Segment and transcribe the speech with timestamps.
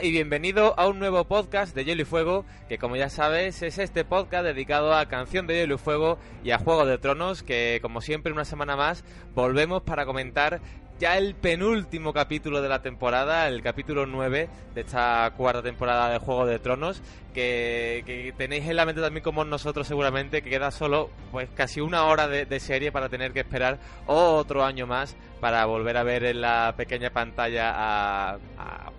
[0.00, 3.78] Y bienvenido a un nuevo podcast de Hielo y Fuego, que como ya sabes es
[3.78, 7.80] este podcast dedicado a Canción de Hielo y Fuego y a Juego de Tronos, que
[7.82, 10.60] como siempre una semana más volvemos para comentar
[11.02, 16.18] ya el penúltimo capítulo de la temporada, el capítulo 9 de esta cuarta temporada de
[16.18, 17.02] Juego de Tronos,
[17.34, 22.04] que, tenéis en la mente también como nosotros seguramente, que queda solo pues casi una
[22.04, 26.40] hora de, serie para tener que esperar otro año más para volver a ver en
[26.40, 28.38] la pequeña pantalla a,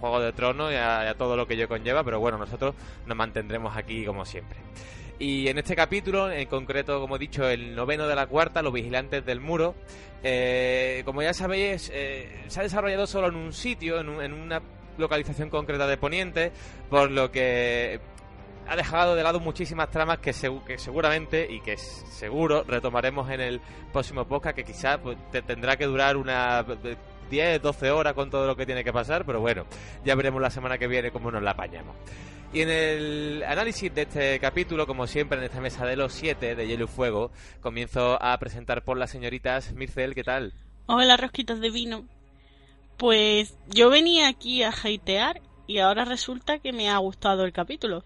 [0.02, 3.78] Juego de Tronos y a, todo lo que ello conlleva, pero bueno, nosotros nos mantendremos
[3.78, 4.60] aquí como siempre.
[5.20, 8.74] Y en este capítulo, en concreto, como he dicho, el noveno de la cuarta, Los
[8.74, 9.76] Vigilantes del Muro,
[10.24, 14.62] eh, como ya sabéis, eh, se ha desarrollado solo en un sitio, en, una
[14.98, 16.52] localización concreta de Poniente,
[16.90, 18.00] por lo que
[18.68, 23.62] ha dejado de lado muchísimas tramas que, seguramente y que seguro retomaremos en el
[23.92, 26.66] próximo podcast, que quizás pues, te tendrá que durar una
[27.34, 29.66] 10, 12 horas con todo lo que tiene que pasar, pero bueno,
[30.06, 31.96] ya veremos la semana que viene cómo nos la apañamos.
[32.54, 36.54] Y en el análisis de este capítulo, como siempre en esta mesa de los siete
[36.54, 40.54] de Hielo y Fuego, comienzo a presentar por las señoritas Mircel, ¿qué tal?
[40.86, 42.06] Hola, rosquitas de vino.
[42.98, 48.06] Pues yo venía aquí a hatear y ahora resulta que me ha gustado el capítulo.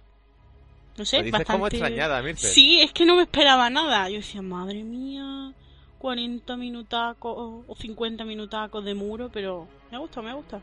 [0.98, 1.52] No sé, dices bastante...
[1.52, 2.50] como extrañada, Mircel.
[2.50, 4.10] Sí, es que no me esperaba nada.
[4.10, 5.54] Yo decía, madre mía,
[6.00, 10.62] 40 minutacos o 50 minutacos de muro, pero me gusta, me gusta.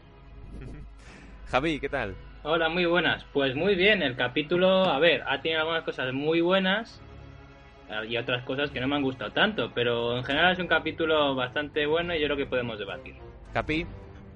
[1.51, 2.15] Javi, ¿qué tal?
[2.43, 3.25] Hola, muy buenas.
[3.33, 7.01] Pues muy bien, el capítulo, a ver, ha tenido algunas cosas muy buenas
[7.89, 10.67] eh, y otras cosas que no me han gustado tanto, pero en general es un
[10.67, 13.15] capítulo bastante bueno y yo creo que podemos debatir.
[13.53, 13.87] Capi.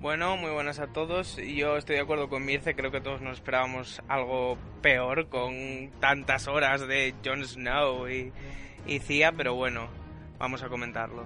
[0.01, 1.39] Bueno, muy buenas a todos.
[1.39, 6.47] Yo estoy de acuerdo con Mirce, creo que todos nos esperábamos algo peor con tantas
[6.47, 8.33] horas de Jon Snow y,
[8.87, 9.89] y Cia, pero bueno,
[10.39, 11.25] vamos a comentarlo.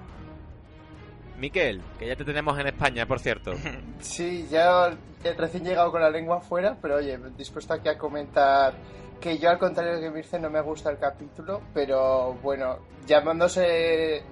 [1.38, 3.52] Miquel, que ya te tenemos en España, por cierto.
[4.00, 4.96] Sí, ya
[5.36, 8.74] recién llegado con la lengua afuera, pero oye, dispuesto aquí a comentar
[9.20, 14.22] que yo al contrario que Mirce no me gusta el capítulo, pero bueno, llamándose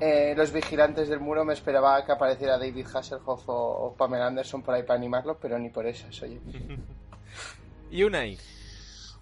[0.00, 4.74] eh, Los Vigilantes del Muro me esperaba que apareciera David Hasselhoff o, Pamela Anderson por
[4.74, 6.40] ahí para animarlo, pero ni por eso, oye.
[7.90, 8.36] y Unai.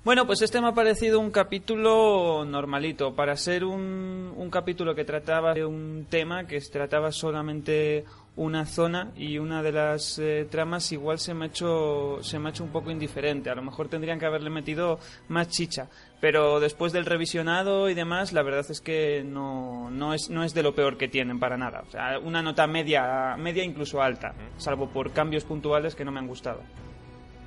[0.05, 3.15] Bueno, pues este me ha parecido un capítulo normalito.
[3.15, 8.05] Para ser un, un capítulo que trataba de un tema que trataba solamente
[8.37, 12.49] una zona y una de las eh, tramas igual se me, ha hecho, se me
[12.49, 13.51] ha hecho un poco indiferente.
[13.51, 15.89] A lo mejor tendrían que haberle metido más chicha.
[16.21, 20.55] Pero después del revisionado y demás, la verdad es que no, no, es, no es
[20.55, 21.83] de lo peor que tienen para nada.
[21.87, 26.21] O sea, una nota media, media incluso alta, salvo por cambios puntuales que no me
[26.21, 26.63] han gustado.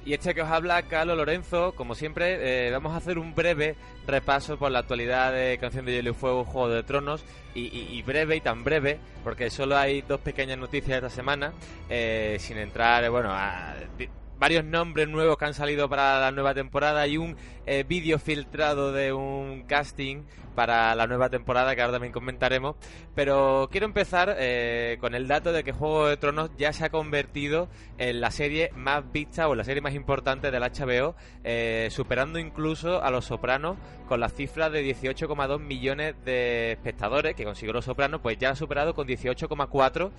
[0.04, 3.76] Y este que os habla, Carlos Lorenzo, como siempre, eh, vamos a hacer un breve
[4.08, 7.24] repaso por la actualidad de Canción de Hielo y Fuego, Juego de Tronos,
[7.54, 11.54] y, breve y tan breve, porque solo hay dos pequeñas noticias esta semana,
[11.90, 13.76] eh, sin entrar, bueno, a
[14.42, 18.92] varios nombres nuevos que han salido para la nueva temporada y un eh, vídeo filtrado
[18.92, 22.76] de un casting para la nueva temporada que ahora también comentaremos.
[23.16, 26.90] Pero quiero empezar eh, con el dato de que Juego de Tronos ya se ha
[26.90, 32.40] convertido en la serie más vista o la serie más importante del HBO, eh, superando
[32.40, 37.86] incluso a Los Sopranos con la cifra de 18,2 millones de espectadores que consiguió Los
[37.86, 40.12] Sopranos, pues ya ha superado con 18,4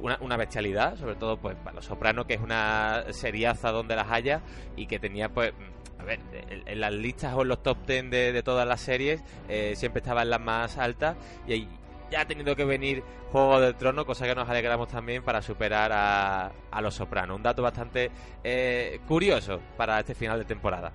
[0.00, 4.10] una, una bestialidad, sobre todo pues para Los Sopranos que es una seriaza donde las
[4.10, 4.42] haya
[4.76, 5.52] y que tenía pues
[5.98, 6.20] a ver,
[6.66, 10.22] en, las listas o en los top 10 de, todas las series eh, siempre estaba
[10.22, 11.66] en las más altas y
[12.10, 13.02] ya ha tenido que venir
[13.32, 17.36] Juego del Trono, cosa que nos alegramos también para superar a, a Los Sopranos.
[17.36, 18.10] Un dato bastante
[18.44, 20.92] eh, curioso para este final de temporada.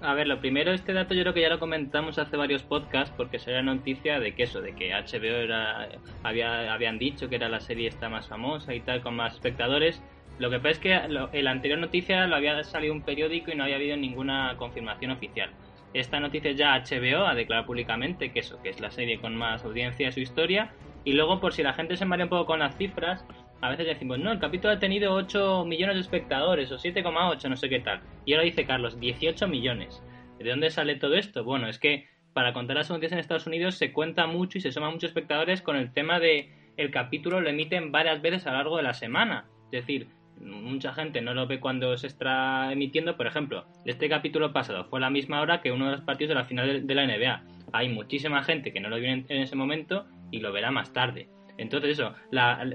[0.00, 3.12] A ver, lo primero, este dato yo creo que ya lo comentamos hace varios podcasts
[3.16, 5.88] porque sería noticia de que eso, de que HBO era,
[6.22, 10.00] había, habían dicho que era la serie esta más famosa y tal, con más espectadores
[10.38, 13.54] lo que pasa es que en la anterior noticia lo había salido un periódico y
[13.54, 15.50] no había habido ninguna confirmación oficial.
[15.94, 19.64] Esta noticia ya HBO ha declarado públicamente que eso, que es la serie con más
[19.64, 20.70] audiencia de su historia.
[21.04, 23.24] Y luego, por si la gente se marea un poco con las cifras,
[23.60, 27.56] a veces decimos, no, el capítulo ha tenido 8 millones de espectadores o 7,8, no
[27.56, 28.00] sé qué tal.
[28.24, 30.02] Y ahora dice Carlos, 18 millones.
[30.38, 31.42] ¿De dónde sale todo esto?
[31.42, 34.70] Bueno, es que para contar las audiencias en Estados Unidos se cuenta mucho y se
[34.70, 38.58] suman muchos espectadores con el tema de el capítulo lo emiten varias veces a lo
[38.58, 39.46] largo de la semana.
[39.64, 40.06] Es decir,
[40.40, 43.16] mucha gente no lo ve cuando se está emitiendo.
[43.16, 46.34] Por ejemplo, este capítulo pasado fue la misma hora que uno de los partidos de
[46.34, 47.42] la final de la NBA.
[47.72, 51.28] Hay muchísima gente que no lo vio en, ese momento y lo verá más tarde.
[51.58, 52.14] Entonces eso,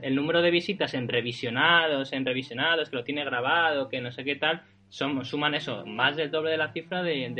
[0.01, 4.25] el número de visitas en revisionados, en revisionados, que lo tiene grabado, que no sé
[4.25, 7.33] qué tal, son, suman eso, más del doble de la cifra de,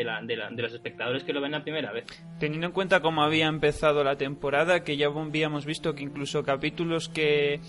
[0.56, 2.06] los espectadores que lo ven la primera vez.
[2.40, 7.10] Teniendo en cuenta cómo había empezado la temporada, que ya habíamos visto que incluso capítulos
[7.10, 7.60] que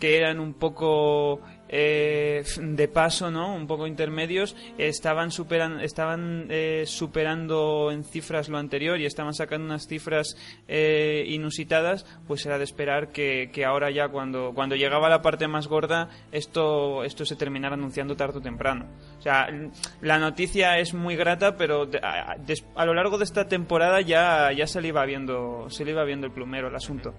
[0.00, 3.54] eran un poco eh, de paso, ¿no?
[3.54, 9.66] Un poco intermedios, estaban, superan, estaban eh, superando en cifras lo anterior y estaban sacando
[9.66, 10.36] unas cifras
[10.68, 15.48] eh, inusitadas, pues era de esperar que, que, ahora ya cuando, cuando llegaba la parte
[15.48, 18.86] más gorda, esto, esto se terminara anunciando tarde o temprano.
[19.18, 19.48] O sea,
[20.00, 22.36] la noticia es muy grata, pero a,
[22.74, 26.04] a, lo largo de esta temporada ya, ya se le iba viendo, se le iba
[26.04, 27.14] viendo el plumero el asunto.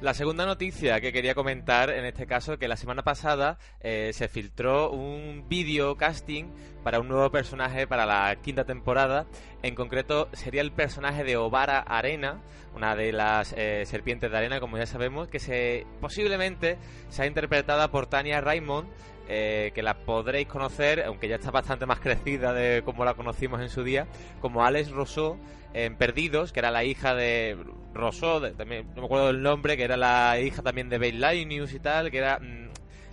[0.00, 4.28] La segunda noticia que quería comentar, en este caso, que la semana pasada eh, se
[4.28, 6.44] filtró un video casting
[6.82, 9.26] para un nuevo personaje para la quinta temporada.
[9.62, 12.40] En concreto, sería el personaje de Obara Arena,
[12.74, 16.78] una de las eh, serpientes de arena, como ya sabemos, que se posiblemente
[17.10, 18.88] sea interpretada por Tania Raymond.
[19.32, 23.60] Eh, que la podréis conocer, aunque ya está bastante más crecida de como la conocimos
[23.60, 24.08] en su día,
[24.40, 25.38] como Alex Rousseau
[25.72, 27.56] en Perdidos, que era la hija de
[27.94, 31.72] Rousseau, también no me acuerdo del nombre, que era la hija también de Bale News
[31.74, 32.70] y tal, que era mm,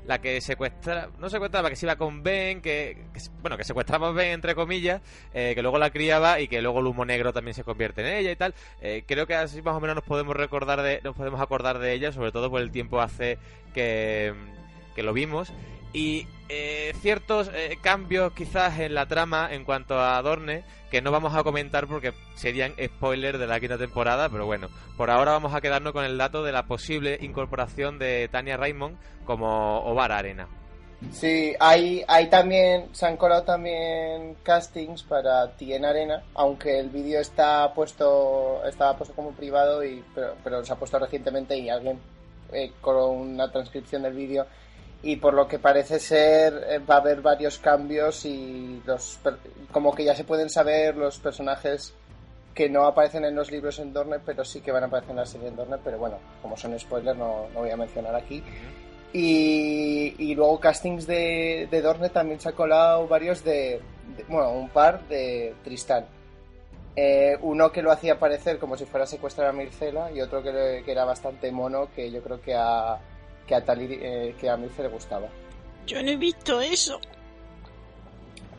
[0.07, 2.97] la que secuestra, no secuestraba, que se iba con Ben, que,
[3.43, 5.03] bueno, que secuestraba a Ben entre comillas,
[5.35, 8.07] eh, que luego la criaba y que luego el humo negro también se convierte en
[8.07, 8.55] ella y tal.
[8.81, 11.93] Eh, creo que así más o menos nos podemos recordar de, nos podemos acordar de
[11.93, 13.37] ella, sobre todo por el tiempo hace
[13.75, 14.33] que,
[14.95, 15.53] que lo vimos
[15.93, 21.11] y eh, ciertos eh, cambios quizás en la trama en cuanto a Adorne que no
[21.11, 25.53] vamos a comentar porque serían spoilers de la quinta temporada, pero bueno, por ahora vamos
[25.53, 30.47] a quedarnos con el dato de la posible incorporación de Tania Raymond como Ovar Arena.
[31.11, 37.19] Sí, hay, hay también, se han colado también castings para Tien Arena, aunque el vídeo
[37.19, 41.99] está puesto, estaba puesto como privado, y, pero, pero se ha puesto recientemente y alguien
[42.51, 44.47] eh, con una transcripción del vídeo
[45.03, 49.19] y por lo que parece ser eh, va a haber varios cambios y los
[49.71, 51.93] como que ya se pueden saber los personajes
[52.53, 55.17] que no aparecen en los libros en Dorne pero sí que van a aparecer en
[55.17, 58.43] la serie en Dorne pero bueno como son spoilers no, no voy a mencionar aquí.
[59.13, 63.81] Y, y luego castings de, de, Dorne también se ha colado varios de,
[64.27, 66.05] bueno un par de Tristán.
[66.95, 70.43] Eh, uno que lo hacía parecer como si fuera a secuestrar a Mircela y otro
[70.43, 72.99] que, que era bastante mono que yo creo que a
[73.47, 75.27] que a, eh, que a Mirce le gustaba.
[75.87, 76.99] Yo no he visto eso.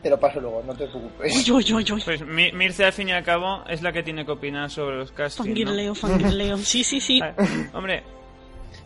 [0.01, 1.49] Te lo paso luego, no te preocupes.
[1.49, 2.01] Uy, uy, uy, uy.
[2.03, 5.11] Pues Mirce, al fin y al cabo, es la que tiene que opinar sobre los
[5.11, 5.47] castings.
[5.49, 5.95] Fangirleo, ¿no?
[5.95, 6.57] fangirleo.
[6.69, 7.19] Sí, sí, sí.
[7.21, 7.33] Ah,
[7.73, 8.03] hombre,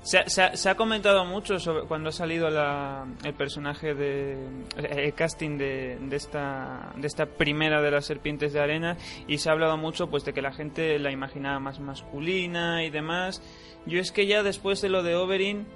[0.02, 4.38] se, se, se, ha comentado mucho sobre cuando ha salido la, el personaje de
[4.76, 8.98] el casting de, de, esta de esta primera de las serpientes de arena
[9.28, 12.90] y se ha hablado mucho pues de que la gente la imaginaba más masculina y
[12.90, 13.42] demás.
[13.86, 15.68] Yo es que ya después de lo de Oberyn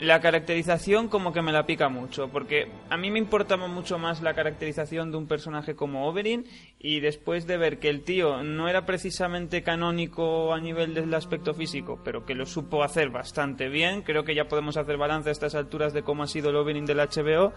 [0.00, 4.22] la caracterización como que me la pica mucho, porque a mí me importaba mucho más
[4.22, 6.46] la caracterización de un personaje como Oberyn
[6.78, 11.52] y después de ver que el tío no era precisamente canónico a nivel del aspecto
[11.52, 15.32] físico, pero que lo supo hacer bastante bien, creo que ya podemos hacer balance a
[15.32, 17.52] estas alturas de cómo ha sido el Oberyn del HBO.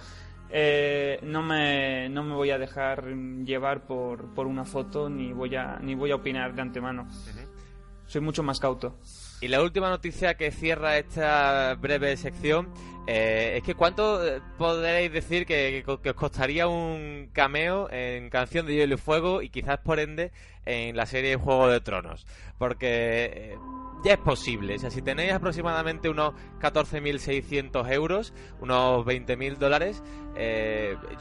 [0.55, 3.05] Eh, no me no me voy a dejar
[3.43, 7.07] llevar por, por una foto ni voy a ni voy a opinar de antemano.
[8.05, 8.97] Soy mucho más cauto.
[9.43, 12.69] Y la última noticia que cierra esta breve sección
[13.07, 18.75] eh, es que cuánto eh, podréis decir que, os costaría un cameo en Canción de
[18.75, 20.31] Hielo y Fuego y quizás por ende
[20.65, 22.25] en la serie Juego de Tronos.
[22.57, 23.57] Porque eh,
[24.05, 24.75] ya es posible.
[24.75, 30.01] O sea, si tenéis aproximadamente unos 14.600 euros, unos 20.000 dólares,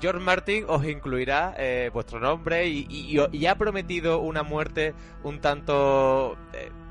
[0.00, 1.57] George Martin os incluirá
[1.93, 6.38] vuestro nombre y, ha prometido una muerte un tanto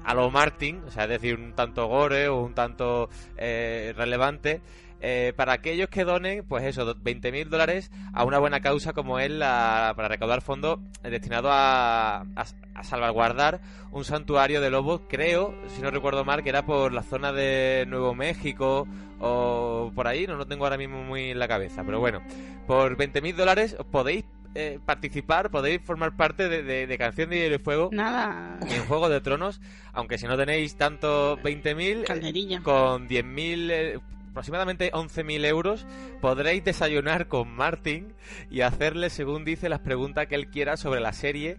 [0.03, 4.61] a lo Martin, o sea, es decir, un tanto gore o un tanto eh, relevante.
[5.03, 9.31] Eh, para aquellos que donen, pues eso, 20.000 dólares a una buena causa como es
[9.31, 15.89] la, para recaudar fondos destinados a, a, salvaguardar un santuario de lobos, creo, si no
[15.89, 18.87] recuerdo mal, que era por la zona de Nuevo México
[19.19, 22.21] o por ahí, no lo tengo ahora mismo muy en la cabeza, pero bueno,
[22.67, 27.55] por 20.000 dólares podéis eh, participar, podéis formar parte de, de, de, Canción de Hielo
[27.55, 28.59] y Fuego Nada.
[28.67, 29.61] en Juego de Tronos,
[29.93, 32.61] aunque si no tenéis tanto 20.000, Calderilla.
[32.61, 33.71] con 10.000...
[33.71, 33.99] Eh,
[34.31, 35.85] aproximadamente 11.000 euros,
[36.21, 38.13] podréis desayunar con Martin
[38.49, 41.57] y hacerle, según dice, las preguntas que él quiera sobre la serie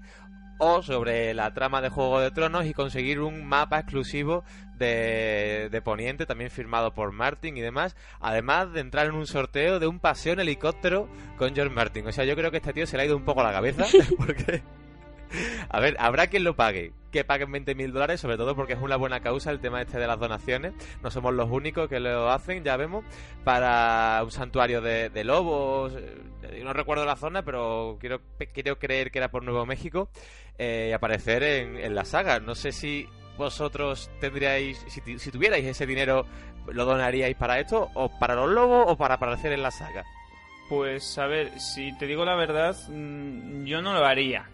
[0.65, 4.45] o sobre la trama de Juego de Tronos y conseguir un mapa exclusivo
[4.77, 9.81] de, de, Poniente, también firmado por Martin y demás, además de entrar en un sorteo
[9.81, 12.07] de un paseo en helicóptero con George Martin.
[12.07, 13.53] O sea, yo creo que este tío se le ha ido un poco a la
[13.53, 14.63] cabeza, porque...
[15.69, 18.81] A ver, habrá quien lo pague, que paguen 20 mil dólares, sobre todo porque es
[18.81, 20.75] una buena causa el tema este de las donaciones.
[21.03, 23.05] No somos los únicos que lo hacen, ya vemos,
[23.45, 25.93] para un santuario de, lobos.
[26.63, 28.21] No recuerdo la zona, pero quiero,
[28.53, 30.09] quiero creer que era por Nuevo México.
[30.59, 32.39] Eh, y aparecer en, en, la saga.
[32.39, 36.27] No sé si vosotros tendríais, si, si tuvierais ese dinero,
[36.67, 40.05] lo donaríais para esto, o para los lobos, o para aparecer en la saga?
[40.69, 44.49] Pues a ver, si te digo la verdad, mm, yo no lo haría.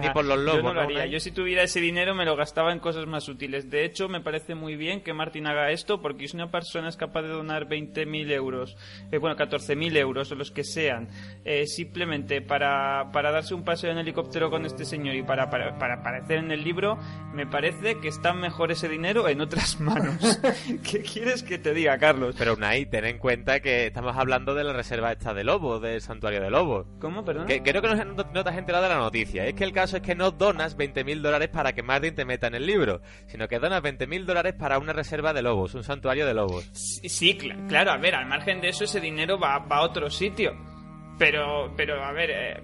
[0.00, 1.06] Ni por los lobos, Yo no lo ¿no, haría.
[1.06, 3.70] Yo si tuviera ese dinero me lo gastaba en cosas más útiles.
[3.70, 6.96] De hecho, me parece muy bien que Martín haga esto porque si una persona es
[6.96, 8.76] capaz de donar 20.000 euros,
[9.10, 11.08] eh, bueno, 14.000 euros o los que sean,
[11.44, 15.78] eh, simplemente para, para darse un paseo en helicóptero con este señor y para, para,
[15.78, 16.98] para aparecer en el libro,
[17.32, 20.40] me parece que está mejor ese dinero en otras manos.
[20.90, 22.34] ¿Qué quieres que te diga, Carlos?
[22.38, 26.00] Pero Unai, ten en cuenta que estamos hablando de la reserva esta de lobos, del
[26.00, 26.86] santuario de lobos.
[27.00, 27.46] ¿Cómo, perdón?
[27.46, 29.47] Que, creo que no, no- no te has enterado de la noticia.
[29.48, 32.46] Es que el caso es que no donas 20.000 dólares para que Martin te meta
[32.48, 36.26] en el libro, sino que donas 20.000 dólares para una reserva de lobos, un santuario
[36.26, 36.68] de lobos.
[36.72, 39.82] Sí, sí, cla- claro, a ver, al margen de eso ese dinero va, va a
[39.82, 40.52] otro sitio.
[41.18, 42.62] Pero, pero a ver, eh,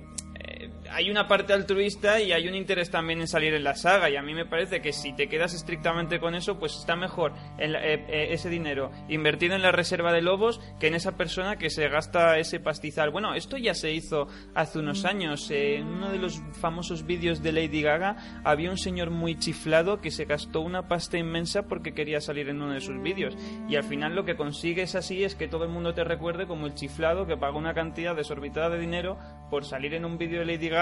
[0.91, 4.11] hay una parte altruista y hay un interés también en salir en la saga.
[4.11, 7.33] Y a mí me parece que si te quedas estrictamente con eso, pues está mejor
[7.59, 11.17] en la- eh, eh, ese dinero invertido en la reserva de lobos que en esa
[11.17, 13.11] persona que se gasta ese pastizal.
[13.11, 15.51] Bueno, esto ya se hizo hace unos años.
[15.51, 20.01] eh, en uno de los famosos vídeos de Lady Gaga había un señor muy chiflado
[20.01, 23.37] que se gastó una pasta inmensa porque quería salir en uno de sus vídeos.
[23.69, 26.67] Y al final lo que consigues así es que todo el mundo te recuerde como
[26.67, 29.19] el chiflado que paga una cantidad desorbitada de dinero
[29.51, 30.74] por salir en un vídeo de Lady Gaga,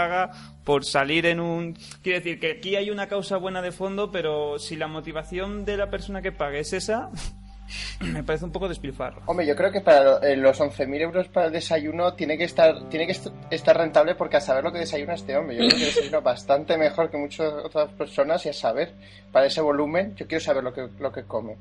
[0.65, 1.75] por salir en un...
[2.03, 5.77] Quiero decir que aquí hay una causa buena de fondo, pero si la motivación de
[5.77, 7.11] la persona que pague es esa,
[8.01, 9.23] me parece un poco despilfarro.
[9.27, 12.89] Hombre, yo creo que para eh, los 11.000 euros para el desayuno tiene que estar
[12.89, 15.57] tiene que est- estar rentable porque a saber lo que desayuna este hombre.
[15.57, 18.95] Yo creo que desayuna bastante mejor que muchas otras personas y a saber,
[19.31, 21.57] para ese volumen, yo quiero saber lo que, lo que come.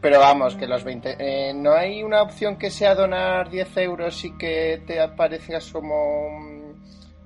[0.00, 1.16] Pero vamos, que los 20...
[1.20, 5.94] eh, ¿No hay una opción que sea donar 10 euros y que te aparezcas como,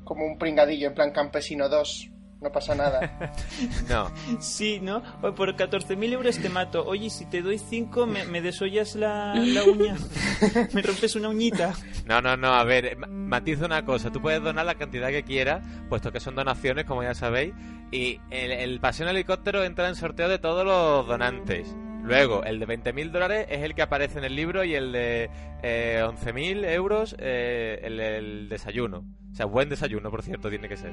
[0.07, 2.11] como un pringadillo en plan campesino 2?
[2.41, 3.33] No pasa nada.
[3.89, 4.11] No,
[4.41, 5.03] Sí, ¿no?
[5.35, 6.85] Por 14.000 euros te mato.
[6.87, 9.97] Oye, si te doy 5, me, me desollas la, la uña.
[10.75, 11.73] me rompes una uñita.
[12.05, 12.53] no, no, no.
[12.55, 14.13] A ver, ma- matizo una cosa.
[14.13, 17.55] Tú puedes donar la cantidad que quieras, puesto que son donaciones, como ya sabéis.
[17.91, 21.75] Y el, el paseo en helicóptero entra en sorteo de todos los donantes.
[22.07, 25.29] Luego, el de 20.000 dólares es el que aparece en el libro y el de
[25.63, 29.05] eh, 11.000 euros eh, el, el desayuno.
[29.33, 30.93] O sea, buen desayuno, por cierto, tiene que ser.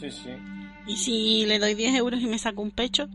[0.00, 0.30] Sí, sí.
[0.86, 3.08] ¿Y si le doy 10 euros y me saco un pecho?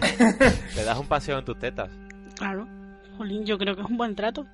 [0.76, 1.90] Le das un paseo en tus tetas.
[2.36, 2.66] Claro.
[3.16, 4.46] Jolín, yo creo que es un buen trato.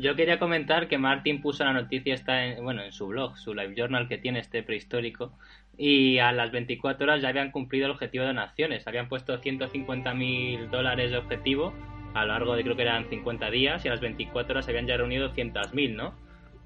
[0.00, 3.54] Yo quería comentar que Martin puso la noticia esta en, bueno, en su blog, su
[3.54, 5.38] live journal que tiene este prehistórico,
[5.76, 8.86] y a las 24 horas ya habían cumplido el objetivo de donaciones.
[8.86, 11.72] Habían puesto 150.000 dólares de objetivo
[12.14, 14.70] a lo largo de creo que eran 50 días y a las 24 horas se
[14.70, 16.14] habían ya reunido 200.000, ¿no?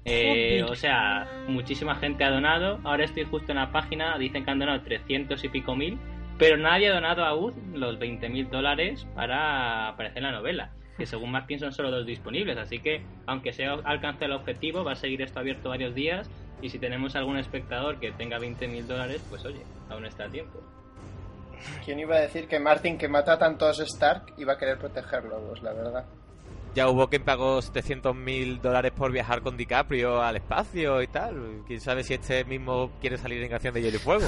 [0.05, 2.79] Eh, o sea, muchísima gente ha donado.
[2.83, 5.97] Ahora estoy justo en la página, dicen que han donado 300 y pico mil,
[6.37, 10.71] pero nadie ha donado aún los 20.000 dólares para aparecer en la novela.
[10.99, 14.91] Que según Martin son solo dos disponibles, así que aunque sea alcance el objetivo, va
[14.91, 16.29] a seguir esto abierto varios días.
[16.61, 20.59] Y si tenemos algún espectador que tenga 20.000 dólares, pues oye, aún está a tiempo.
[21.85, 25.41] ¿Quién iba a decir que Martin, que mata a tantos Stark, iba a querer protegerlos,
[25.47, 26.05] pues la verdad?
[26.75, 31.63] Ya hubo quien pagó 700.000 dólares por viajar con DiCaprio al espacio y tal.
[31.65, 34.27] Quién sabe si este mismo quiere salir en canción de Hielo y Fuego.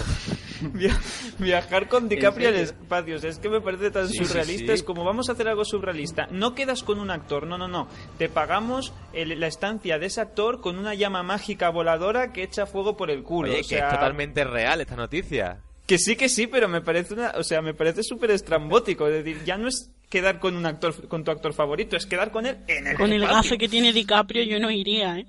[0.74, 1.00] Via-
[1.40, 3.16] Viajar con DiCaprio al espacio.
[3.16, 4.68] Es que me parece tan Sí, surrealista.
[4.68, 4.72] sí.
[4.74, 6.28] Es como vamos a hacer algo surrealista.
[6.32, 7.88] No quedas con un actor, no, no, no.
[8.18, 12.66] Te pagamos el- la estancia de ese actor con una llama mágica voladora que echa
[12.66, 13.52] fuego por el culo.
[13.52, 15.60] Oye, o que es totalmente real esta noticia.
[15.88, 19.08] que sí, que sí, pero me parece una, o sea, me parece súper estrambótico.
[19.08, 22.32] Es decir, ya no es quedar con un actor, con tu actor favorito, es quedar
[22.32, 25.26] con él en el Con el gafe que tiene DiCaprio yo no iría, ¿eh?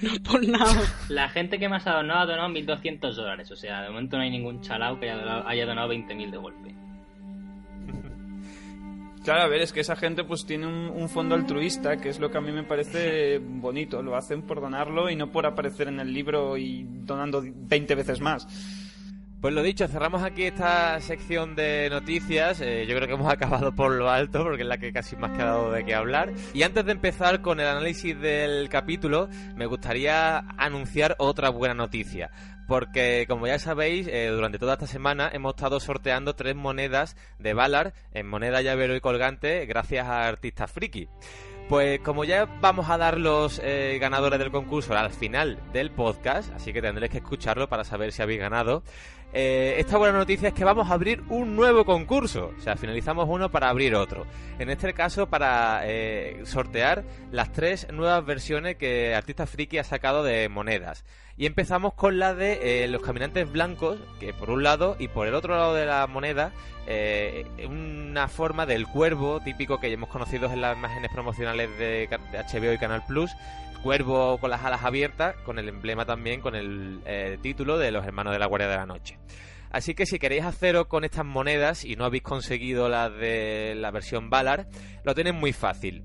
[0.00, 0.82] No por nada.
[1.08, 4.22] La gente que más ha donado ha donado 1.200 dólares, o sea, de momento no
[4.22, 6.74] hay ningún chalao que haya donado, haya donado 20.000 de golpe.
[9.24, 12.18] Claro, a ver, es que esa gente pues tiene un, un fondo altruista, que es
[12.18, 14.02] lo que a mí me parece bonito.
[14.02, 18.20] Lo hacen por donarlo y no por aparecer en el libro y donando 20 veces
[18.20, 18.48] más.
[19.42, 22.60] Pues lo dicho, cerramos aquí esta sección de noticias.
[22.60, 25.32] Eh, yo creo que hemos acabado por lo alto, porque es la que casi más
[25.32, 26.32] ha quedado de qué hablar.
[26.54, 32.30] Y antes de empezar con el análisis del capítulo, me gustaría anunciar otra buena noticia.
[32.68, 37.52] Porque, como ya sabéis, eh, durante toda esta semana hemos estado sorteando tres monedas de
[37.52, 41.08] Valar en moneda, llavero y colgante gracias a Artistas Friki.
[41.68, 46.52] Pues como ya vamos a dar los eh, ganadores del concurso al final del podcast,
[46.52, 48.82] así que tendréis que escucharlo para saber si habéis ganado,
[49.34, 52.52] eh, esta buena noticia es que vamos a abrir un nuevo concurso.
[52.58, 54.26] O sea, finalizamos uno para abrir otro.
[54.58, 60.22] En este caso, para eh, sortear las tres nuevas versiones que Artista Friki ha sacado
[60.22, 61.04] de monedas.
[61.38, 65.26] Y empezamos con la de eh, los caminantes blancos, que por un lado, y por
[65.26, 66.52] el otro lado de la moneda,
[67.66, 72.78] una forma del cuervo típico que hemos conocido en las imágenes promocionales de HBO y
[72.78, 73.30] Canal Plus.
[73.82, 78.04] Cuervo con las alas abiertas, con el emblema también, con el eh, título de los
[78.04, 79.18] hermanos de la Guardia de la Noche.
[79.70, 83.90] Así que si queréis haceros con estas monedas y no habéis conseguido las de la
[83.90, 84.68] versión Valar,
[85.04, 86.04] lo tenéis muy fácil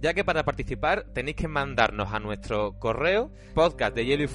[0.00, 4.28] ya que para participar tenéis que mandarnos a nuestro correo podcast de hielo y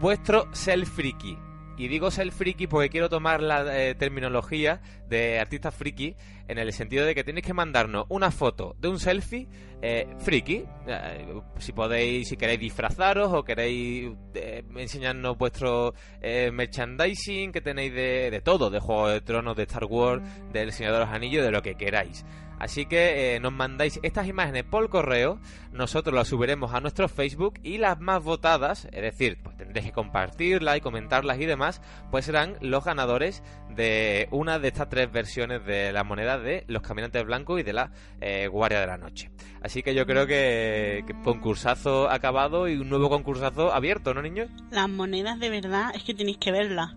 [0.00, 1.45] vuestro self-friki.
[1.76, 6.16] Y digo self-friki porque quiero tomar la eh, terminología de artista friki
[6.48, 9.48] en el sentido de que tenéis que mandarnos una foto de un selfie
[9.82, 10.64] eh, friki.
[10.86, 18.30] Eh, si podéis, si queréis disfrazaros o queréis eh, enseñarnos vuestro merchandising que tenéis de,
[18.30, 21.50] de todo, de Juego de Tronos, de Star Wars, del Señor de los Anillos, de
[21.50, 22.24] lo que queráis.
[22.58, 25.38] Así que eh, nos mandáis estas imágenes por correo,
[25.72, 29.92] nosotros las subiremos a nuestro Facebook y las más votadas, es decir, pues tendréis que
[29.92, 35.64] compartirlas y comentarlas y demás, pues serán los ganadores de una de estas tres versiones
[35.66, 39.30] de la moneda de los caminantes blancos y de la eh, Guardia de la Noche.
[39.62, 44.48] Así que yo creo que, que concursazo acabado y un nuevo concursazo abierto, ¿no, niños?
[44.70, 46.94] Las monedas de verdad es que tenéis que verlas.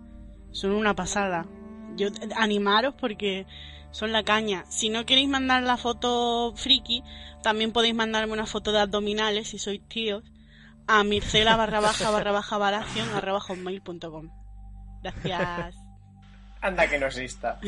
[0.52, 1.46] Son una pasada.
[1.96, 3.46] Yo animaros porque
[3.90, 4.64] son la caña.
[4.68, 7.02] Si no queréis mandar la foto friki,
[7.42, 10.22] también podéis mandarme una foto de abdominales si sois tíos
[10.86, 14.30] a mircela barra baja barra baja baración arroba hotmail.com.
[15.02, 15.76] Gracias.
[16.62, 17.58] Anda que no exista.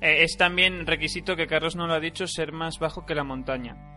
[0.00, 3.24] Eh, es también requisito que Carlos no lo ha dicho ser más bajo que la
[3.24, 3.93] montaña.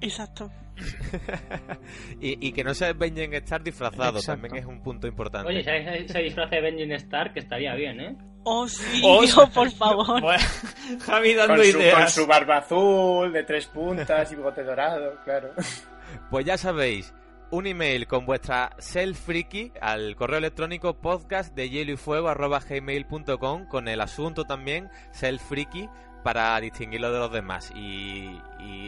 [0.00, 0.50] Exacto.
[2.20, 4.42] y, y que no se vengan a estar disfrazados, Exacto.
[4.42, 5.48] también es un punto importante.
[5.48, 5.62] Oye,
[6.02, 8.16] si se disfraza de Benjamin Stark, que estaría bien, ¿eh?
[8.44, 10.20] Oh, sí, Oh, oh, por favor.
[10.22, 10.42] Bueno,
[11.04, 12.14] Javi dando Con su, con ideas.
[12.14, 15.52] su barba azul, de tres puntas y bigote dorado, claro.
[16.30, 17.12] Pues ya sabéis,
[17.50, 23.66] un email con vuestra self-friki al correo electrónico podcast de hielo y fuego arroba gmail.com
[23.66, 25.90] con el asunto también self-friki
[26.22, 27.72] para distinguirlo de los demás.
[27.74, 28.40] Y,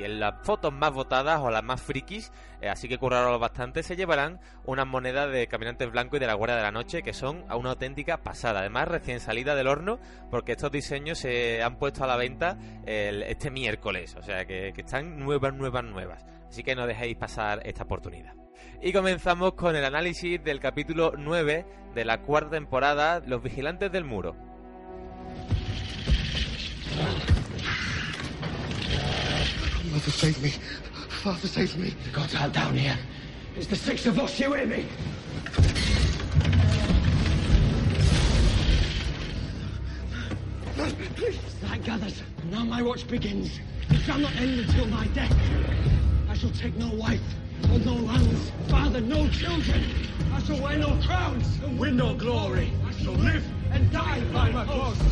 [0.02, 3.94] en las fotos más votadas o las más frikis, eh, así que curraros bastante, se
[3.94, 7.44] llevarán unas monedas de Caminantes Blancos y de la Guardia de la Noche que son
[7.48, 8.60] a una auténtica pasada.
[8.60, 13.50] Además, recién salida del horno, porque estos diseños se han puesto a la venta este
[13.50, 14.16] miércoles.
[14.16, 16.24] O sea que, que están nuevas, nuevas, nuevas.
[16.48, 18.34] Así que no dejéis pasar esta oportunidad.
[18.84, 21.64] Y comenzamos con el análisis del capítulo 9
[21.94, 24.34] de la cuarta temporada, Los Vigilantes del Muro.
[29.90, 30.50] Mother, save me.
[31.22, 31.94] Father, save me.
[32.04, 32.98] The gods aren't down here.
[33.56, 34.86] It's the six of us, you hear me?
[41.16, 41.38] Please.
[41.62, 42.22] Night gathers.
[42.50, 43.60] Now my watch begins.
[43.90, 45.32] It shall not end until my death.
[46.28, 47.20] I shall take no wife,
[47.70, 49.84] or no lands, father, no children.
[50.32, 52.72] I shall wear no crowns, and win no glory.
[52.86, 55.02] I shall live and die by my post.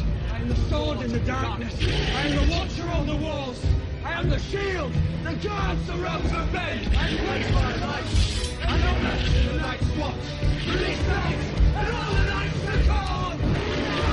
[0.40, 1.76] I am the sword in the darkness.
[1.82, 3.62] I am the watcher on the walls.
[4.02, 4.90] I am the shield.
[5.22, 6.78] The guard surrounds the bed.
[6.96, 8.62] I pledge my life.
[8.62, 10.14] And honor in the night's watch.
[10.66, 11.36] Release night,
[11.76, 14.09] and all the nights to come.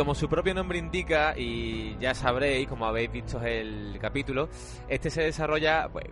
[0.00, 4.48] Como su propio nombre indica, y ya sabréis, como habéis visto el capítulo,
[4.88, 6.06] este se desarrolla pues,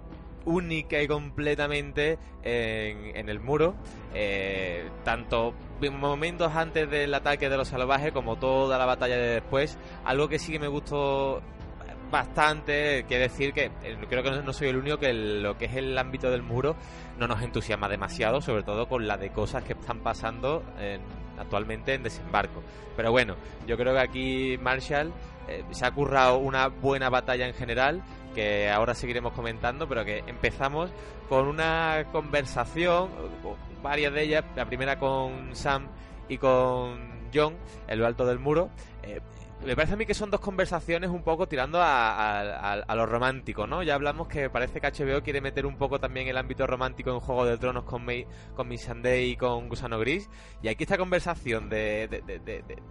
[0.45, 3.77] única y completamente en, el muro,
[4.13, 9.29] eh, tanto en momentos antes del ataque de los salvajes como toda la batalla de
[9.41, 9.79] después.
[10.05, 11.41] Algo que sí que me gustó
[12.11, 15.77] bastante, quiere decir que eh, creo que no, soy el único que lo que es
[15.77, 16.77] el ámbito del muro
[17.19, 21.01] no nos entusiasma demasiado, sobre todo con la de cosas que están pasando en-
[21.39, 22.63] actualmente en desembarco.
[22.97, 25.13] Pero bueno, yo creo que aquí Marshall
[25.49, 28.03] eh, se ha currado una buena batalla en general,
[28.35, 30.91] que ahora seguiremos comentando, pero que empezamos
[31.29, 33.11] con una conversación,
[33.83, 35.89] varias de ellas, la primera con Sam
[36.29, 38.71] y con John en lo alto del muro.
[39.03, 39.21] Eh,
[39.65, 43.07] me parece a mí que son dos conversaciones un poco tirando a, a- a- lo
[43.07, 43.83] romántico, ¿no?
[43.83, 47.21] Ya hablamos que parece que HBO quiere meter un poco también el ámbito romántico en
[47.21, 50.31] Juego de Tronos con, May, con Miss Sunday y con Gusano Gris.
[50.63, 52.83] Y aquí esta conversación de, de- de- de-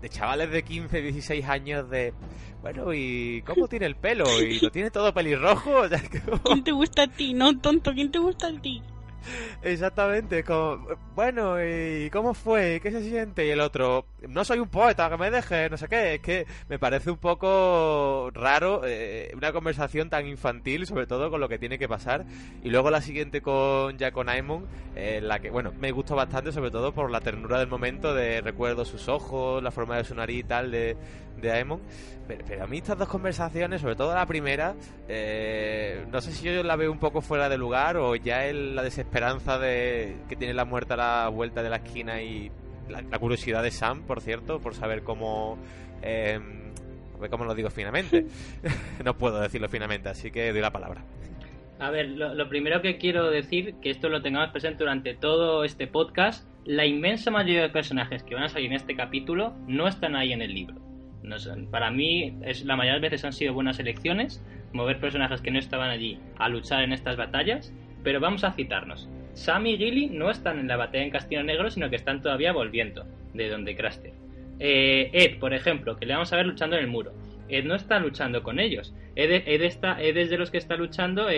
[0.00, 2.14] de chavales de 15, 16 años de...
[2.62, 4.24] Bueno, ¿y cómo tiene el pelo?
[4.40, 5.82] ¿Y lo tiene todo pelirrojo?
[6.44, 7.34] ¿Quién te gusta a ti?
[7.34, 8.82] No, tonto, ¿quién te gusta a ti?
[9.62, 12.80] Exactamente, como, bueno, ¿y cómo fue?
[12.82, 13.46] ¿Qué se siente?
[13.46, 16.14] Y el otro, no soy un poeta, que me deje, no sé qué.
[16.14, 21.40] Es que me parece un poco raro eh, una conversación tan infantil, sobre todo con
[21.40, 22.24] lo que tiene que pasar.
[22.62, 26.52] Y luego la siguiente con ya con Aemon, eh, la que, bueno, me gustó bastante,
[26.52, 30.14] sobre todo por la ternura del momento, de recuerdo sus ojos, la forma de su
[30.14, 30.96] nariz y tal, de,
[31.40, 31.80] de Aemon.
[32.26, 34.74] Pero, a mí estas dos conversaciones, sobre todo la primera,
[35.08, 38.54] eh, no sé si yo la veo un poco fuera de lugar o ya es
[38.54, 42.50] la desesperanza de que tiene la muerte a la vuelta de la esquina y
[42.88, 45.58] la, curiosidad de Sam, por cierto, por saber cómo...
[46.02, 46.38] Eh,
[47.30, 48.24] ¿Cómo lo digo finamente?
[49.04, 51.04] no puedo decirlo finamente, así que doy la palabra.
[51.78, 55.64] A ver, lo, lo, primero que quiero decir, que esto lo tengamos presente durante todo
[55.64, 59.86] este podcast, la inmensa mayoría de personajes que van a salir en este capítulo no
[59.86, 60.76] están ahí en el libro.
[61.22, 61.36] No
[61.70, 64.42] para mí, es, la mayoría de veces han sido buenas elecciones,
[64.72, 69.08] mover personajes que no estaban allí a luchar en estas batallas, pero vamos a citarnos.
[69.34, 72.52] Sam y Gilly no están en la batalla en Castillo Negro, sino que están todavía
[72.52, 74.12] volviendo de donde Craster.
[74.58, 77.12] Eh, Ed, por ejemplo, que le vamos a ver luchando en el muro.
[77.48, 78.94] Ed no está luchando con ellos.
[79.16, 81.28] Ed, está, Ed es de los que está luchando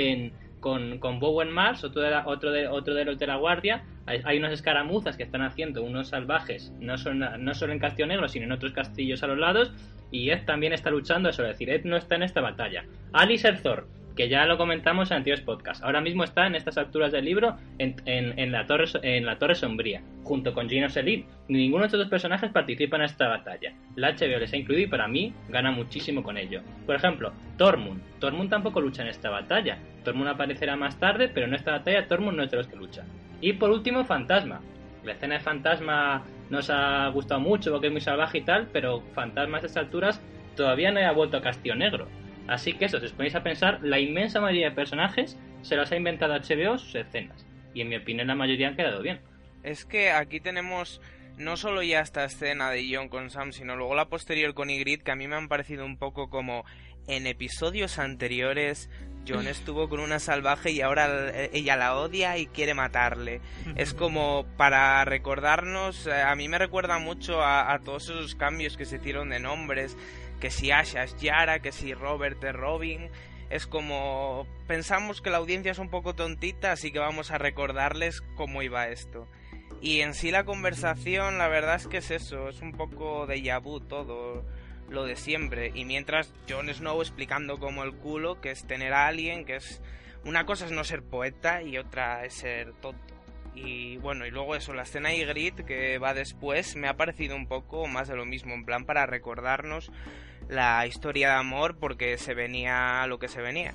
[0.61, 3.85] con, con Bowen Mars, otro de, otro, de, otro de los de la Guardia.
[4.07, 8.46] Hay, unas escaramuzas que están haciendo unos salvajes, no, no solo en Castillo Negro, sino
[8.46, 9.72] en otros castillos a los lados.
[10.11, 12.85] Y Ed también está luchando, eso es decir, Ed no está en esta batalla.
[13.12, 15.83] Alice Thor, que ya lo comentamos en anteriores podcasts.
[15.83, 20.03] Ahora mismo está en estas alturas del libro en, la, torre, en la Torre Sombría,
[20.25, 21.27] junto con Gino Selin.
[21.48, 23.72] Ninguno de estos dos personajes participa en esta batalla.
[23.96, 26.61] La HBO les ha incluido y para mí gana muchísimo con ello.
[26.87, 28.01] Por ejemplo, Tormund.
[28.18, 29.79] Tormund tampoco lucha en esta batalla.
[30.05, 33.05] Tormund aparecerá más tarde, pero en esta batalla Tormund no es de los que lucha.
[33.40, 34.61] Y por último, Fantasma.
[35.05, 39.03] La escena de Fantasma nos ha gustado mucho porque es muy salvaje y tal, pero
[39.14, 40.20] Fantasma a estas alturas
[40.57, 42.07] todavía no ha vuelto a Castillo Negro.
[42.48, 45.92] Así que eso, si os ponéis a pensar, la inmensa mayoría de personajes se las
[45.92, 47.46] ha inventado HBO sus escenas.
[47.74, 49.20] Y en mi opinión la mayoría han quedado bien.
[49.62, 51.00] Es que aquí tenemos
[51.38, 55.05] no solo ya esta escena de John con Sam, sino luego la posterior con Ygritte,
[55.05, 56.64] que a mí me han parecido un poco como
[57.07, 58.90] en episodios anteriores
[59.26, 63.40] John estuvo con una salvaje y ahora ella la odia y quiere matarle.
[63.76, 68.76] Es como para recordarnos, eh, a mí me recuerda mucho a, a todos esos cambios
[68.76, 69.96] que se hicieron de nombres,
[70.42, 73.11] que si Asha es Yara, que si Robert es Robin.
[73.48, 78.22] Es como pensamos que la audiencia es un poco tontita, así que vamos a recordarles
[78.35, 79.28] cómo iba esto.
[79.81, 83.57] Y en sí la conversación, la verdad es que es eso, es un poco de
[83.62, 84.44] vu todo
[84.88, 85.70] lo de siempre.
[85.76, 89.81] Y mientras Jon Snow explicando como el culo, que es tener a alguien, que es...
[90.24, 93.14] Una cosa es no ser poeta y otra es ser tonto.
[93.55, 97.46] Y bueno, y luego eso, la escena Ygritte que va después me ha parecido un
[97.46, 99.92] poco más de lo mismo, en plan para recordarnos
[100.48, 103.74] la historia de amor porque se venía lo que se venía.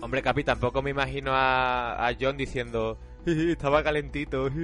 [0.00, 4.50] Hombre, Capi, tampoco me imagino a, a John diciendo, estaba calentito.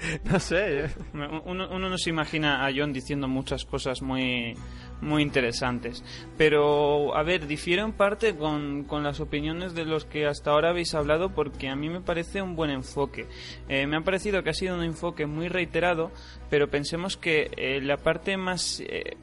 [0.24, 0.90] no sé.
[1.12, 4.54] Uno, uno, no se imagina a John diciendo muchas cosas muy,
[5.00, 6.04] muy interesantes.
[6.36, 10.70] Pero, a ver, difiero en parte con, con, las opiniones de los que hasta ahora
[10.70, 13.26] habéis hablado porque a mí me parece un buen enfoque.
[13.68, 16.10] Eh, me ha parecido que ha sido un enfoque muy reiterado,
[16.48, 18.80] pero pensemos que eh, la parte más...
[18.80, 19.16] Eh,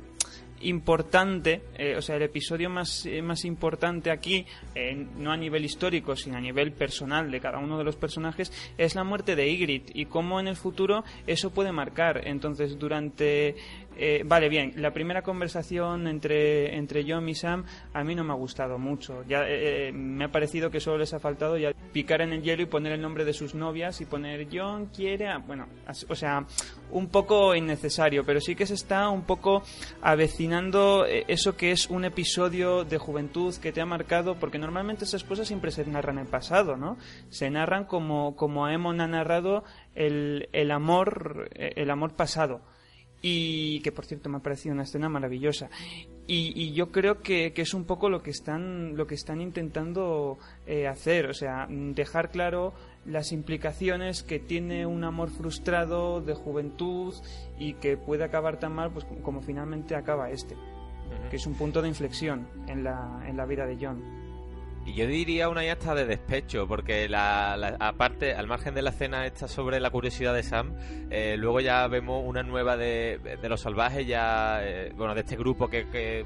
[0.62, 1.62] importante,
[1.98, 6.42] o sea, el episodio más, más importante aquí, eh, no a nivel histórico, sino a
[6.42, 10.40] nivel personal de cada uno de los personajes, es la muerte de Ygritte y cómo
[10.40, 12.28] en el futuro eso puede marcar.
[12.28, 13.56] Entonces, durante
[14.00, 18.32] eh, vale, bien, la primera conversación entre, entre John y Sam a mí no me
[18.32, 19.24] ha gustado mucho.
[19.28, 22.44] Ya eh, eh, me ha parecido que solo les ha faltado ya picar en el
[22.44, 25.36] hielo y poner el nombre de sus novias y poner John quiere.
[25.48, 25.68] Bueno,
[26.10, 26.46] o sea,
[26.92, 29.64] un poco innecesario, pero sí que se está un poco
[30.02, 35.24] avecinando eso que es un episodio de juventud que te ha marcado, porque normalmente esas
[35.24, 36.98] cosas siempre se narran en pasado, ¿no?
[37.30, 39.64] Se narran como, como Aemon ha narrado
[39.96, 42.62] el, el amor, el amor pasado
[43.22, 45.70] y que por cierto me ha parecido una escena maravillosa.
[46.30, 50.88] Y, yo creo que, es un poco lo que están lo que están intentando eh,
[50.88, 51.30] hacer.
[51.30, 52.74] O sea dejar claro
[53.06, 57.14] las implicaciones que tiene un amor frustrado de juventud
[57.58, 60.56] y que puede acabar tan mal pues como, finalmente acaba este
[61.30, 64.17] que es un punto de inflexión en la, en la vida de John
[64.88, 68.92] y yo diría una ya hasta de despecho, porque la, aparte, al margen de la
[68.92, 70.78] escena esta sobre la curiosidad de Sam,
[71.10, 75.68] eh, luego ya vemos una nueva de, los salvajes, ya, eh, bueno, de este grupo
[75.68, 76.26] que,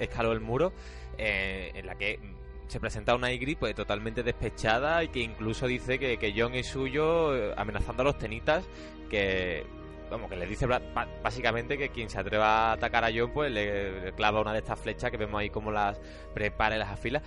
[0.00, 0.72] escaló el muro,
[1.16, 2.18] eh, en la que
[2.66, 6.66] se presenta una Ygritte pues totalmente despechada y que incluso dice que, que John es
[6.66, 8.64] suyo amenazando a los tenitas
[9.10, 9.64] que
[10.12, 14.12] como que le dice básicamente que quien se atreva a atacar a John, pues le,
[14.14, 15.98] clava una de estas flechas que vemos ahí como las
[16.34, 17.22] prepara y las afila.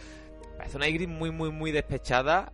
[0.58, 2.52] Parece una Ygritte muy, muy, muy despechada.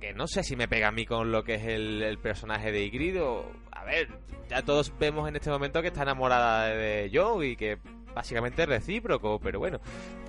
[0.00, 2.84] Que, no sé si me pega a mí con lo que es el, personaje de
[2.84, 3.50] Ygritte o...
[3.72, 4.08] A ver,
[4.48, 7.78] ya todos vemos en este momento que está enamorada de John y que
[8.14, 9.80] básicamente es recíproco, pero bueno,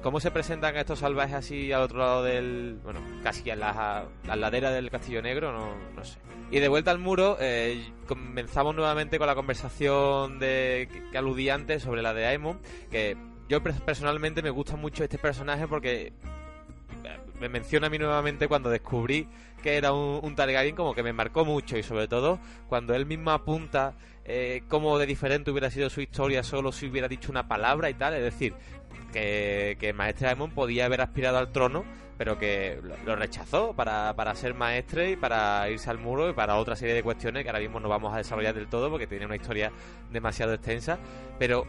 [0.02, 4.72] ¿cómo se presentan estos salvajes así al otro lado del, bueno, casi a la, ladera
[4.72, 5.52] del Castillo Negro?
[5.52, 6.18] No, no sé.
[6.52, 11.84] Y de vuelta al muro, eh, comenzamos nuevamente con la conversación de que, aludí antes
[11.84, 12.60] sobre la de Aemon,
[12.92, 16.14] que yo personalmente me gusta mucho este personaje porque
[17.40, 19.28] me menciona a mí nuevamente cuando descubrí
[19.62, 23.06] que era un, un Targaryen como que me marcó mucho y sobre todo cuando él
[23.06, 23.96] mismo apunta
[24.28, 27.94] eh, cómo de diferente hubiera sido su historia solo si hubiera dicho una palabra y
[27.94, 28.16] tal.
[28.16, 28.56] Es decir,
[29.14, 31.86] que, que Maestre Aemon podía haber aspirado al trono,
[32.18, 36.56] pero que lo rechazó para, para ser maestre y para irse al muro y para
[36.56, 39.28] otra serie de cuestiones que ahora mismo no vamos a desarrollar del todo porque tiene
[39.28, 39.72] una historia
[40.12, 40.98] demasiado extensa.
[41.38, 41.68] Pero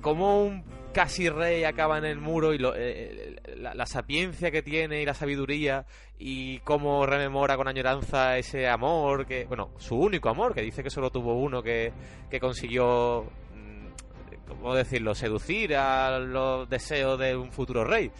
[0.00, 5.02] cómo un casi rey acaba en el muro y lo, eh, la, sapiencia que tiene
[5.02, 5.86] y la sabiduría
[6.18, 10.90] y cómo rememora con añoranza ese amor, que bueno, su único amor, que dice que
[10.90, 11.92] solo tuvo uno que,
[12.28, 13.24] que consiguió,
[13.54, 18.10] mm, ¿cómo decirlo?, seducir a los deseos de un futuro rey.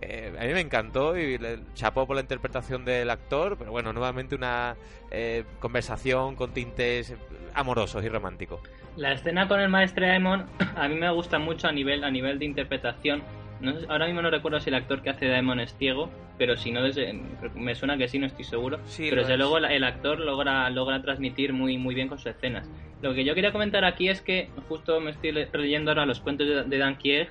[0.00, 3.92] Eh, a mí me encantó y le chapó por la interpretación del actor, pero bueno,
[3.92, 4.76] nuevamente una
[5.10, 7.14] eh, conversación con tintes
[7.54, 8.60] amorosos y románticos.
[8.96, 12.38] La escena con el maestro Aemon a mí me gusta mucho a nivel, a nivel
[12.38, 13.22] de interpretación.
[13.60, 16.56] No ahora mismo no recuerdo si el actor que hace de Aemon es ciego, pero
[16.56, 16.80] si no,
[17.54, 18.80] me suena que sí, no estoy seguro.
[18.98, 22.68] pero desde luego el actor logra, logra transmitir muy, muy bien con sus escenas.
[23.02, 26.46] Lo que yo quería comentar aquí es que justo me estoy leyendo ahora los cuentos
[26.68, 27.28] de, Dan Kieg,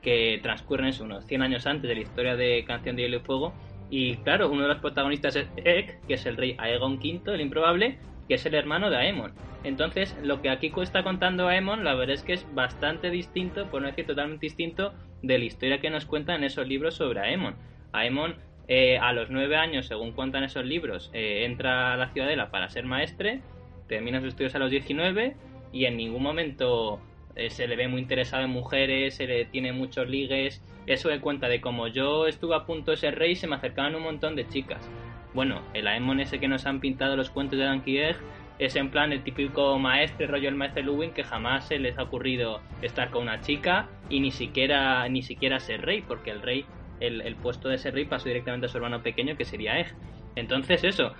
[0.00, 3.52] que transcurren unos 100 años antes de la historia de Canción de Hielo y Fuego.
[3.90, 7.40] Y claro, uno de los protagonistas es Ek, que es el rey Aegon V, el
[7.40, 9.32] improbable, que es el hermano de Aemon.
[9.64, 13.82] Entonces, lo que aquí está contando Aemon, la verdad es que es bastante distinto, por
[13.82, 17.56] no decir totalmente distinto, de la historia que nos cuentan en esos libros sobre Aemon.
[17.92, 18.36] Aemon,
[18.68, 22.68] eh, a los nueve años, según cuentan esos libros, eh, entra a la ciudadela para
[22.68, 23.40] ser maestre,
[23.88, 25.36] termina sus estudios a los 19
[25.72, 27.00] y en ningún momento
[27.34, 30.62] eh, se le ve muy interesado en mujeres, se le tiene muchos ligues.
[30.86, 33.96] Eso de cuenta de como yo estuve a punto de ser rey, se me acercaban
[33.96, 34.88] un montón de chicas
[35.36, 38.16] bueno, el Aemon ese que nos han pintado los cuentos de Donkey Egg
[38.58, 42.04] es en plan el típico maestre, rollo el maestro Luwin, que jamás se les ha
[42.04, 46.64] ocurrido estar con una chica y ni siquiera, ni siquiera ser rey, porque el rey,
[47.00, 49.94] el, puesto de ser rey pasó directamente a su hermano pequeño, que sería Egg.
[50.36, 51.12] Entonces eso,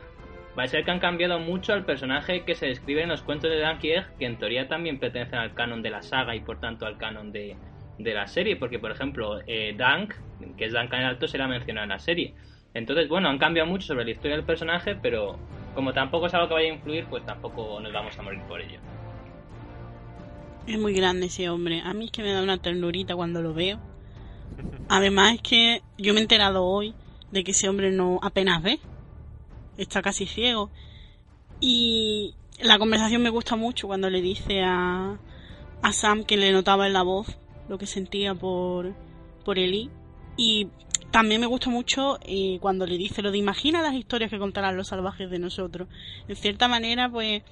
[0.59, 3.51] va a ser que han cambiado mucho al personaje que se describe en los cuentos
[3.51, 6.59] de Donkey Egg, que en teoría también pertenecen al canon de la saga y por
[6.59, 7.55] tanto al canon de,
[7.99, 10.15] la serie, porque por ejemplo, eh, Dunk,
[10.57, 12.35] que es Duncan el Alto, será mencionado en la serie.
[12.77, 15.39] Entonces, bueno, han cambiado mucho sobre la historia del personaje, pero
[15.75, 18.61] como tampoco es algo que vaya a influir, pues tampoco nos vamos a morir por
[18.61, 18.79] ello.
[20.67, 21.81] Es muy grande ese hombre.
[21.81, 23.79] A mí es que me da una ternurita cuando lo veo.
[24.91, 26.95] Además es que yo me he enterado hoy
[27.31, 28.79] de que ese hombre no apenas ve.
[29.79, 30.71] Está casi ciego.
[31.61, 35.19] Y la conversación me gusta mucho cuando le dice a,
[35.81, 37.39] a Sam que le notaba en la voz
[37.71, 38.93] lo que sentía por,
[39.47, 39.89] por Eli.
[40.37, 40.69] Y
[41.11, 42.19] también me gusta mucho
[42.61, 45.89] cuando le dice lo de imagina las historias que contarán los salvajes de nosotros.
[46.29, 47.43] En cierta manera, pues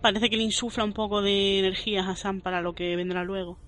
[0.00, 3.58] parece que le insufla un poco de energías a Sam para lo que vendrá luego.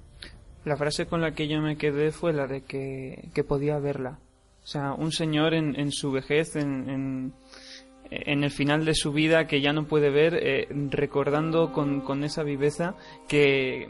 [0.65, 4.21] La frase con la que yo me quedé fue la de que, podía verla.
[4.63, 7.33] O sea, un señor en, su vejez, en,
[8.11, 12.23] en, el final de su vida, que ya no puede ver, eh, recordando con, con
[12.23, 12.95] esa viveza
[13.27, 13.89] que,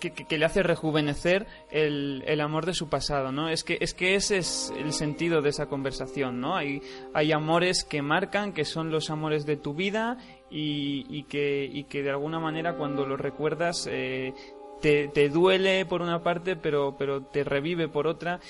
[0.00, 3.48] que, le hace rejuvenecer el, el, amor de su pasado, ¿no?
[3.48, 6.56] Es que, es que ese es el sentido de esa conversación, ¿no?
[6.56, 6.82] Hay,
[7.14, 10.18] hay amores que marcan, que son los amores de tu vida
[10.50, 14.34] y, y, que, y que de alguna manera cuando los recuerdas eh,
[14.80, 18.40] te, te, duele por una parte, pero, pero te revive por otra.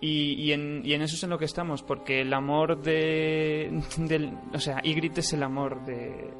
[0.00, 3.82] Y, y, en, y en eso es en lo que estamos, porque el amor de...
[3.96, 6.30] Del, o sea, Ygritte es el amor de,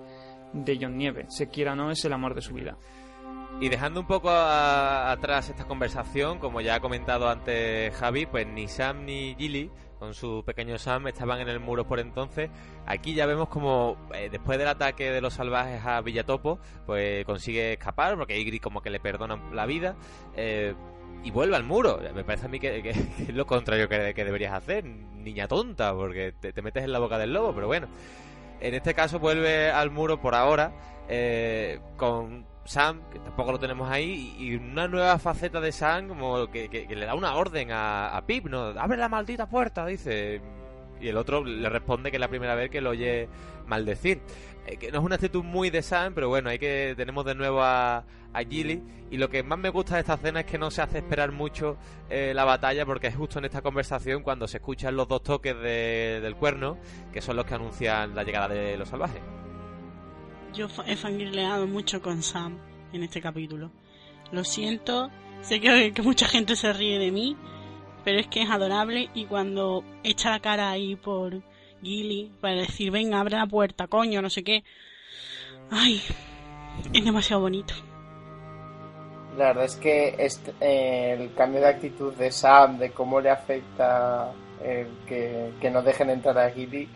[0.53, 2.77] de John Nieve, se quiera o no, es el amor de su vida.
[3.61, 8.69] Y dejando un poco atrás esta conversación, como ya ha comentado antes Javi, pues ni
[8.69, 9.69] Sam ni Gilly,
[9.99, 12.51] con su pequeño Sam, estaban en el muro por entonces.
[12.87, 17.73] Aquí ya vemos como eh, después del ataque de los salvajes a Villatopo, pues consigue
[17.73, 19.97] escapar, porque Ygritte como que le perdonan la vida.
[20.37, 20.77] Eh,
[21.25, 21.99] y vuelve al muro.
[22.15, 26.63] Me parece a mí que, es lo contrario que, deberías hacer, niña tonta, porque te,
[26.63, 27.89] metes en la boca del lobo, pero bueno.
[28.61, 30.73] En este caso vuelve al muro por ahora,
[31.09, 36.51] eh, con Sam, que tampoco lo tenemos ahí, y una nueva faceta de Sam como
[36.51, 38.67] que, le da una orden a, Pip, ¿no?
[38.79, 40.41] Abre la maldita puerta, dice.
[41.01, 43.29] y el otro le responde que es la primera vez que lo oye
[43.67, 44.21] maldecir.
[44.67, 47.35] Eh, que no es una actitud muy de Sam, pero bueno, hay que tenemos de
[47.35, 48.05] nuevo a,
[48.35, 48.83] a Gilly.
[49.11, 51.33] Y lo que más me gusta de esta escena es que no se hace esperar
[51.33, 51.79] mucho
[52.11, 55.55] eh, la batalla, porque es justo en esta conversación cuando se escuchan los dos toques
[55.59, 56.77] de- del cuerno,
[57.13, 59.23] que son los que anuncian la llegada de los salvajes.
[60.55, 62.59] Yo he fangirleado mucho con Sam
[62.93, 63.71] en este capítulo.
[64.33, 65.11] Lo siento,
[65.43, 67.37] sé que, mucha gente se ríe de mí,
[68.05, 71.43] pero es que es adorable y cuando echa la cara ahí por
[71.83, 74.65] Gilly para decir, venga, abre la puerta, coño, no sé qué.
[75.71, 76.03] Ay,
[76.93, 77.75] es demasiado bonito.
[79.37, 84.33] La verdad es que este- el cambio de actitud de Sam, de cómo le afecta
[85.07, 86.89] que, que no dejen entrar a Gilly,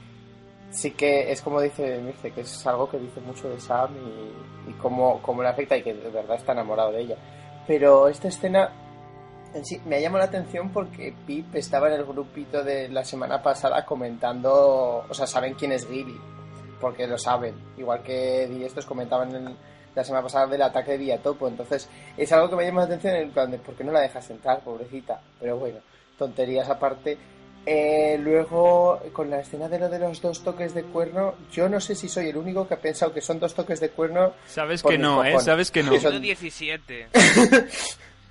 [0.72, 4.70] sí que es como dice Mirce, que es algo que dice mucho de Sam y,
[4.70, 7.16] y cómo, cómo le afecta y que de verdad está enamorado de ella.
[7.66, 8.72] Pero esta escena
[9.54, 13.42] en sí me llamado la atención porque Pip estaba en el grupito de la semana
[13.42, 16.18] pasada comentando, o sea, saben quién es Gilly,
[16.80, 19.56] porque lo saben, igual que Di estos comentaban en
[19.94, 23.14] la semana pasada del ataque de Villatopo, entonces es algo que me llama la atención
[23.14, 25.78] en plan de por qué no la dejas entrar, pobrecita, pero bueno,
[26.16, 27.18] tonterías aparte.
[27.64, 31.80] Eh, luego, con la escena de lo de los dos toques de cuerno, yo no
[31.80, 34.32] sé si soy el único que ha pensado que son dos toques de cuerno.
[34.46, 35.38] Sabes que no, ¿eh?
[35.40, 35.92] Sabes que no.
[36.00, 37.06] Son- 117.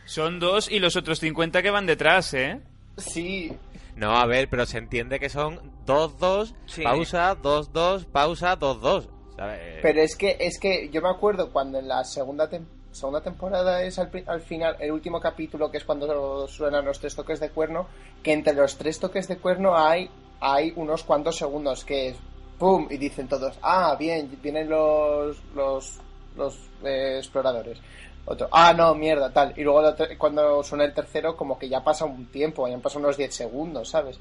[0.05, 2.59] Son dos y los otros 50 que van detrás, ¿eh?
[2.97, 3.53] Sí,
[3.95, 6.81] No, a ver, pero se entiende que son 2-2, Sí.
[6.83, 9.07] pausa, 2-2, pausa, 2-2.
[9.37, 9.79] ¿sabes?
[9.81, 13.84] Pero es que, es que yo me acuerdo cuando en la segunda, tem- segunda temporada
[13.84, 17.49] es al, al final, el último capítulo, que es cuando suenan los tres toques de
[17.49, 17.88] cuerno,
[18.21, 22.17] que entre los tres toques de cuerno hay, hay unos cuantos segundos que es
[22.62, 22.88] ¡pum!
[22.89, 25.99] y dicen todos, ah, bien, vienen los, los,
[26.36, 27.80] los eh, exploradores.
[28.25, 29.54] Otro, ah, no, mierda, tal.
[29.58, 33.06] Y luego cuando suena el tercero, como que ya pasa un tiempo, ya han pasado
[33.06, 34.19] unos 10 segundos, ¿sabes?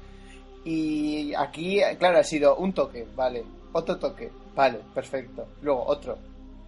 [0.65, 3.43] Y aquí, claro, ha sido un toque, vale.
[3.73, 5.45] Otro toque, vale, perfecto.
[5.61, 6.17] Luego otro.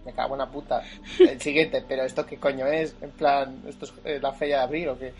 [0.04, 0.82] Me cago en la puta.
[1.18, 2.96] El siguiente, pero ¿esto qué coño es?
[3.00, 5.12] En plan, ¿esto es eh, la feria de abril o qué?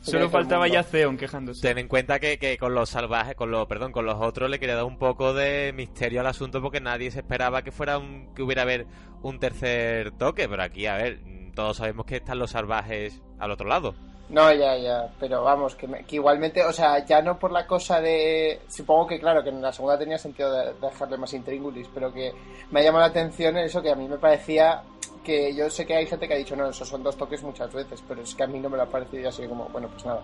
[0.00, 1.66] Solo faltaba ya Zeon quejándose.
[1.66, 4.60] Ten en cuenta que, que con los salvajes, con los, perdón, con los otros le
[4.60, 8.32] quería dar un poco de misterio al asunto porque nadie se esperaba que fuera un,
[8.34, 8.86] que hubiera haber
[9.22, 11.20] un tercer toque, pero aquí, a ver,
[11.54, 13.94] todos sabemos que están los salvajes al otro lado.
[14.28, 17.64] No, ya, ya, pero vamos, que, me- que igualmente, o sea, ya no por la
[17.64, 18.60] cosa de...
[18.68, 22.12] Supongo que, claro, que en la segunda tenía sentido de, de dejarle más intríngulis, pero
[22.12, 22.32] que
[22.72, 24.82] me ha llamado la atención eso que a mí me parecía
[25.22, 27.72] que yo sé que hay gente que ha dicho, no, esos son dos toques muchas
[27.72, 30.04] veces, pero es que a mí no me lo ha parecido así como, bueno, pues
[30.04, 30.22] nada.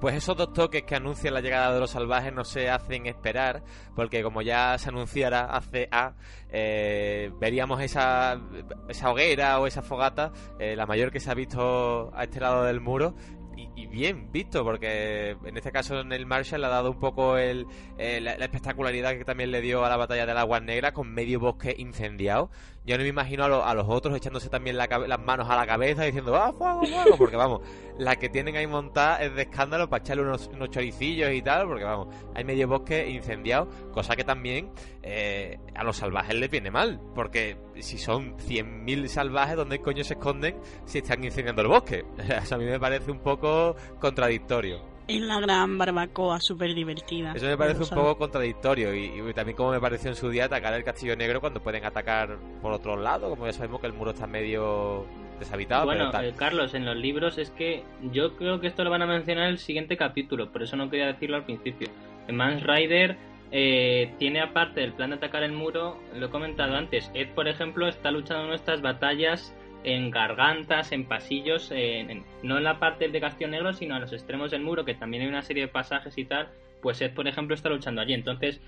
[0.00, 3.62] Pues esos dos toques que anuncian la llegada de los salvajes no se hacen esperar,
[3.94, 6.14] porque como ya se anunciara hace A,
[6.48, 8.40] eh, veríamos esa,
[8.88, 12.64] esa hoguera o esa fogata, eh, la mayor que se ha visto a este lado
[12.64, 13.14] del muro,
[13.76, 17.66] y, bien visto, porque en este caso en el Marshall ha dado un poco el,
[17.98, 21.12] eh, la espectacularidad que también le dio a la batalla de las aguas negras con
[21.12, 22.50] medio bosque incendiado.
[22.84, 25.54] Yo no me imagino a, lo- a los otros echándose también la las manos a
[25.56, 27.16] la cabeza diciendo ¡Ah, fuego, fuego!
[27.18, 27.60] Porque vamos,
[27.98, 31.66] la que tienen ahí montada es de escándalo para echarle unos, unos choricillos y tal,
[31.68, 36.70] porque vamos, hay medio bosque incendiado, cosa que también eh, a los salvajes les viene
[36.70, 42.04] mal, porque si son 100.000 salvajes, ¿dónde coño se esconden si están incendiando el bosque?
[42.42, 44.89] Eso a mí me parece un poco contradictorio.
[45.16, 47.32] Es la gran barbacoa súper divertida.
[47.34, 50.44] Eso me parece un poco contradictorio y, y también como me pareció en su día
[50.44, 53.92] atacar el Castillo Negro cuando pueden atacar por otro lado, como ya sabemos que el
[53.92, 55.06] muro está medio
[55.38, 56.24] deshabitado, bueno, pero tal.
[56.26, 59.44] eh, Carlos, en los libros es que yo creo que esto lo van a mencionar
[59.44, 61.88] en el siguiente capítulo, por eso no quería decirlo al principio.
[62.28, 63.16] En Mans Rider
[63.50, 67.48] eh, tiene aparte del plan de atacar el muro, lo he comentado antes, Ed por
[67.48, 73.08] ejemplo está luchando nuestras batallas en gargantas, en pasillos, en- en- no en la parte
[73.08, 75.68] de Castillo Negro, sino a los extremos del muro, que también hay una serie de
[75.72, 76.48] pasajes y tal,
[76.82, 78.60] pues Ed por ejemplo está luchando allí, entonces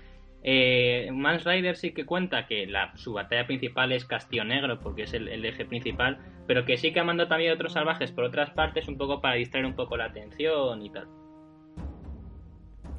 [0.43, 5.03] eh, Mans Rider sí que cuenta que la, su batalla principal es Castillo Negro, porque
[5.03, 8.11] es el, el eje principal, pero que sí que ha mandado también a otros salvajes
[8.11, 11.07] por otras partes, un poco para distraer un poco la atención y tal.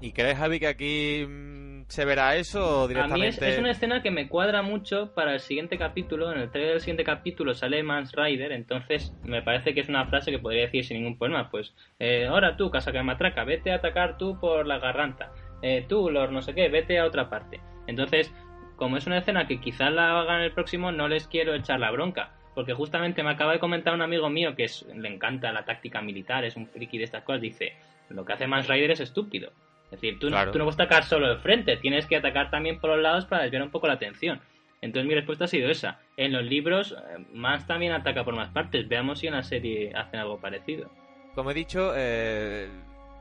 [0.00, 3.28] ¿Y crees, Javi, que aquí mm, se verá eso o A mí directamente...?
[3.28, 6.32] es, es una escena que me cuadra mucho para el siguiente capítulo.
[6.32, 10.06] En el trailer del siguiente capítulo sale Mans Rider, entonces me parece que es una
[10.06, 11.50] frase que podría decir sin ningún problema.
[11.50, 15.32] Pues, eh, ahora tú, casa que matraca, vete a atacar tú por la garganta.
[15.62, 17.60] Eh, tú, Lord, no sé qué, vete a otra parte.
[17.86, 18.32] Entonces,
[18.76, 21.90] como es una escena que quizás la hagan el próximo, no les quiero echar la
[21.90, 22.32] bronca.
[22.54, 26.00] Porque justamente me acaba de comentar un amigo mío que es- le encanta la táctica
[26.02, 27.72] militar, es un friki de estas cosas, dice,
[28.10, 29.50] lo que hace Mans Rider es estúpido.
[29.94, 30.50] Es decir, tú, no- Claro.
[30.52, 33.42] tú no puedes atacar solo de frente, tienes que atacar también por los lados para
[33.42, 34.40] desviar un poco la atención.
[34.82, 36.00] Entonces mi respuesta ha sido esa.
[36.16, 38.86] En los libros, eh, Mans también ataca por más partes.
[38.88, 40.90] Veamos si en la serie hacen algo parecido.
[41.34, 42.68] Como he dicho, eh,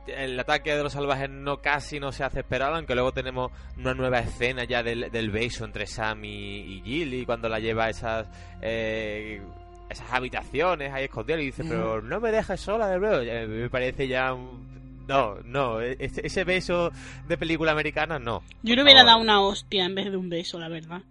[0.08, 3.94] el ataque de los salvajes no casi no se hace esperar, aunque luego tenemos una
[3.94, 6.28] nueva escena ya del, del beso entre Sam y,
[6.76, 8.28] y Gilly cuando la lleva a esas
[8.60, 9.40] eh,
[9.88, 13.20] esas habitaciones ahí escondidas y dice, pero no me dejes sola de nuevo.
[13.22, 14.73] Eh, Me parece ya un-
[15.06, 16.90] no, no, e- ese, ese beso
[17.28, 18.42] de película americana no.
[18.62, 21.02] Yo le hubiera dado una hostia en vez de un beso, la verdad.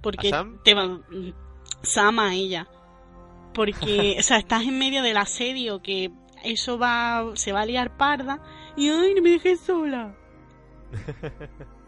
[0.00, 0.60] Porque ¿A Sam?
[0.64, 1.00] te va...
[1.82, 2.68] Sam a ella.
[3.54, 6.10] Porque, o sea, estás en medio del asedio que
[6.42, 8.42] eso va, se va a liar parda
[8.76, 10.14] y ay, no me dejes sola.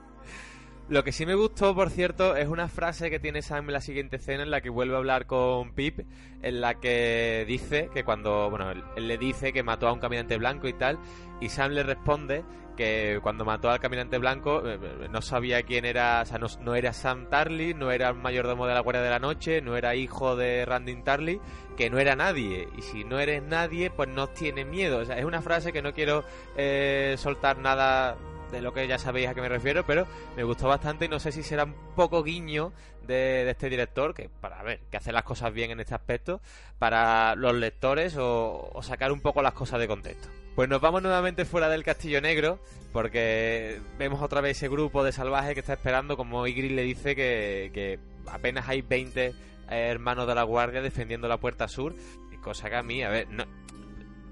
[0.93, 3.81] Lo que sí me gustó, por cierto, es una frase que tiene Sam en la
[3.81, 6.01] siguiente escena en la que vuelve a hablar con Pip,
[6.43, 10.37] en la que dice que cuando, bueno, él, le dice que mató a un caminante
[10.37, 10.99] blanco y tal,
[11.41, 12.45] y Sam le responde
[12.77, 16.49] que cuando mató al caminante blanco eh, eh, no sabía quién era, o sea, no,
[16.61, 19.79] no era Sam Tarly, no era el mayordomo de la Guardia de la Noche, no
[19.79, 21.41] era hijo de Randin Tarly,
[21.75, 24.99] que no era nadie, y si no eres nadie, pues no tienes miedo.
[24.99, 26.23] O sea, es una frase que no quiero
[26.55, 28.19] eh, soltar nada
[28.53, 31.19] de lo que ya sabéis a qué me refiero, pero me gustó bastante y no
[31.19, 32.73] sé si será un poco guiño
[33.07, 36.41] de, este director, que para ver, que hace las cosas bien en este aspecto,
[36.79, 40.29] para los lectores o, sacar un poco las cosas de contexto.
[40.55, 42.61] Pues nos vamos nuevamente fuera del Castillo Negro,
[42.93, 47.17] porque vemos otra vez ese grupo de salvajes que está esperando, como Ygritte le dice
[47.17, 47.99] que, que
[48.31, 49.35] apenas hay 20 eh,
[49.71, 51.95] hermanos de la guardia defendiendo la puerta sur,
[52.43, 53.45] cosa que a mí, a ver, no,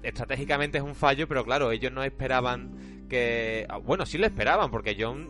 [0.03, 3.65] estratégicamente es un fallo, pero claro, ellos no esperaban que...
[3.69, 5.27] ah, Bueno, sí lo esperaban, porque John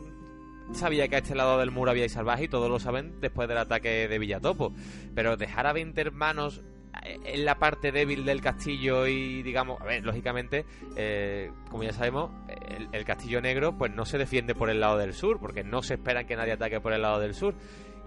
[0.73, 3.57] sabía que a este lado del muro había salvaje y todos lo saben después del
[3.57, 4.73] ataque de Villatopo.
[5.13, 6.61] Pero dejar a 20 hermanos
[7.03, 10.65] eh, en la parte débil del castillo y digamos, a ver, lógicamente,
[10.95, 14.97] eh, como ya sabemos, el, el castillo negro pues no se defiende por el lado
[14.97, 17.55] del sur, porque no se esperan que nadie ataque por el lado del sur.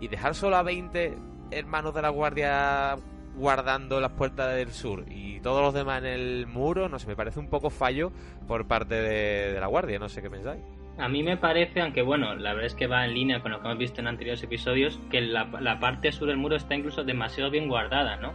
[0.00, 1.16] Y dejar solo a 20
[1.50, 2.96] hermanos de la guardia
[3.36, 7.16] guardando las puertas del sur y todos los demás en el muro, no sé, me
[7.16, 8.12] parece un poco fallo
[8.46, 10.62] por parte de, la guardia, no sé qué pensáis.
[10.96, 13.60] A mí me parece, aunque bueno, la verdad es que va en línea con lo
[13.60, 17.02] que hemos visto en anteriores episodios, que la, la parte sur del muro está incluso
[17.02, 18.32] demasiado bien guardada, ¿no?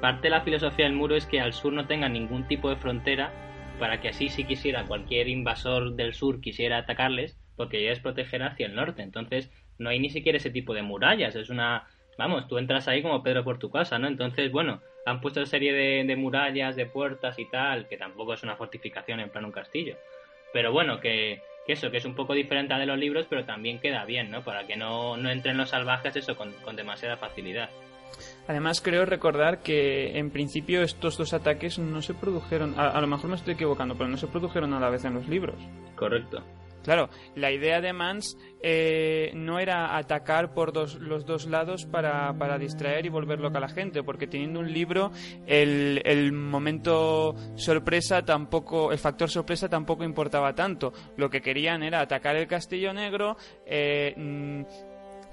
[0.00, 2.76] Parte de la filosofía del muro es que al sur no tenga ningún tipo de
[2.76, 3.32] frontera
[3.78, 8.42] para que así si quisiera cualquier invasor del sur quisiera atacarles, porque ya es proteger
[8.42, 9.02] hacia el norte.
[9.02, 11.86] Entonces no hay ni siquiera ese tipo de murallas, es una...
[12.16, 14.06] Vamos, tú entras ahí como Pedro por tu casa, ¿no?
[14.06, 18.34] Entonces, bueno, han puesto una serie de, de murallas, de puertas y tal, que tampoco
[18.34, 19.96] es una fortificación en plan un castillo.
[20.52, 23.44] Pero bueno, que, que eso, que es un poco diferente a de los libros, pero
[23.44, 24.42] también queda bien, ¿no?
[24.42, 27.70] Para que no, no entren los salvajes eso con, con demasiada facilidad.
[28.48, 33.06] Además, creo recordar que en principio estos dos ataques no se produjeron, a, a lo
[33.06, 35.56] mejor me estoy equivocando, pero no se produjeron a la vez en los libros.
[35.94, 36.42] Correcto.
[36.82, 42.58] Claro, la idea de Mans eh, no era atacar por dos, los dos lados para,
[42.58, 45.12] distraer y volver loca a la gente, porque teniendo un libro,
[45.46, 50.92] el, el momento sorpresa tampoco, el factor sorpresa tampoco importaba tanto.
[51.16, 54.62] Lo que querían era atacar el Castillo Negro, eh, mm,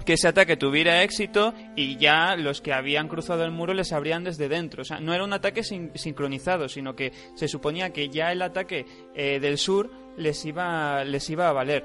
[0.04, 4.24] que ese ataque tuviera éxito y ya los que habían cruzado el muro les abrían
[4.24, 4.82] desde dentro.
[4.82, 8.40] O sea, no era un ataque sin- sincronizado, sino que se suponía que ya el
[8.42, 11.84] ataque eh, del sur les iba, les iba a valer.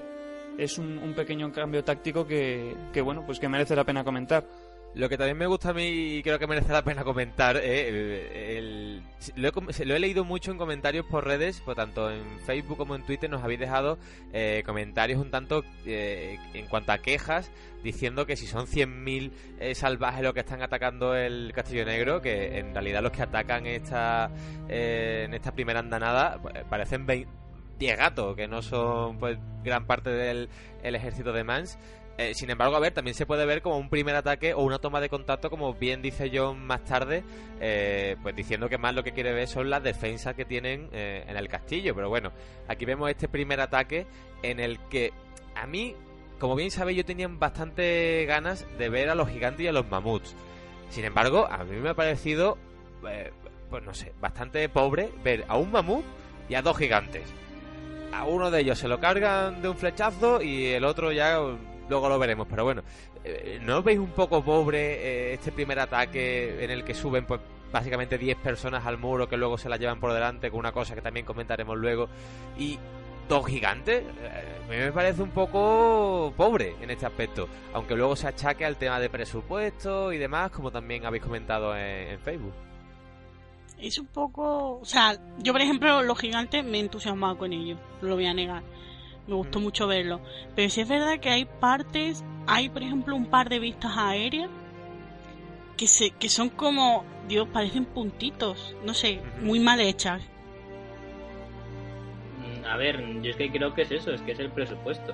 [0.57, 4.45] Es un, un pequeño cambio táctico que, que, bueno, pues que merece la pena comentar.
[4.95, 7.89] Lo que también me gusta a mí y creo que merece la pena comentar, eh,
[7.89, 9.03] el- el-
[9.35, 12.95] lo, he, lo he leído mucho en comentarios por redes, pues tanto en Facebook como
[12.95, 13.97] en Twitter nos habéis dejado
[14.33, 17.49] eh, comentarios un tanto eh, en cuanto a quejas
[17.83, 22.59] diciendo que si son 100.000 eh, salvajes los que están atacando el Castillo Negro, que
[22.59, 24.29] en realidad los que atacan esta,
[24.69, 27.41] eh, en esta primera andanada pues, parecen 20
[27.79, 30.47] 10 gatos, que no son pues gran parte del
[30.83, 31.77] el ejército de Mans.
[32.17, 34.77] Eh, sin embargo, a ver, también se puede ver como un primer ataque o una
[34.77, 37.23] toma de contacto, como bien dice John más tarde,
[37.59, 41.25] eh, pues diciendo que más lo que quiere ver son las defensas que tienen eh,
[41.27, 41.95] en el castillo.
[41.95, 42.31] Pero bueno,
[42.67, 44.05] aquí vemos este primer ataque
[44.43, 45.11] en el que
[45.55, 45.95] a mí,
[46.39, 49.89] como bien sabéis, yo tenía bastante ganas de ver a los gigantes y a los
[49.89, 50.35] mamuts.
[50.89, 52.59] Sin embargo, a mí me ha parecido,
[53.71, 56.05] pues no sé, bastante pobre ver a un mamut
[56.47, 57.23] y a dos gigantes.
[58.11, 61.39] A uno de ellos se lo cargan de un flechazo y el otro ya
[61.89, 62.47] luego lo veremos.
[62.49, 62.83] Pero bueno,
[63.23, 67.41] eh, ¿no veis un poco pobre eh, este primer ataque en el que suben pues
[67.71, 70.93] básicamente 10 personas al muro que luego se la llevan por delante con una cosa
[70.93, 72.07] que también comentaremos luego
[72.57, 72.77] y
[73.27, 74.03] dos gigantes?
[74.21, 78.65] Eh, a mí me parece un poco pobre en este aspecto, aunque luego se achaque
[78.65, 82.53] al tema de presupuesto y demás, como también habéis comentado en, en Facebook.
[83.79, 84.79] Es un poco.
[84.79, 88.27] O sea, yo por ejemplo, los gigantes me he entusiasmado con ellos, no lo voy
[88.27, 88.63] a negar.
[89.27, 89.63] Me gustó Mm.
[89.63, 90.19] mucho verlo.
[90.55, 92.23] Pero sí es verdad que hay partes.
[92.47, 94.49] Hay, por ejemplo, un par de vistas aéreas
[95.77, 97.05] que, se, que son como.
[97.27, 98.75] Dios, parecen puntitos.
[98.85, 100.21] No sé, muy mal hechas.
[102.39, 105.13] Mm, a ver, yo es que creo que es eso, es que es el presupuesto.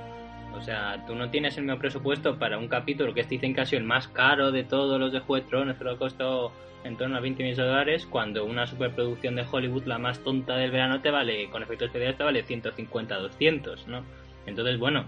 [0.53, 3.83] O sea, tú no tienes el mismo presupuesto para un capítulo que dicen casi el
[3.83, 6.51] más caro de todos los de Juego de Tronos, lo costado
[6.83, 10.55] en torno a 20 millones de dólares, cuando una superproducción de Hollywood, la más tonta
[10.55, 14.03] del verano, te vale, con efectos especiales, te vale 150, 200, ¿no?
[14.45, 15.05] Entonces, bueno,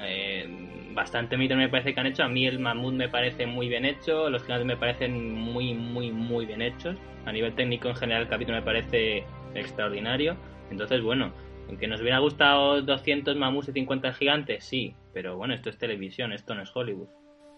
[0.00, 0.46] eh,
[0.94, 2.22] bastante mito me parece que han hecho.
[2.24, 6.12] A mí el mamut me parece muy bien hecho, los gigantes me parecen muy, muy,
[6.12, 6.96] muy bien hechos.
[7.26, 9.24] A nivel técnico en general el capítulo me parece
[9.54, 10.36] extraordinario.
[10.70, 11.32] Entonces, bueno,
[11.68, 16.32] aunque nos hubiera gustado 200 mamuts y 50 gigantes, sí, pero bueno, esto es televisión,
[16.32, 17.08] esto no es Hollywood.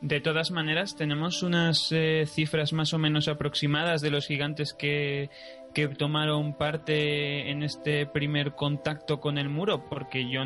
[0.01, 5.29] De todas maneras, tenemos unas eh, cifras más o menos aproximadas de los gigantes que,
[5.75, 10.41] que tomaron parte en este primer contacto con el muro, porque yo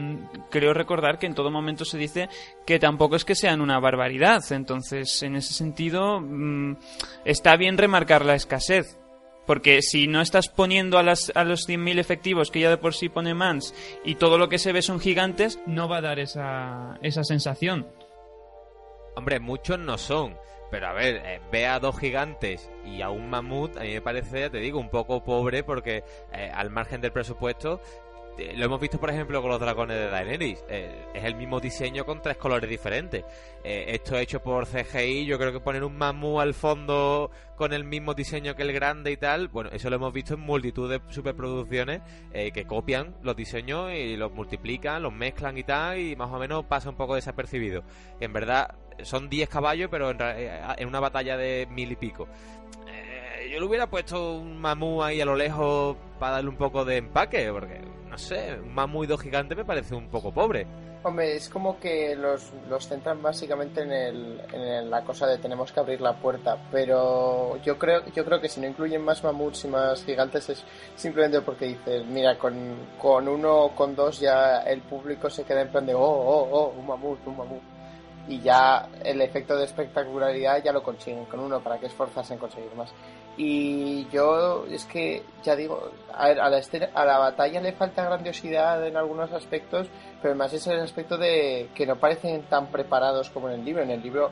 [0.51, 2.29] creo recordar que en todo momento se dice
[2.67, 4.43] que tampoco es que sean una barbaridad.
[4.51, 6.77] Entonces, en ese sentido, mm,
[7.25, 8.99] está bien remarcar la escasez.
[9.47, 12.95] Porque si no estás poniendo a, las, a los 100.000 efectivos que ya de por
[12.95, 13.75] sí pone Mans
[14.05, 17.87] y todo lo que se ve son gigantes, no va a dar esa, esa sensación.
[19.17, 20.37] Hombre, muchos no son.
[20.71, 24.01] Pero a ver, eh, ve a dos gigantes y a un mamut, a mí me
[24.01, 27.81] parece, ya te digo, un poco pobre porque eh, al margen del presupuesto
[28.57, 30.65] lo hemos visto, por ejemplo, con los dragones de Daenerys.
[30.69, 33.25] Eh, es el mismo diseño con tres colores diferentes.
[33.63, 37.85] Eh, esto hecho por CGI, yo creo que poner un mamú al fondo con el
[37.85, 41.01] mismo diseño que el grande y tal, bueno, eso lo hemos visto en multitud de
[41.09, 46.39] superproducciones que copian los diseños y los multiplican, los mezclan y tal, y más o
[46.39, 47.85] menos pasa un poco desapercibido.
[48.19, 52.27] En verdad, son 10 caballos, pero en, en una batalla de mil y pico
[53.55, 56.97] yo le hubiera puesto un mamú ahí a lo lejos para darle un poco de
[56.97, 57.81] empaque, porque
[58.15, 58.57] no sé,
[59.09, 60.69] dos gigantes me parece un poco pobre.
[61.03, 65.73] Hombre, es como que los, los centran básicamente en, el, en la cosa de tenemos
[65.73, 69.65] que abrir la puerta, pero yo creo, yo creo que si no incluyen más mamuts
[69.65, 72.55] y más gigantes es simplemente porque dicen, mira, con,
[73.01, 76.49] con uno o con dos ya el público se queda en plan de, oh, oh,
[76.53, 77.63] oh, un mamut, un mamut.
[78.29, 82.39] Y ya el efecto de espectacularidad ya lo consiguen con uno, para que esforzarse en
[82.39, 82.95] conseguir más.
[83.37, 86.63] Y yo, es que, ya digo, a, la,
[86.95, 89.89] a la batalla le falta grandiosidad en algunos aspectos,
[90.23, 93.83] pero más es el aspecto de que no parecen tan preparados como en el libro.
[93.83, 94.31] En el libro,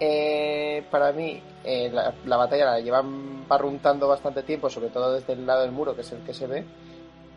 [0.00, 5.46] eh, para mí, eh, la, batalla la llevan barruntando bastante tiempo, sobre todo desde el
[5.46, 6.64] lado del muro, que es el que se ve,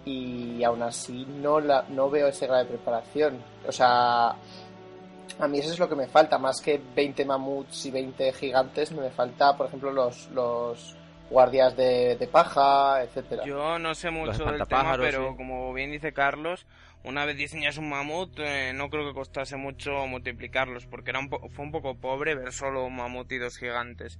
[0.06, 3.40] y aún así no, la, no veo ese grado de preparación.
[3.68, 4.36] O sea,
[5.40, 8.92] a mí eso es lo que me falta, más que 20 mamuts y 20 gigantes,
[8.92, 10.96] me falta, por ejemplo, los, los
[11.30, 13.44] guardias de, paja, etcétera.
[13.46, 16.66] Yo no sé mucho del tema, pero como bien dice Carlos,
[17.04, 21.30] una vez diseñas un mamut, eh, no creo que costase mucho multiplicarlos, porque era un
[21.30, 24.20] fue un poco pobre ver solo un mamut y dos gigantes.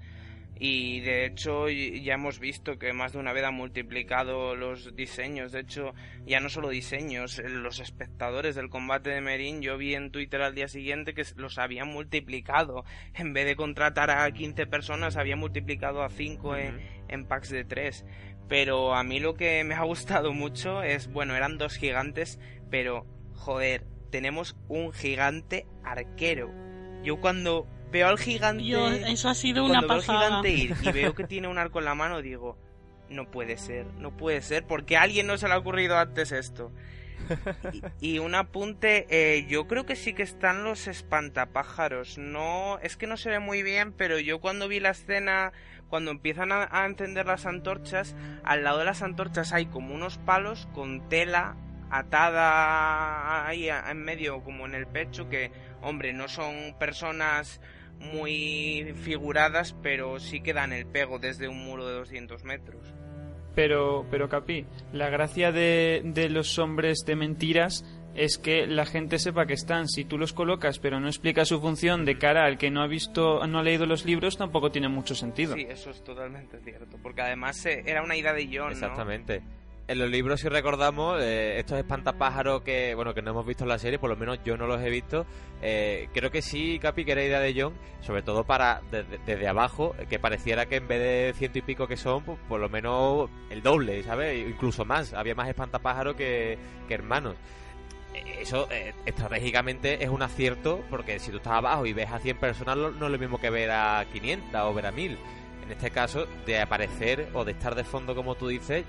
[0.60, 5.52] Y de hecho ya hemos visto que más de una vez han multiplicado los diseños.
[5.52, 5.94] De hecho,
[6.26, 10.42] ya no solo diseños, eh, los espectadores del combate de Merin, yo vi en Twitter
[10.42, 12.86] al día siguiente que los habían multiplicado.
[13.14, 18.06] En vez de contratar a 15 personas, habían multiplicado a 5 en, packs de 3.
[18.48, 22.40] Pero a mí lo que me ha gustado mucho es, bueno, eran dos gigantes,
[22.72, 26.52] pero joder, tenemos un gigante arquero.
[27.04, 29.12] Yo cuando veo al gigante.
[29.12, 30.42] eso ha sido una pasada.
[30.42, 32.58] gigante ir y veo que tiene un arco en la mano, digo,
[33.10, 36.32] no puede ser, no puede ser, porque a alguien no se le ha ocurrido antes
[36.32, 36.72] esto.
[38.00, 42.18] Y, un apunte, eh, yo creo que sí que están los espantapájaros.
[42.18, 45.52] No, es que no se ve muy bien, pero yo cuando vi la escena,
[45.90, 50.20] cuando empiezan a, a encender las antorchas, al lado de las antorchas hay como unos
[50.20, 51.58] palos con tela
[51.90, 57.62] atada ahí en medio, como en el pecho, que, hombre, no son personas
[58.00, 62.94] muy figuradas, pero sí que dan el pego desde un muro de 200 metros.
[63.56, 67.84] Pero, pero Capi, la gracia de, de los hombres de mentiras
[68.14, 69.88] es que la gente sepa que están.
[69.88, 72.88] Si tú los colocas pero no explicas su función de cara al que no ha
[72.88, 75.56] visto, no ha leído los libros, tampoco tiene mucho sentido.
[75.56, 76.98] Sí, eso es totalmente cierto.
[77.02, 78.72] Porque además eh, era una idea de John.
[78.72, 79.42] Exactamente
[79.88, 83.70] en los libros, si recordamos, eh, estos espantapájaros que, bueno, que no hemos visto en
[83.70, 85.26] la serie, por lo menos yo no los he visto,
[85.62, 89.96] eh, creo que sí, Capi, que era idea de John, sobre todo para, desde, abajo,
[90.10, 93.30] que pareciera que en vez de ciento y pico que son, pues, por lo menos
[93.50, 94.46] el doble, ¿sabes?
[94.46, 96.58] Incluso más, había más espantapájaros que,
[96.90, 97.36] hermanos.
[98.14, 98.68] Eh, eso
[99.06, 103.06] estratégicamente es un acierto, porque si tú estás abajo y ves a 100 personas, no
[103.06, 105.18] es lo mismo que ver a 500 o ver a 1000.
[105.64, 108.86] En este caso, de aparecer o de estar de fondo, como tú dices,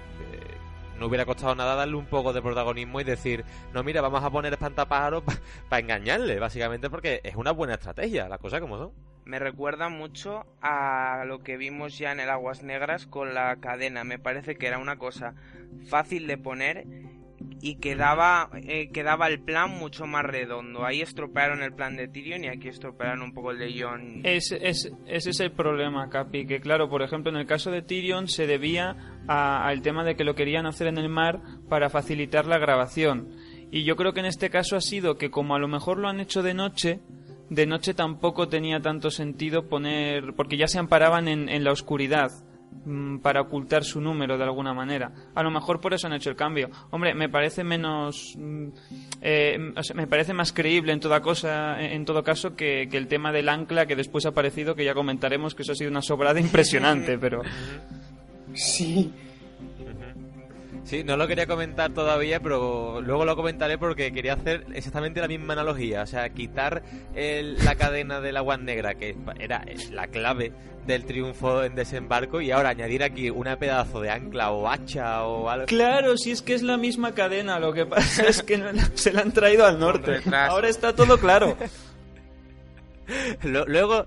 [0.98, 4.30] no hubiera costado nada darle un poco de protagonismo y decir, no, mira, vamos a
[4.30, 5.22] poner espantapájaros
[5.68, 8.92] para engañarle, básicamente porque es una buena estrategia, las cosas como son.
[9.24, 14.02] Me recuerda mucho a lo que vimos ya en el Aguas Negras con la cadena.
[14.02, 15.34] Me parece que era una cosa
[15.86, 16.86] fácil de poner
[17.60, 20.84] y quedaba, eh, quedaba el plan mucho más redondo.
[20.84, 24.20] Ahí estropearon el plan de Tyrion y aquí estropearon un poco el de Jon.
[24.24, 27.82] Es, es, ese es el problema, Capi, que claro, por ejemplo, en el caso de
[27.82, 28.96] Tyrion se debía
[29.26, 33.30] al tema de que lo querían hacer en el mar para facilitar la grabación.
[33.70, 36.08] Y yo creo que en este caso ha sido que como a lo mejor lo
[36.08, 37.00] han hecho de noche,
[37.50, 42.30] de noche tampoco tenía tanto sentido poner, porque ya se amparaban en, en la oscuridad
[43.22, 45.12] para ocultar su número de alguna manera.
[45.34, 46.70] A lo mejor por eso han hecho el cambio.
[46.90, 48.68] Hombre, me parece menos, mm,
[49.20, 49.58] eh,
[49.94, 53.86] me parece más creíble en toda cosa, en todo caso, que, el tema del ancla
[53.86, 57.42] que después ha aparecido, que ya comentaremos que eso ha sido una sobrada impresionante, pero.
[58.54, 59.12] Sí.
[60.88, 65.28] Sí, no lo quería comentar todavía, pero luego lo comentaré porque quería hacer exactamente la
[65.28, 66.00] misma analogía.
[66.00, 66.82] O sea, quitar
[67.14, 70.50] la cadena de la agua negra, que era la clave
[70.86, 75.50] del triunfo en desembarco, y ahora añadir aquí una pedazo de ancla o hacha o
[75.50, 75.66] algo.
[75.66, 78.58] Claro, si es que es la misma cadena, lo que pasa es que
[78.94, 80.22] se la han traído al norte.
[80.32, 81.54] Ahora está todo claro.
[83.42, 84.06] luego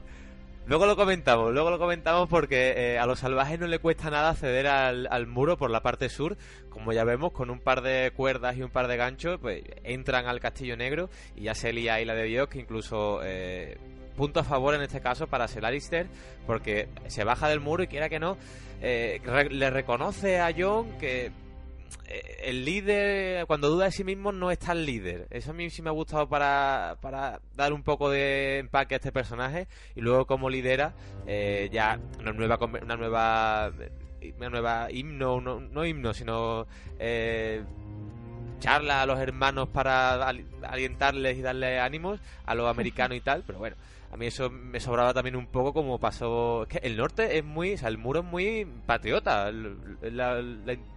[0.67, 4.29] Luego lo comentamos, luego lo comentamos porque eh, a los salvajes no le cuesta nada
[4.29, 6.37] acceder al, muro por la parte sur.
[6.69, 10.27] Como ya vemos, con un par de cuerdas y un par de ganchos, pues entran
[10.27, 13.77] al Castillo Negro y ya se lía ahí la de Dios, que incluso eh,
[14.15, 16.07] punto a favor en este caso para Selarister,
[16.45, 18.37] porque se baja del muro y quiera que no,
[18.81, 21.31] eh, le reconoce a Jon que
[22.43, 25.27] el líder, cuando duda de sí mismo, no es tan líder.
[25.29, 28.97] Eso a mí sí me ha gustado para, para dar un poco de empaque a
[28.97, 29.67] este personaje.
[29.95, 30.93] Y luego, como lidera,
[31.27, 33.71] eh, ya una nueva, una nueva,
[34.37, 36.67] una nueva himno, no, himno, sino
[36.99, 37.63] eh,
[38.59, 40.27] charla a los hermanos para
[40.63, 43.43] alientarles y darles ánimos a los americanos y tal.
[43.45, 43.75] Pero bueno,
[44.11, 46.65] a mí eso me sobraba también un poco como pasó...
[46.67, 47.73] que el norte es muy...
[47.73, 50.41] O sea, el muro es muy patriota, es la,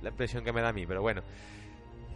[0.03, 1.23] impresión que me da a mí, pero bueno.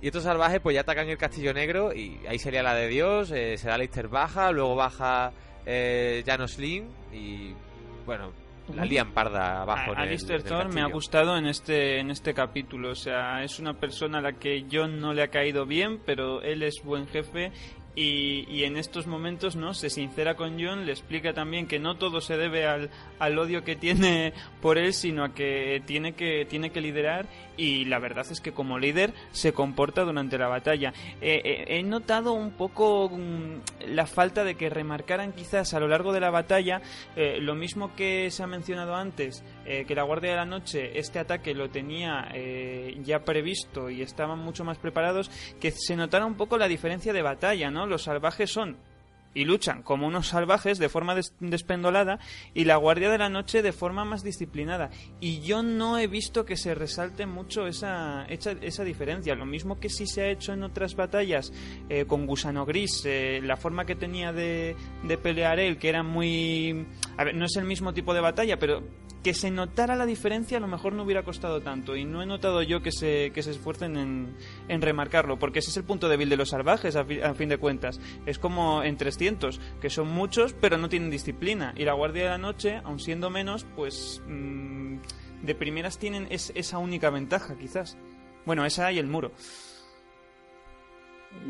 [0.00, 3.30] Y estos salvajes pues ya atacan el Castillo Negro y ahí sería la de Dios,
[3.30, 5.32] eh, se da Leicester baja, luego baja
[5.66, 7.52] eh, Janos Lin y
[8.04, 8.32] bueno,
[8.74, 9.92] la lían parda abajo.
[9.92, 13.74] A, Alistair Thor me ha gustado en este, en este capítulo, o sea, es una
[13.74, 17.52] persona a la que John no le ha caído bien, pero él es buen jefe
[18.00, 22.20] y, en estos momentos no se sincera con John, le explica también que no todo
[22.20, 26.70] se debe al, al, odio que tiene por él, sino a que tiene que tiene
[26.70, 27.26] que liderar
[27.56, 30.94] y la verdad es que como líder se comporta durante la batalla.
[31.20, 35.88] Eh, eh, he notado un poco mm, la falta de que remarcaran quizás a lo
[35.88, 36.80] largo de la batalla
[37.16, 39.42] eh, lo mismo que se ha mencionado antes,
[39.86, 42.32] que la Guardia de la Noche este ataque lo tenía
[43.02, 47.22] ya previsto y estaban mucho más preparados, que se notara un poco la diferencia de
[47.22, 47.86] batalla, ¿no?
[47.86, 48.78] Los salvajes son
[49.34, 52.18] y luchan como unos salvajes de forma despendolada
[52.54, 54.90] y la Guardia de la Noche de forma más disciplinada.
[55.20, 59.34] Y yo no he visto que se resalte mucho esa, esa, diferencia.
[59.34, 61.52] Lo mismo que sí se ha hecho en otras batallas
[61.88, 66.02] eh, con Gusano Gris, eh, la forma que tenía de, de pelear él, que era
[66.02, 66.86] muy...
[67.18, 68.84] A ver, no es el mismo tipo de batalla, pero
[69.24, 72.26] que se notara la diferencia a lo mejor no hubiera costado tanto y no he
[72.26, 74.36] notado yo que se, que se esfuercen en,
[74.68, 77.04] en remarcarlo porque ese es el punto débil de los salvajes a,
[77.34, 78.00] fin de cuentas.
[78.26, 82.28] Es como en 300 que son muchos pero no tienen disciplina y la guardia de
[82.30, 84.98] la noche aun siendo menos pues mm,
[85.42, 87.98] de primeras tienen esa única ventaja quizás.
[88.46, 89.32] Bueno esa y el muro.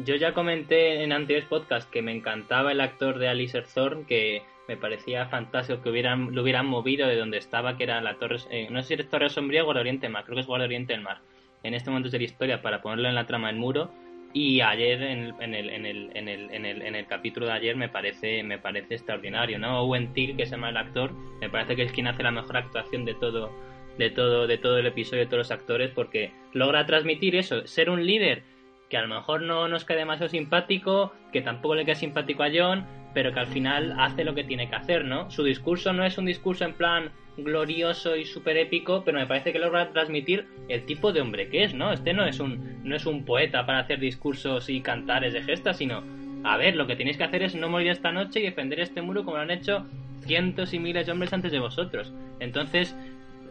[0.04, 4.42] Yo ya comenté en anteriores podcast que me encantaba el actor de Alice Thorne que
[4.68, 8.36] me parecía fantástico que hubieran, lo hubieran movido de donde estaba, que era la torre,
[8.50, 10.66] eh, no sé si es Torre Sombría o Guardia Oriente Mar, creo que es Guardia
[10.66, 11.20] Oriente del Mar,
[11.62, 13.90] en este momento de la historia para ponerlo en la trama del muro.
[14.34, 17.46] Y ayer, en el, en el, en el, en el, en el, en el capítulo
[17.46, 19.80] de ayer, me parece, me parece extraordinario, ¿no?
[19.80, 22.58] Owen Till, que se llama el actor, me parece que es quien hace la mejor
[22.58, 23.50] actuación de todo,
[23.96, 27.88] de todo, de todo el episodio, de todos los actores, porque logra transmitir eso, ser
[27.88, 28.42] un líder
[28.88, 32.50] que a lo mejor no nos quede demasiado simpático, que tampoco le quede simpático a
[32.52, 35.30] John, pero que al final hace lo que tiene que hacer, ¿no?
[35.30, 39.52] Su discurso no es un discurso en plan glorioso y súper épico, pero me parece
[39.52, 41.92] que logra transmitir el tipo de hombre que es, ¿no?
[41.92, 45.78] Este no es un, no es un poeta para hacer discursos y cantares de gestas,
[45.78, 46.02] sino,
[46.44, 49.02] a ver, lo que tenéis que hacer es no morir esta noche y defender este
[49.02, 49.86] muro como lo han hecho
[50.24, 52.12] cientos y miles de hombres antes de vosotros.
[52.40, 52.96] Entonces,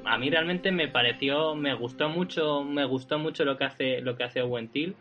[0.06, 4.16] a mí realmente me pareció, me gustó mucho, me gustó mucho lo que hace, lo
[4.16, 4.96] que hace Owen Till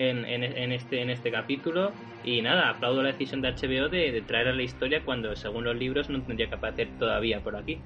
[0.00, 1.92] en, en, este, en este capítulo.
[2.24, 5.76] Y nada, aplaudo la decisión de HBO de, traer a la historia cuando, según los
[5.76, 7.78] libros, no tendría que aparecer todavía por aquí.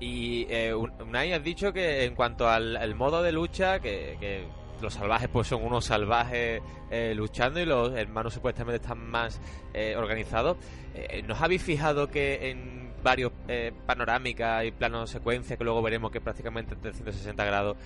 [0.00, 4.46] Y eh, Unai, has dicho que en cuanto al, modo de lucha, que,
[4.80, 9.40] los salvajes pues son unos salvajes eh, luchando y los hermanos supuestamente están más
[9.74, 10.56] eh, organizados.
[10.94, 16.10] Eh, ¿Nos habéis fijado que en varios eh, panorámicas y planos secuencia que luego veremos
[16.10, 17.76] que prácticamente 360 grados.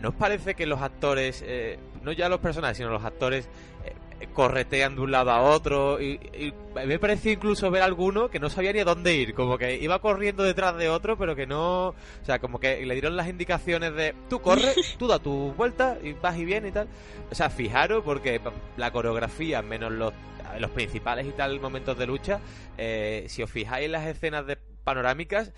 [0.00, 3.48] ¿No os parece que los actores, eh, no ya los personajes, sino los actores,
[3.84, 6.00] eh, corretean de un lado a otro?
[6.00, 9.58] Y, y me pareció incluso ver alguno que no sabía ni a dónde ir, como
[9.58, 11.88] que iba corriendo detrás de otro, pero que no.
[11.88, 15.98] O sea, como que le dieron las indicaciones de tú corre, tú da tu vuelta
[16.02, 16.88] y vas y vienes y tal.
[17.30, 18.40] O sea, fijaros, porque
[18.76, 20.12] la coreografía, menos los,
[20.58, 22.40] los principales y tal momentos de lucha,
[22.76, 25.52] eh, si os fijáis en las escenas de panorámicas,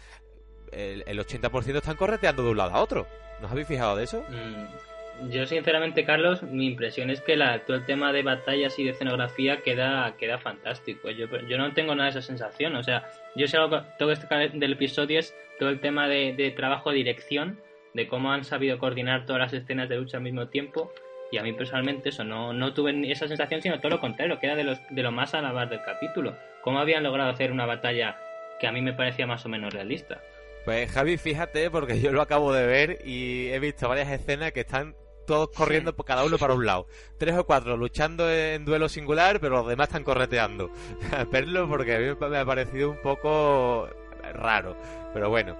[0.72, 3.06] el, el 80% están correteando de un lado a otro.
[3.40, 4.24] ¿No os habéis fijado de eso?
[4.28, 8.90] Mm, Yo sinceramente, Carlos, mi impresión es que la, el tema de batallas y de
[8.90, 11.10] escenografía queda, queda fantástico.
[11.10, 12.76] Yo, yo no tengo nada de esa sensación.
[12.76, 16.90] O sea, yo sé algo, todo este del episodio es todo el tema de, trabajo
[16.90, 17.58] de dirección,
[17.94, 20.92] de cómo han sabido coordinar todas las escenas de lucha al mismo tiempo.
[21.30, 24.38] Y a mí personalmente eso no, no tuve ni esa sensación, sino todo lo contrario,
[24.38, 26.34] que era de, los, de lo más alabar del capítulo.
[26.62, 28.16] Cómo habían logrado hacer una batalla
[28.60, 30.20] que a mí me parecía más o menos realista.
[30.68, 34.60] Pues Javi, fíjate, porque yo lo acabo de ver y he visto varias escenas que
[34.60, 34.94] están
[35.26, 36.86] todos corriendo por cada uno para un lado.
[37.16, 40.70] Tres o cuatro luchando en duelo singular, pero los demás están correteando.
[41.32, 43.88] Verlo porque a mí me ha parecido un poco
[44.34, 44.76] raro,
[45.14, 45.56] pero bueno.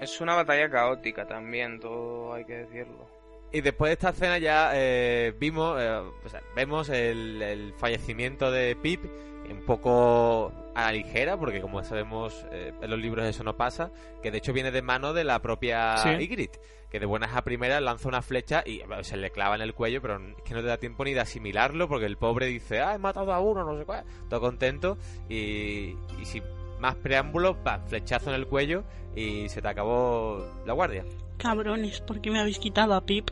[0.00, 3.08] Es una batalla caótica también, todo hay que decirlo.
[3.50, 8.52] Y después de esta escena ya eh, vimos, eh, o sea, vemos el, el, fallecimiento
[8.52, 9.04] de Pip
[9.50, 13.90] un poco a la ligera, porque como sabemos eh, en los libros eso no pasa,
[14.22, 16.08] que de hecho viene de mano de la propia Sí.
[16.08, 16.60] Ygritte,
[16.90, 19.74] que de buenas a primeras lanza una flecha y bueno, se le clava en el
[19.74, 22.80] cuello, pero es que no te da tiempo ni de asimilarlo, porque el pobre dice,
[22.80, 24.98] ah, he matado a uno, no sé cuál, todo contento,
[25.28, 26.42] y, y sin
[26.80, 28.84] más preámbulos, pa, flechazo en el cuello
[29.16, 31.04] y se te acabó la guardia.
[31.38, 33.30] Cabrones, ¿por qué me habéis quitado a Pip?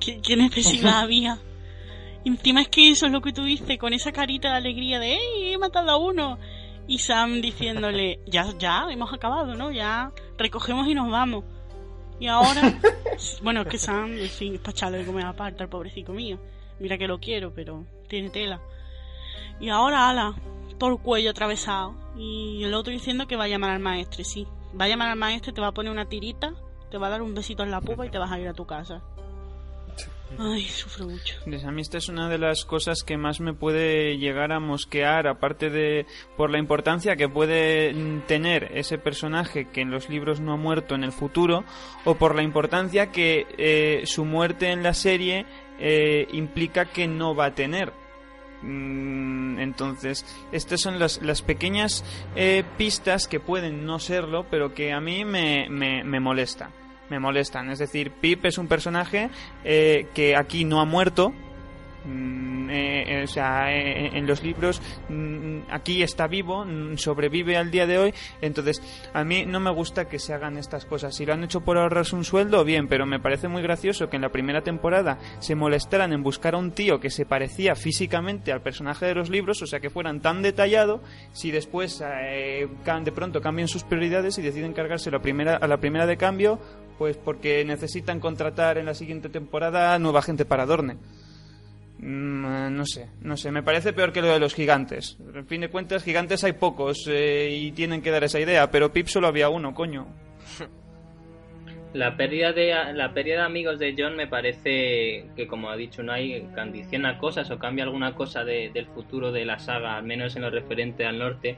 [0.00, 1.38] ¿Qué, qué necesidad había?
[2.24, 5.12] Encima es que eso es lo que tú dices, con esa carita de alegría de
[5.14, 6.38] ¡Ey, he matado a uno!
[6.86, 9.70] Y Sam diciéndole, ya, ya, hemos acabado, ¿no?
[9.70, 11.44] Ya recogemos y nos vamos.
[12.20, 12.78] Y ahora,
[13.42, 16.38] bueno, es que Sam, en fin, es echarle de comer aparte al pobrecito mío.
[16.78, 18.60] Mira que lo quiero, pero tiene tela.
[19.60, 20.34] Y ahora, ala,
[20.78, 21.94] por cuello atravesado.
[22.16, 24.46] Y el otro diciendo que va a llamar al maestre, sí.
[24.78, 26.54] Va a llamar al maestre, te va a poner una tirita,
[26.90, 28.54] te va a dar un besito en la pupa y te vas a ir a
[28.54, 29.02] tu casa.
[30.38, 31.36] Ay, sufro mucho.
[31.66, 35.28] A mí esta es una de las cosas que más me puede llegar a mosquear,
[35.28, 36.06] aparte de
[36.36, 40.56] por la importancia que puede mm, tener ese personaje que en los libros no ha
[40.56, 41.64] muerto en el futuro,
[42.04, 45.46] o por la importancia que eh, su muerte en la serie
[45.78, 47.92] eh, implica que no va a tener.
[48.62, 52.04] Mm, Entonces, estas son las, las pequeñas
[52.34, 56.70] eh, pistas que pueden no serlo, pero que a mí me, me, me molestan
[57.10, 57.70] me molestan.
[57.70, 59.30] Es decir, Pip es un personaje
[59.64, 61.32] eh, que aquí no ha muerto.
[62.04, 67.56] Mm, eh, eh, o sea, eh, en los libros mm, aquí está vivo, mm, sobrevive
[67.56, 68.14] al día de hoy.
[68.40, 68.82] Entonces,
[69.12, 71.14] a mí no me gusta que se hagan estas cosas.
[71.14, 74.16] Si lo han hecho por ahorrarse un sueldo, bien, pero me parece muy gracioso que
[74.16, 78.52] en la primera temporada se molestaran en buscar a un tío que se parecía físicamente
[78.52, 81.02] al personaje de los libros, o sea, que fueran tan detallado.
[81.32, 85.78] Si después eh, de pronto cambian sus prioridades y deciden cargarse la primera, a la
[85.78, 86.58] primera de cambio,
[86.98, 90.96] pues porque necesitan contratar en la siguiente temporada nueva gente para Dorne.
[91.98, 95.16] Mm, eh, no sé, no sé, me parece peor que lo de los gigantes.
[95.34, 98.92] En fin de cuentas, gigantes hay pocos eh, y tienen que dar esa idea, pero
[98.92, 100.06] Pip solo había uno, coño.
[101.92, 106.02] La pérdida de la pérdida de amigos de John me parece que como ha dicho
[106.02, 110.34] Unai condiciona cosas o cambia alguna cosa de- del futuro de la saga, al menos
[110.34, 111.56] en lo referente al norte.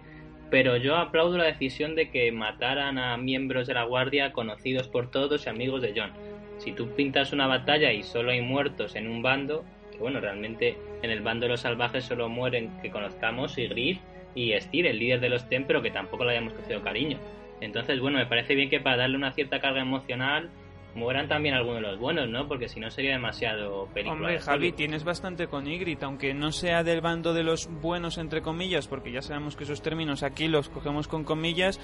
[0.50, 5.10] Pero yo aplaudo la decisión de que mataran a miembros de la guardia conocidos por
[5.10, 6.12] todos y amigos de John.
[6.58, 10.76] Si tú pintas una batalla y solo hay muertos en un bando, que bueno, realmente
[11.02, 14.00] en el bando de los salvajes solo mueren que conozcamos Ygritte
[14.34, 17.18] y Styr, el líder de los Ten, pero que tampoco le hayamos cogido cariño.
[17.60, 20.50] Entonces, bueno, me parece bien que para darle una cierta carga emocional
[20.96, 22.48] mueran también algunos de los buenos, ¿no?
[22.48, 24.14] Porque si no sería demasiado película.
[24.14, 28.42] Hombre, Javi, tienes bastante con Ygritte, aunque no sea del bando de los buenos, entre
[28.42, 31.78] comillas, porque ya sabemos que esos términos aquí los cogemos con comillas,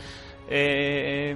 [0.48, 1.34] eh,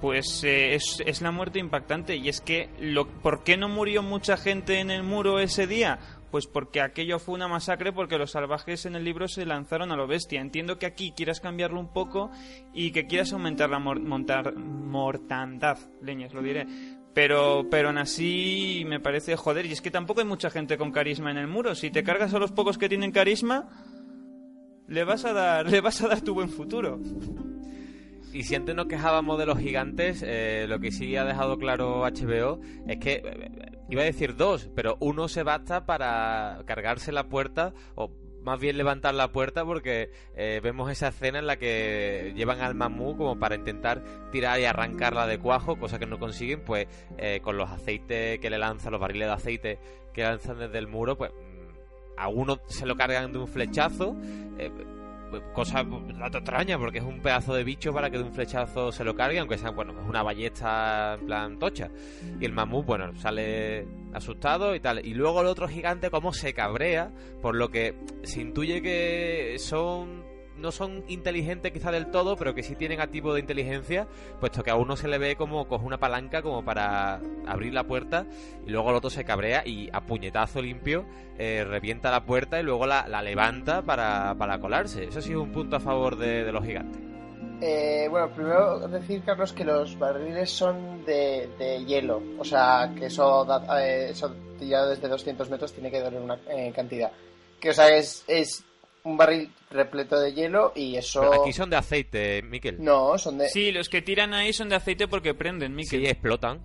[0.00, 2.16] pues eh, es, es la muerte impactante.
[2.16, 5.98] Y es que, lo, ¿por qué no murió mucha gente en el muro ese día?
[6.30, 9.96] Pues porque aquello fue una masacre porque los salvajes en el libro se lanzaron a
[9.96, 10.40] lo bestia.
[10.40, 12.30] Entiendo que aquí quieras cambiarlo un poco
[12.74, 16.66] y que quieras aumentar la mor- montar- mortandad, leñas, lo diré.
[17.16, 19.64] Pero, pero aún así me parece joder.
[19.64, 21.74] Y es que tampoco hay mucha gente con carisma en el muro.
[21.74, 23.70] Si te cargas a los pocos que tienen carisma,
[24.86, 27.00] le vas a dar, le vas a dar tu buen futuro.
[28.34, 32.02] Y si antes nos quejábamos de los gigantes, eh, lo que sí ha dejado claro
[32.02, 33.50] HBO es que, eh,
[33.88, 38.10] iba a decir dos, pero uno se basta para cargarse la puerta o
[38.46, 42.76] más bien levantar la puerta porque eh, vemos esa escena en la que llevan al
[42.76, 46.86] mamú como para intentar tirar y arrancarla de cuajo, cosa que no consiguen, pues
[47.18, 49.78] eh, con los aceites que le lanzan, los barriles de aceite
[50.14, 54.14] que lanzan desde el muro, pues mm, a uno se lo cargan de un flechazo.
[54.58, 54.70] Eh,
[55.52, 55.84] cosa
[56.18, 59.14] dato extraña porque es un pedazo de bicho para que de un flechazo se lo
[59.14, 61.90] cargue aunque sea bueno es una ballesta en plan tocha.
[62.40, 65.04] Y el mamut bueno sale asustado y tal.
[65.04, 67.12] Y luego el otro gigante como se cabrea
[67.42, 70.25] por lo que se intuye que son
[70.58, 74.06] no son inteligentes quizá del todo, pero que sí tienen activo de inteligencia,
[74.40, 77.84] puesto que a uno se le ve como coge una palanca como para abrir la
[77.84, 78.26] puerta
[78.66, 81.04] y luego el otro se cabrea y a puñetazo limpio
[81.38, 85.04] eh, revienta la puerta y luego la, levanta para, colarse.
[85.04, 87.00] Eso sí es un punto a favor de, los gigantes.
[87.60, 93.46] Eh, bueno, primero decir, Carlos, que los barriles son de, hielo, o sea, que eso,
[93.78, 94.12] eh,
[94.60, 96.38] ya desde 200 metros tiene que dar una
[96.74, 97.10] cantidad.
[97.58, 98.24] Que, o sea, es
[99.06, 101.32] un barril repleto de hielo y eso...
[101.32, 102.82] aquí son de aceite, Miquel.
[102.82, 103.48] No, son de...
[103.48, 106.00] Sí, los que tiran ahí son de aceite porque prenden, Miquel.
[106.00, 106.60] Sí, explotan.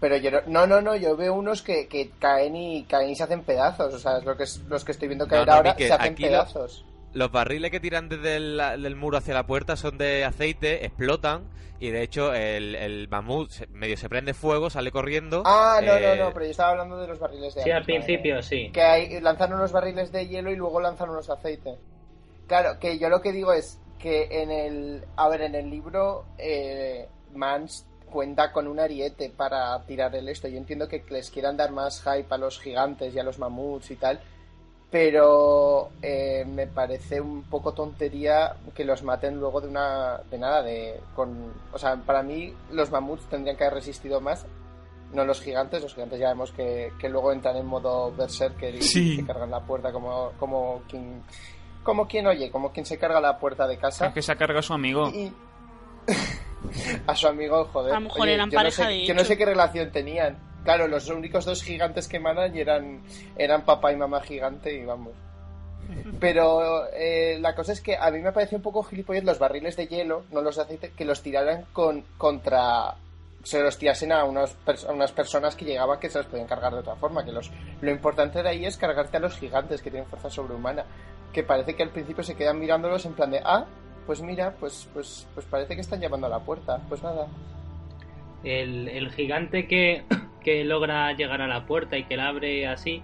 [0.00, 3.42] Pero yo no, no, no, yo veo unos que, caen y caen y se hacen
[3.44, 3.94] pedazos.
[3.94, 6.84] O sea, es lo que, los que estoy viendo caer ahora, se hacen pedazos.
[7.16, 11.44] Los barriles que tiran desde el del muro hacia la puerta son de aceite, explotan
[11.80, 15.42] y de hecho el, el mamut medio se prende fuego, sale corriendo.
[15.46, 17.84] Ah, no, no, no, eh, pero yo estaba hablando de los barriles de Sí, al
[17.84, 18.70] principio, sí.
[18.70, 21.76] Que hay, lanzan unos barriles de hielo y luego lanzan unos de aceite.
[22.46, 25.04] Claro, que yo lo que digo es que en el...
[25.16, 30.48] A ver, en el libro eh, Mans cuenta con un ariete para tirar el esto.
[30.48, 33.90] Yo entiendo que les quieran dar más hype a los gigantes y a los mamuts
[33.90, 34.20] y tal,
[34.90, 40.62] pero eh, me parece un poco tontería que los maten luego de una de nada
[40.62, 44.46] de con o sea para mí los mamuts tendrían que haber resistido más
[45.12, 45.82] no los gigantes.
[45.82, 49.60] Los gigantes ya vemos que, que luego entran en modo berserker y se cargan la
[49.60, 51.22] puerta como como quien
[51.82, 54.06] como quien oye como quien se carga la puerta de casa.
[54.08, 55.10] Es que se carga a su amigo.
[57.06, 60.36] A su amigo joder a lo mejor eran pareja yo no sé qué relación tenían
[60.66, 63.00] Claro, los únicos dos gigantes que manan eran,
[63.38, 65.12] eran papá y mamá gigante y vamos.
[66.18, 69.76] Pero eh, la cosa es que a mí me parece un poco gilipollas los barriles
[69.76, 72.96] de hielo, no los de aceite, que los tiraran con, contra.
[73.44, 74.56] Se los tirasen a, unas,
[74.88, 77.24] a unas personas que llegaban que se los podían cargar de otra forma.
[77.24, 80.84] Que los, lo importante de ahí es cargarte a los gigantes que tienen fuerza sobrehumana.
[81.32, 83.66] Que parece que al principio se quedan mirándolos en plan de, ah,
[84.04, 86.80] pues mira, pues, pues, pues parece que están llamando a la puerta.
[86.88, 87.28] Pues nada.
[88.42, 90.02] El, el gigante que,
[90.46, 93.02] que logra llegar a la puerta y que la abre así.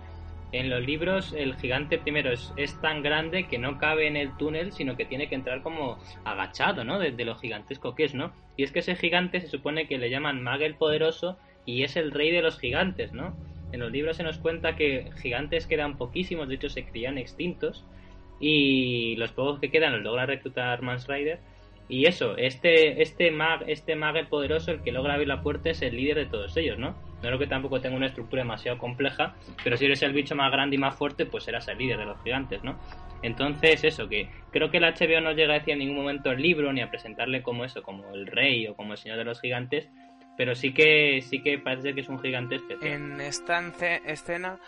[0.53, 4.71] En los libros el gigante primero es, tan grande que no cabe en el túnel,
[4.71, 7.01] sino que tiene que entrar como agachado, ¿no?
[7.01, 8.33] De, lo gigantesco que es, ¿no?
[8.57, 11.37] Y es que ese gigante se supone que le llaman Mag el Poderoso
[11.67, 13.35] y es el rey de los gigantes, ¿no?
[13.73, 17.85] En los libros se nos cuenta que gigantes quedan poquísimos, de hecho se crían extintos
[18.39, 21.41] y los pocos que quedan los logra reclutar Mans Rider
[21.93, 25.83] y eso, este, este mag, este mag poderoso, el que logra abrir la puerta, es
[25.83, 26.93] el líder de todos ellos, ¿no?
[26.93, 30.51] No creo que tampoco tenga una estructura demasiado compleja, pero si eres el bicho más
[30.51, 32.81] grande y más fuerte, pues serás el líder de los gigantes, ¿no?
[33.21, 36.41] Entonces, eso, que creo que el HBO no llega a decir en ningún momento el
[36.41, 39.43] libro, ni a presentarle como eso, como el rey o como el señor de los
[39.43, 39.87] gigantes,
[40.39, 42.91] pero sí que, sí que parece que es un gigante especial.
[42.91, 43.63] En esta
[44.07, 44.59] escena,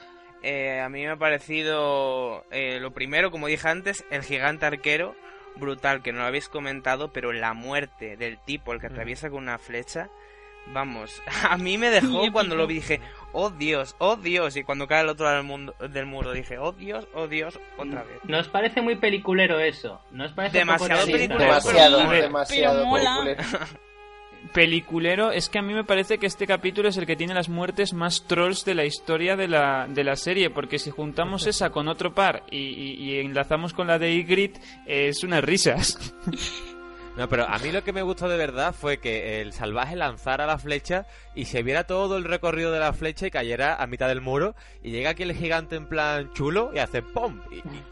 [0.42, 5.16] eh, a mí me ha parecido eh, lo primero, como dije antes, el gigante arquero,
[5.56, 9.42] brutal, que no lo habéis comentado, pero la muerte del tipo, el que atraviesa con
[9.42, 10.08] una flecha,
[10.72, 13.00] vamos, a mí me dejó cuando lo vi, dije,
[13.32, 16.58] oh Dios, oh Dios, y cuando cae el otro lado del, mundo, del muro dije,
[16.58, 18.18] oh Dios, oh Dios, otra vez.
[18.24, 20.00] ¿Nos parece muy peliculero eso?
[20.10, 21.38] ¿Nos parece demasiado peliculero?
[21.38, 23.42] Demasiado, demasiado peliculero.
[24.52, 27.48] peliculero es que a mí me parece que este capítulo es el que tiene las
[27.48, 31.70] muertes más trolls de la historia de la, de la serie, porque si juntamos esa
[31.70, 36.14] con otro par y, enlazamos con la de Ygritte, es unas risas.
[37.16, 40.46] No, pero a mí lo que me gustó de verdad fue que el salvaje lanzara
[40.46, 44.08] la flecha y se viera todo el recorrido de la flecha y cayera a mitad
[44.08, 44.56] del muro.
[44.82, 47.40] Y llega aquí el gigante en plan chulo y hace ¡pum!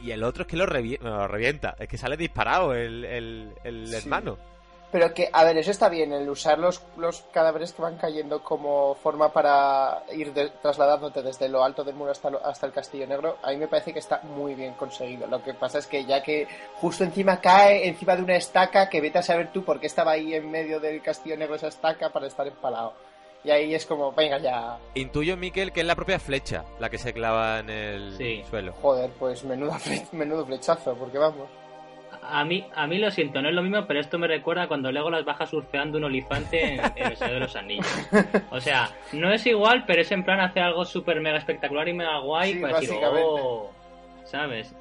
[0.01, 1.77] Y, el otro es que lo, revienta.
[1.79, 4.39] Es que sale disparado el, el, hermano.
[4.93, 8.43] Pero que, a ver, eso está bien, el usar los, los cadáveres que van cayendo
[8.45, 13.39] como forma para ir trasladándote desde lo alto del muro hasta, hasta el Castillo Negro,
[13.43, 15.27] a mí me parece que está muy bien conseguido.
[15.27, 19.01] Lo que pasa es que ya que justo encima cae encima de una estaca, que
[19.01, 22.11] vete a saber tú por qué estaba ahí en medio del Castillo Negro esa estaca
[22.11, 22.93] para estar empalado.
[23.45, 24.79] Y ahí es como, venga ya.
[24.95, 28.75] Intuyo, Miquel, que es la propia flecha la que se clava en el suelo.
[28.83, 29.75] Joder, pues menudo,
[30.13, 31.49] menudo flechazo, porque vamos
[32.23, 34.93] a mí, a mí lo siento, no es lo mismo, pero esto me recuerda cuando
[34.93, 37.87] luego las baja surfeando un olifante en, El Señor de los Anillos.
[38.51, 41.95] O sea, no es igual, pero es en plan hacer algo súper mega espectacular y
[41.95, 43.71] mega guay para decir, oh",
[44.25, 44.75] ¿sabes?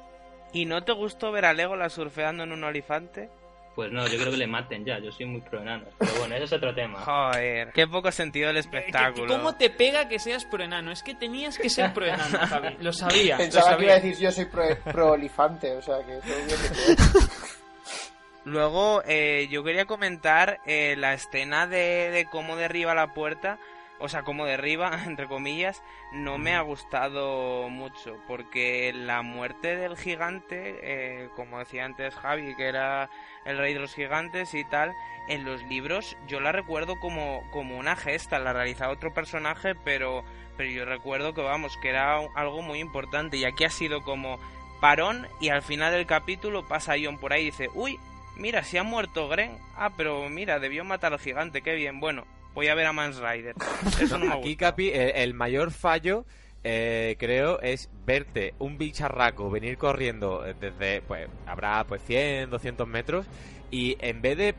[0.52, 3.28] ¿Y no te gustó ver a Legolas surfeando en un olifante?
[3.74, 5.88] Pues no, yo creo que le maten ya, yo soy muy pro enanos.
[5.98, 7.00] Pero bueno, ese es otro tema.
[7.00, 9.26] Joder, qué poco sentido el ¿Qué- espectáculo.
[9.28, 10.92] ¿Cómo te pega que seas proenano?
[10.92, 12.76] Es que tenías que ser proenano, Javi.
[12.80, 13.36] Lo sabía.
[13.36, 16.36] lo Pensaba que iba a decir yo soy pro, pro olifante, o sea que todo
[16.46, 16.68] bien que
[17.14, 17.28] todo.
[18.44, 23.58] Luego, eh, yo quería comentar eh, la escena de, de cómo derriba la puerta,
[24.02, 25.82] o sea, cómo derriba, entre comillas,
[26.12, 32.54] no me ha gustado mucho, porque la muerte del gigante, eh, como decía antes Javi,
[32.56, 33.08] que era
[33.44, 34.92] el rey de los gigantes y tal,
[35.28, 40.24] en los libros yo la recuerdo como, como una gesta, la realizaba otro personaje, pero,
[40.56, 44.38] pero yo recuerdo que, vamos, que era algo muy importante, y aquí ha sido como
[44.80, 47.98] parón, y al final del capítulo pasa John por ahí y dice, uy,
[48.36, 49.58] Mira, si ha muerto Gren.
[49.76, 52.00] Ah, pero mira, debió matar al gigante, qué bien.
[52.00, 52.24] Bueno,
[52.54, 53.54] voy a ver a Mans Rider.
[54.00, 54.66] Eso no me Aquí, gusta.
[54.70, 56.24] Capi, el, el mayor fallo,
[56.64, 63.26] eh, creo, es verte un bicharraco venir corriendo desde, pues, habrá pues 100, 200 metros,
[63.70, 64.54] y en vez de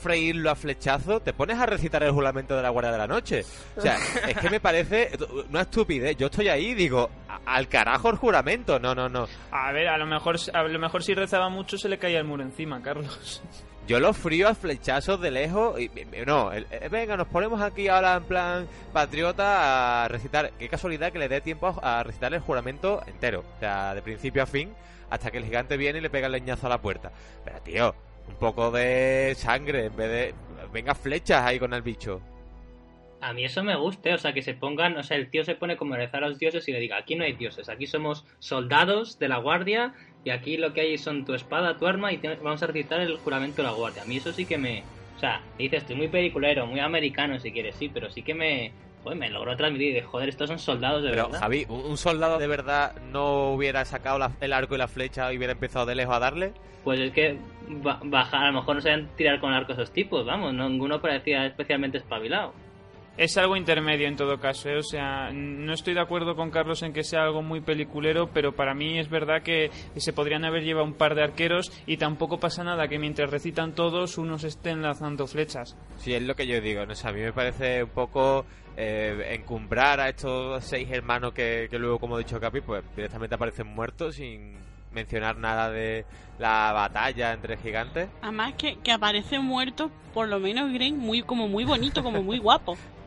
[0.00, 3.42] freírlo a flechazo, te pones a recitar el juramento de la Guardia de la Noche.
[3.76, 3.96] O sea,
[4.28, 5.10] es que me parece
[5.50, 6.16] una estupidez.
[6.16, 8.78] Yo estoy ahí y digo, "A- al carajo el juramento.
[8.78, 9.26] No, no, no.
[9.50, 12.24] A ver, a lo mejor a lo mejor si rezaba mucho se le caía el
[12.24, 13.42] muro encima, Carlos.
[13.92, 15.90] Yo lo frío a flechazos de lejos y
[16.26, 20.50] no, eh, venga, nos ponemos aquí ahora en plan patriota a recitar.
[20.58, 24.44] Qué casualidad que le dé tiempo a, recitar el juramento entero, o sea, de principio
[24.44, 24.72] a fin,
[25.10, 27.12] hasta que el gigante viene y le pega el leñazo a la puerta.
[27.44, 27.94] Pero tío,
[28.28, 30.34] un poco de sangre en vez de
[30.72, 32.22] venga flechas ahí con el bicho.
[33.20, 35.54] A mí eso me gusta, o sea, que se pongan, o sea, el tío se
[35.54, 38.24] pone como rezar a los dioses y le diga, aquí no hay dioses, aquí somos
[38.38, 39.92] soldados de la guardia
[40.24, 43.00] y aquí lo que hay son tu espada, tu arma y te- vamos a recitar
[43.00, 44.02] el juramento de la guardia.
[44.02, 44.84] A mí eso sí que me...
[45.16, 48.72] O sea, dices, estoy muy peliculero, muy americano si quieres, sí, pero sí que me...
[49.02, 51.40] Joder, me logró transmitir de, joder, estos son soldados de Pero verdad.
[51.40, 55.38] Javi, ¿un, soldado de verdad no hubiera sacado la- el arco y la flecha y
[55.38, 56.52] hubiera empezado de lejos a darle?
[56.84, 57.36] Pues es que
[57.68, 61.00] ba- bajar, a lo mejor no sabían tirar con arco esos tipos, vamos, no- ninguno
[61.00, 62.54] parecía especialmente espabilado.
[63.18, 64.78] Es algo intermedio en todo caso, ¿eh?
[64.78, 68.52] o sea, no estoy de acuerdo con Carlos en que sea algo muy peliculero, pero
[68.52, 72.40] para mí es verdad que se podrían haber llevado un par de arqueros y tampoco
[72.40, 75.76] pasa nada que mientras recitan todos unos estén lanzando flechas.
[75.98, 78.46] Sí, es lo que yo digo, no sé, a mí me parece un poco
[78.78, 83.34] eh, encumbrar a estos seis hermanos que, que luego, como ha dicho Capi, pues directamente
[83.34, 84.54] aparecen muertos sin
[84.90, 86.06] mencionar nada de
[86.38, 88.08] la batalla entre gigantes.
[88.22, 92.38] Además que, que aparece muerto, por lo menos Green, muy, como muy bonito, como muy
[92.38, 92.78] guapo.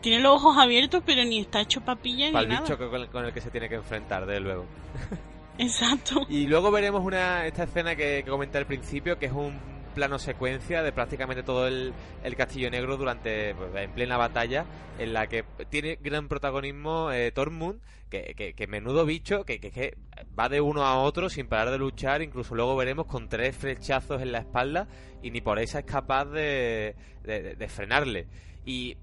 [0.00, 2.60] Tiene los ojos abiertos, pero ni está hecho papilla ni nada.
[2.62, 4.64] bicho con el, con el que se tiene que enfrentar, desde luego.
[5.58, 6.26] Exacto.
[6.28, 9.58] Y luego veremos una esta escena que, que comenté al principio, que es un
[9.94, 11.92] plano secuencia de prácticamente todo el,
[12.22, 14.64] el Castillo Negro durante pues, en plena batalla,
[14.98, 19.96] en la que tiene gran protagonismo eh, Tormund, que, que, que menudo bicho, que, que,
[20.38, 24.22] va de uno a otro sin parar de luchar, incluso luego veremos con tres flechazos
[24.22, 24.86] en la espalda
[25.22, 26.94] y ni por esa es capaz de,
[27.24, 28.26] de, de- frenarle.
[28.64, 28.96] Y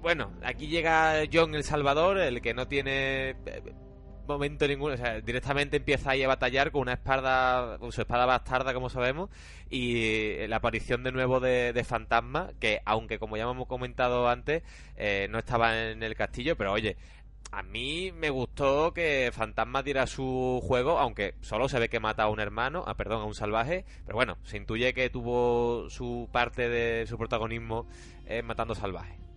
[0.00, 3.62] bueno, aquí llega John el Salvador, el que no tiene eh,
[4.28, 8.26] momento ninguno, o sea, directamente empieza ahí a batallar con una espada, con su espada
[8.26, 9.30] bastarda, como sabemos,
[9.70, 14.62] y la aparición de nuevo de, Fantasma, que aunque como ya hemos comentado antes,
[14.96, 16.96] eh, no estaba en el castillo, pero oye,
[17.50, 22.24] a mí me gustó que Fantasma diera su juego, aunque solo se ve que mata
[22.24, 26.28] a un hermano, ah, perdón, a un salvaje, pero bueno, se intuye que tuvo su
[26.30, 27.86] parte de su protagonismo
[28.26, 29.27] eh, matando salvajes.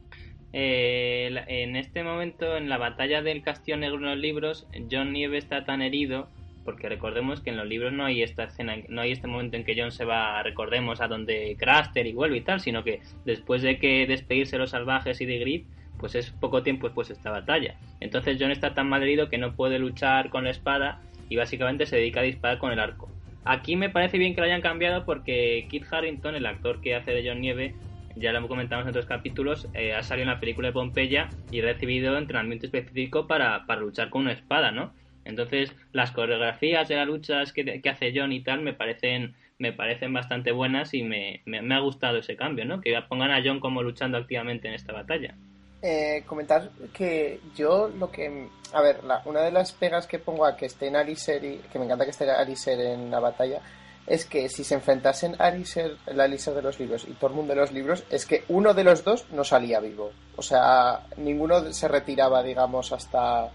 [0.54, 5.38] Eh, en este momento, en la batalla del Castillo Negro en los libros, John Nieve
[5.38, 6.28] está tan herido,
[6.66, 9.64] porque recordemos que en los libros no hay esta escena, no hay este momento en
[9.64, 13.62] que John se va, recordemos, a donde Craster y vuelve y tal, sino que después
[13.62, 15.64] de que despedirse los salvajes y de Grid,
[15.98, 17.76] pues es poco tiempo después de esta batalla.
[18.00, 21.86] Entonces John está tan mal herido que no puede luchar con la espada y básicamente
[21.86, 23.10] se dedica a disparar con el arco.
[23.44, 27.12] Aquí me parece bien que lo hayan cambiado porque Kit Harrington, el actor que hace
[27.12, 27.74] de John Nieve,
[28.16, 31.62] ya lo comentamos en otros capítulos, eh, ha salido en la película de Pompeya y
[31.62, 34.94] ha recibido entrenamiento específico para, para luchar con una espada, ¿no?
[35.26, 40.12] Entonces, las coreografías de las luchas que, hace John y tal me parecen me parecen
[40.12, 42.82] bastante buenas y me, me, me ha gustado ese cambio, ¿no?
[42.82, 45.36] Que pongan a John como luchando activamente en esta batalla.
[45.84, 48.48] Eh, comentar que yo lo que...
[48.74, 51.58] A ver, la- una de las pegas que pongo a que esté en Alicer y
[51.72, 53.62] que me encanta que esté Alicer en la batalla
[54.08, 57.72] es que si se enfrentasen Alicer, el Alicer de los libros y Tormund de los
[57.72, 60.12] libros, es que uno de los dos no salía vivo.
[60.36, 63.50] O sea, ninguno se retiraba, digamos, hasta,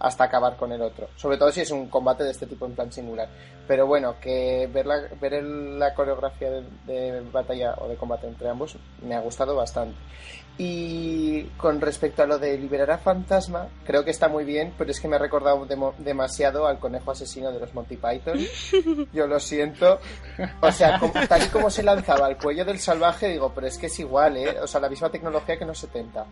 [0.00, 1.08] hasta acabar con el otro.
[1.16, 3.28] Sobre todo si es un combate de este tipo en plan singular.
[3.66, 6.50] Pero bueno, que ver la, ver la coreografía
[6.86, 9.96] de batalla o de combate entre ambos me ha gustado bastante.
[10.64, 14.92] Y con respecto a lo de liberar a Fantasma, creo que está muy bien, pero
[14.92, 15.66] es que me ha recordado
[15.98, 18.38] demasiado al conejo asesino de los Monty Python.
[19.12, 19.98] Yo lo siento.
[20.60, 23.76] O sea, como- tal y como se lanzaba al cuello del salvaje, digo, pero es
[23.76, 24.60] que es igual, ¿eh?
[24.62, 26.24] O sea, la misma tecnología que en los 70.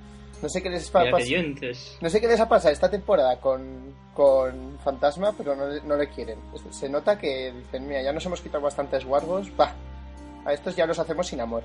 [0.42, 1.98] No sé qué les pa- Mira que pas- dientes.
[2.00, 5.96] no sé qué les ha pasado esta temporada con, con Fantasma, pero no, le- no
[5.96, 6.38] le quieren.
[6.70, 9.74] Se nota que dicen, mira, ya nos hemos quitado bastantes wargos, va.
[10.46, 11.62] A estos ya los hacemos sin amor.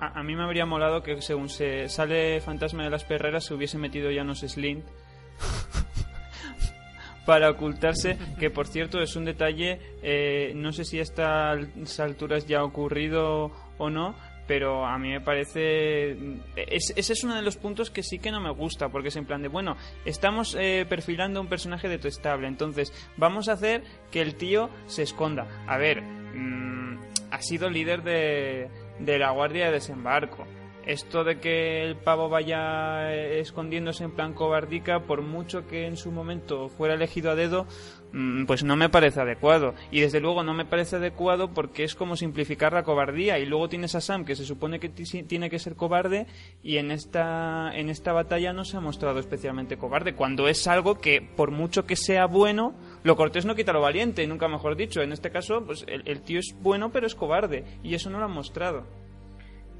[0.00, 3.78] A, mí me habría molado que según se sale Fantasma de las Perreras se hubiese
[3.78, 4.84] metido Janos Slint
[7.26, 12.46] para ocultarse, que por cierto es un detalle, eh, no sé si a estas alturas
[12.46, 14.14] ya ha ocurrido o no,
[14.46, 16.10] pero a mí me parece...
[16.54, 19.16] es- ese es uno de los puntos que sí que no me gusta, porque es
[19.16, 19.74] en plan de, bueno,
[20.04, 25.46] estamos eh, perfilando un personaje detestable, entonces vamos a hacer que el tío se esconda.
[25.66, 26.98] A ver, mm,
[27.30, 28.68] ha sido líder de,
[28.98, 30.44] de la Guardia de Desembarco.
[30.86, 35.96] Esto de que el pavo vaya eh, escondiéndose en plan cobardica, por mucho que en
[35.96, 37.66] su momento fuera elegido a dedo,
[38.12, 39.72] mm, pues no me parece adecuado.
[39.90, 43.38] Y desde luego no me parece adecuado porque es como simplificar la cobardía.
[43.38, 46.26] Y luego tienes a Sam que se supone que ti- tiene que ser cobarde
[46.62, 50.14] y en esta, en esta batalla no se ha mostrado especialmente cobarde.
[50.14, 52.74] Cuando es algo que, por mucho que sea bueno,
[53.04, 55.00] lo cortés no quita lo valiente, nunca mejor dicho.
[55.02, 57.64] En este caso, pues el, tío es bueno pero es cobarde.
[57.84, 58.84] Y eso no lo han mostrado.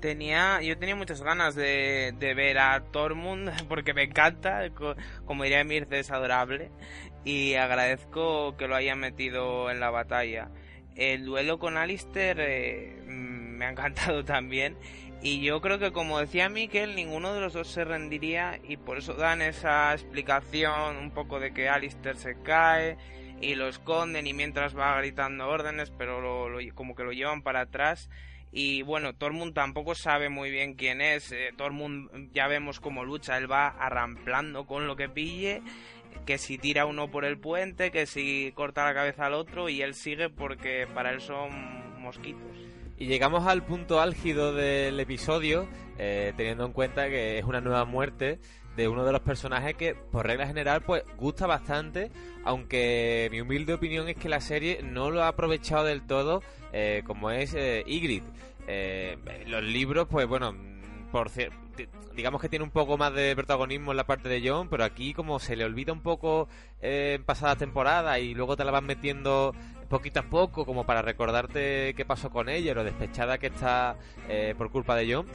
[0.00, 4.94] tenía yo tenía muchas ganas de, ver a Tormund porque me encanta co-
[5.24, 6.70] como diría Mirce es adorable
[7.24, 10.50] y agradezco que lo hayan metido en la batalla
[10.94, 14.76] el duelo con Alistair eh, mm, me ha encantado también
[15.24, 18.98] y yo creo que como decía Mikel ninguno de los dos se rendiría y por
[18.98, 22.96] eso dan esa explicación un poco de que Alistair se cae
[23.40, 27.62] y lo esconden y mientras va gritando órdenes pero lo- como que lo llevan para
[27.62, 28.08] atrás
[28.56, 31.32] y bueno, Tormund tampoco sabe muy bien quién es.
[31.32, 35.60] Eh, Tormund ya vemos cómo lucha, él va arramplando con lo que pille,
[36.24, 39.82] que si tira uno por el puente, que si corta la cabeza al otro y
[39.82, 41.50] él sigue porque para él son
[42.00, 42.56] mosquitos.
[42.96, 45.66] Y llegamos al punto álgido del episodio,
[45.98, 48.38] eh, teniendo en cuenta que es una nueva muerte
[48.76, 52.10] de uno de los personajes que, por regla general, pues gusta bastante,
[52.44, 56.42] aunque mi humilde opinión es que la serie no lo ha aprovechado del todo,
[56.72, 57.84] eh, como es eh.
[58.66, 59.16] Eh,
[59.46, 60.54] los libros, pues bueno,
[61.14, 61.30] por
[62.16, 65.14] digamos que tiene un poco más de protagonismo en la parte de John, pero aquí
[65.14, 66.48] como se le olvida un poco
[66.82, 69.54] eh, en pasadas temporadas y luego te la van metiendo
[69.88, 73.96] poquito a poco como para recordarte qué pasó con ella, lo despechada que está
[74.28, 75.26] eh, por culpa de John.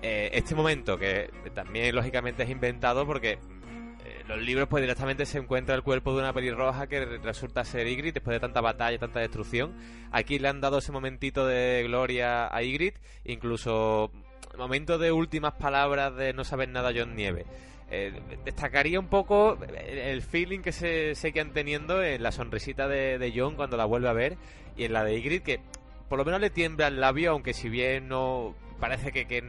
[0.00, 5.36] Eh, este momento que también lógicamente es inventado porque eh, los libros pues directamente se
[5.36, 8.98] encuentra el cuerpo de una pelirroja que re- resulta ser Ygritte después de tanta batalla
[8.98, 9.76] tanta destrucción.
[10.10, 14.10] Aquí le han dado ese momentito de gloria a Ygritte, incluso
[14.58, 17.46] momento de últimas palabras de no saber nada John Nieve.
[17.90, 18.12] Eh,
[18.44, 23.32] destacaría un poco el, el feeling que se seguían teniendo en la sonrisita de, de
[23.34, 24.36] John cuando la vuelve a ver
[24.76, 25.60] y en la de Ygritte que
[26.08, 29.42] por lo menos le tiembla el labio aunque si bien no parece que, que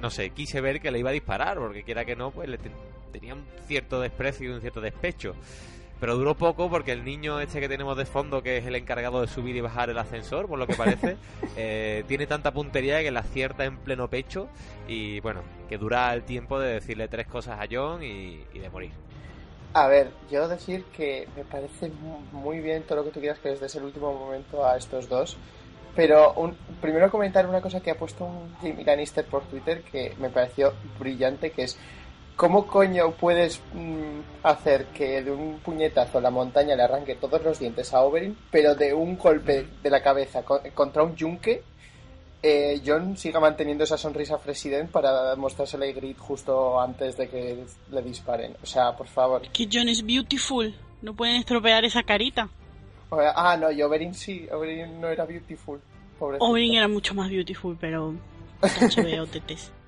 [0.00, 2.58] no sé, quise ver que le iba a disparar, porque quiera que no, pues le
[2.58, 2.72] ten-
[3.12, 5.34] tenía un cierto desprecio y un cierto despecho.
[6.00, 9.20] Pero duró poco porque el niño este que tenemos de fondo, que es el encargado
[9.20, 11.16] de subir y bajar el ascensor, por lo que parece,
[11.56, 14.48] eh, tiene tanta puntería que la acierta en pleno pecho
[14.88, 18.70] y bueno, que dura el tiempo de decirle tres cosas a John y, y de
[18.70, 18.92] morir.
[19.74, 23.38] A ver, yo decir que me parece mu- muy bien todo lo que tú quieras
[23.38, 25.36] que les des el último momento a estos dos.
[25.94, 30.14] Pero un, primero comentar una cosa que ha puesto un Jamie Lannister por Twitter que
[30.18, 31.76] me pareció brillante, que es
[32.40, 37.58] ¿cómo coño puedes mm, hacer que de un puñetazo la montaña le arranque todos los
[37.58, 41.62] dientes a Oberyn, pero de un golpe de la cabeza co- contra un yunque,
[42.42, 47.64] eh, John siga manteniendo esa sonrisa President para mostrársela a Ygritte justo antes de que
[47.90, 48.56] le disparen?
[48.62, 49.42] O sea, por favor.
[49.52, 50.74] Que John es beautiful.
[51.02, 52.48] No pueden estropear esa carita.
[53.10, 55.78] O Ah, no, y Oberyn sí, Oberyn no era beautiful.
[56.18, 56.46] Pobrecito.
[56.50, 58.14] Oberyn era mucho más beautiful, pero
[58.62, 59.70] HBO tetes.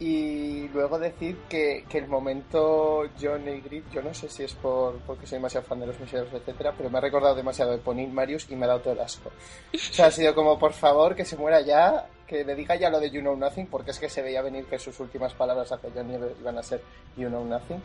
[0.00, 4.52] Y luego decir que, que el momento John y Grit, yo no sé si es
[4.54, 7.78] por porque soy demasiado fan de los misioneros, etcétera, pero me ha recordado demasiado de
[7.78, 9.30] Ponin Marius y me ha dado todo el asco.
[9.72, 12.90] O sea, ha sido como, por favor, que se muera ya, que le diga ya
[12.90, 15.70] lo de You Know Nothing, porque es que se veía venir que sus últimas palabras
[15.70, 16.82] hacia John Nieve iban a ser
[17.16, 17.80] You Know Nothing.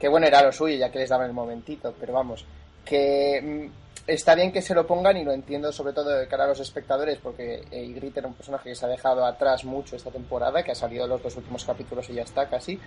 [0.00, 2.44] Que bueno, era lo suyo, ya que les daban el momentito, pero vamos,
[2.84, 6.44] que mm, está bien que se lo pongan y lo entiendo sobre todo de cara
[6.44, 9.96] a los espectadores porque eh, Ygritte era un personaje que se ha dejado atrás mucho
[9.96, 12.78] esta temporada, que ha salido los dos últimos capítulos y ya está casi,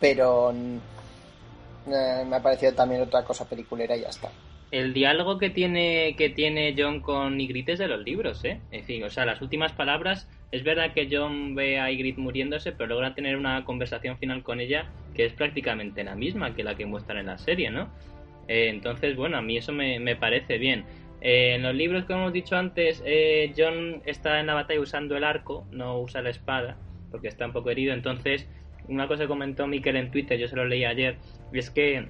[0.00, 0.76] pero mm,
[1.92, 4.30] eh, me ha parecido también otra cosa peliculera y ya está.
[4.70, 8.60] El diálogo que tiene, que tiene John con Ygritte es de los libros, ¿eh?
[8.70, 12.70] En fin, o sea, las últimas palabras es verdad que John ve a Ygritte muriéndose,
[12.70, 16.76] pero logra tener una conversación final con ella que es prácticamente la misma que la
[16.76, 17.88] que muestran en la serie, ¿no?
[18.50, 20.84] Eh, entonces, bueno, a mí eso me, parece bien.
[21.20, 25.16] Eh, en los libros que hemos dicho antes, eh, John está en la batalla usando
[25.16, 26.76] el arco, no usa la espada,
[27.12, 27.94] porque está un poco herido.
[27.94, 28.48] Entonces,
[28.88, 31.16] una cosa que comentó Mikel en Twitter, yo se lo leí ayer,
[31.52, 32.08] es que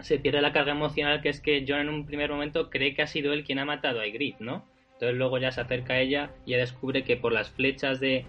[0.00, 3.00] se pierde la carga emocional, que es que John en un primer momento cree que
[3.00, 4.66] ha sido él quien ha matado a Ygritte, ¿no?
[4.92, 8.26] Entonces luego ya se acerca a ella y ya descubre que por las flechas de...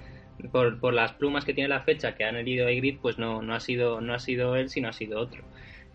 [0.53, 3.41] Por, por las plumas que tiene la flecha que han herido a Ygritte, pues no,
[3.41, 5.44] no, ha sido, no ha sido él, sino ha sido otro.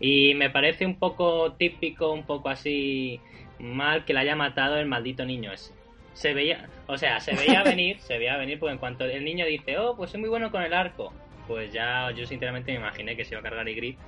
[0.00, 3.20] Y me parece un poco típico, un poco así
[3.58, 5.72] mal que la haya matado el maldito niño ese.
[6.14, 9.46] Se veía, o sea, se veía venir, se veía venir porque en cuanto el niño
[9.46, 11.12] dice, oh, pues soy muy bueno con el arco,
[11.46, 13.98] pues ya yo sinceramente me imaginé que se iba a cargar Ygritte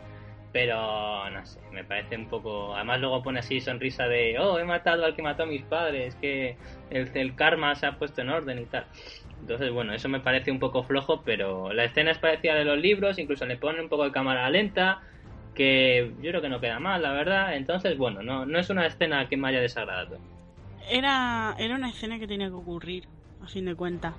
[0.57, 2.75] pero no sé, me parece un poco.
[2.75, 6.15] Además, luego pone así sonrisa de: Oh, he matado al que mató a mis padres,
[6.15, 6.57] que
[6.89, 8.87] el, el, karma se ha puesto en orden y tal.
[9.39, 12.79] Entonces, bueno, eso me parece un poco flojo, pero la escena es parecida de los
[12.79, 15.03] libros, incluso le pone un poco de cámara lenta,
[15.57, 17.57] que yo creo que no queda mal, la verdad.
[17.57, 20.19] Entonces, bueno, no, no es una escena que me haya desagradado.
[20.89, 23.09] Era, era una escena que tenía que ocurrir,
[23.43, 24.15] a fin de cuentas.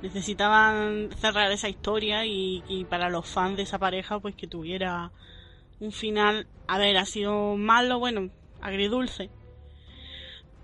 [0.00, 5.10] Necesitaban cerrar esa historia y, para los fans de esa pareja, pues que tuviera
[5.80, 8.30] un final, a ver, ha sido malo, bueno,
[8.62, 9.30] agridulce.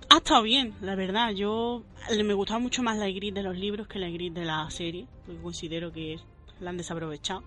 [0.08, 1.32] Ha estado bien, la verdad.
[1.32, 1.84] Yo
[2.24, 5.06] me gustaba mucho más la gris de los libros que la gris de la serie,
[5.26, 6.18] porque considero que
[6.60, 7.42] la han desaprovechado.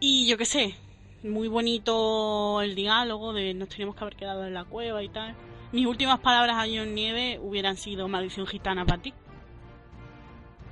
[0.00, 0.74] Y yo qué sé,
[1.22, 5.34] muy bonito el diálogo de nos tenemos que haber quedado en la cueva y tal.
[5.72, 9.12] Mis últimas palabras a John Nieve hubieran sido maldición gitana para ti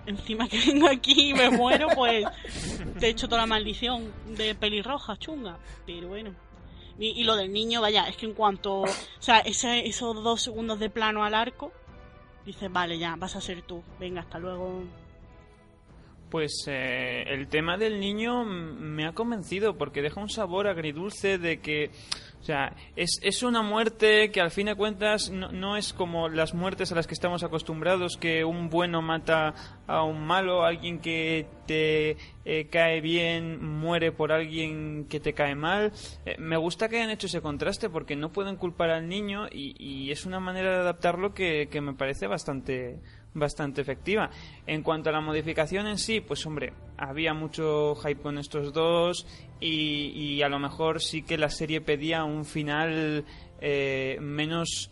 [0.06, 2.24] encima que vengo aquí y me muero, pues
[3.01, 5.59] te echo toda la maldición de pelirroja, chunga.
[5.85, 6.35] Pero bueno.
[6.98, 8.81] Y, lo del niño, vaya, es que en cuanto.
[8.81, 8.86] O
[9.18, 11.70] sea, ese, esos dos segundos de plano al arco,
[12.47, 13.82] dices, vale, ya, vas a ser tú.
[14.01, 14.82] Venga, hasta luego.
[16.30, 21.60] Pues eh, el tema del niño me ha convencido porque deja un sabor agridulce de
[21.60, 21.90] que
[22.40, 26.28] o sea, es, es una muerte que al fin de cuentas no, no, es como
[26.28, 29.52] las muertes a las que estamos acostumbrados, que un bueno mata
[29.88, 35.56] a un malo, alguien que te eh, cae bien muere por alguien que te cae
[35.56, 35.92] mal.
[36.24, 39.74] Eh, me gusta que hayan hecho ese contraste porque no pueden culpar al niño y,
[39.78, 43.00] y es una manera de adaptarlo que, que me parece bastante
[43.36, 44.30] bastante efectiva.
[44.66, 49.26] En cuanto a la modificación en sí, pues hombre, había mucho hype con estos dos
[49.60, 53.24] y, y a lo mejor sí que la serie pedía un final
[53.60, 54.90] eh, menos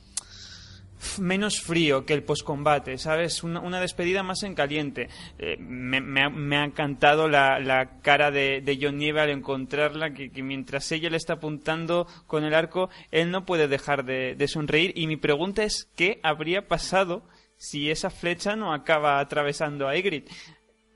[1.18, 3.42] menos frío que el postcombate, ¿sabes?
[3.42, 5.08] Una, despedida más en caliente.
[5.38, 10.12] Eh, me, ha, me, ha, encantado la, la cara de, de, John Nieve al encontrarla,
[10.14, 14.34] que, que, mientras ella le está apuntando con el arco, él no puede dejar de,
[14.34, 14.92] de sonreír.
[14.96, 17.22] Y mi pregunta es, ¿qué habría pasado
[17.56, 20.30] si esa flecha no acaba atravesando a Ygritte.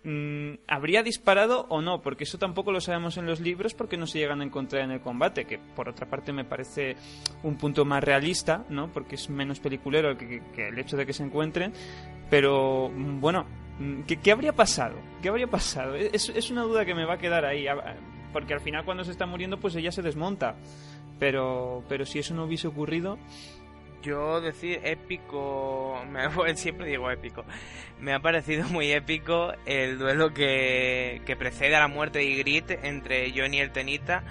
[0.05, 2.01] Mm, ¿Habría disparado o no?
[2.03, 4.93] Porque eso tampoco lo sabemos en los libros porque no se llegan a encontrar en
[4.93, 6.97] el combate, que por otra parte me parece
[7.43, 8.93] un punto más realista, ¿no?
[8.93, 11.73] Porque es menos peliculero que, el hecho de que se encuentren.
[12.31, 13.45] Pero mm, bueno,
[13.81, 14.97] mm, ¿qué, ¿qué, habría pasado?
[15.21, 15.95] ¿Qué habría pasado?
[15.97, 17.67] Es, es una duda que me va a quedar ahí.
[18.33, 20.55] Porque al final cuando se está muriendo pues ella se desmonta.
[21.19, 23.19] Pero, pero si eso no hubiese ocurrido,
[24.03, 27.45] yo decir épico, me, siempre digo épico,
[28.01, 32.81] me ha parecido muy épico el duelo que, que precede a la muerte de Ygritte
[32.83, 34.23] entre Johnny y el Tenita.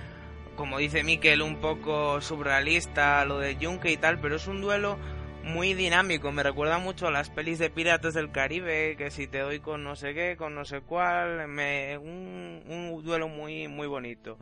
[0.56, 4.98] Como dice Mikel, un poco surrealista lo de Junke y tal, pero es un duelo
[5.44, 6.32] muy dinámico.
[6.32, 9.84] Me recuerda mucho a las pelis de Piratas del Caribe, que si te doy con
[9.84, 14.38] no sé qué, con no sé cuál, me, un, un duelo muy, muy bonito.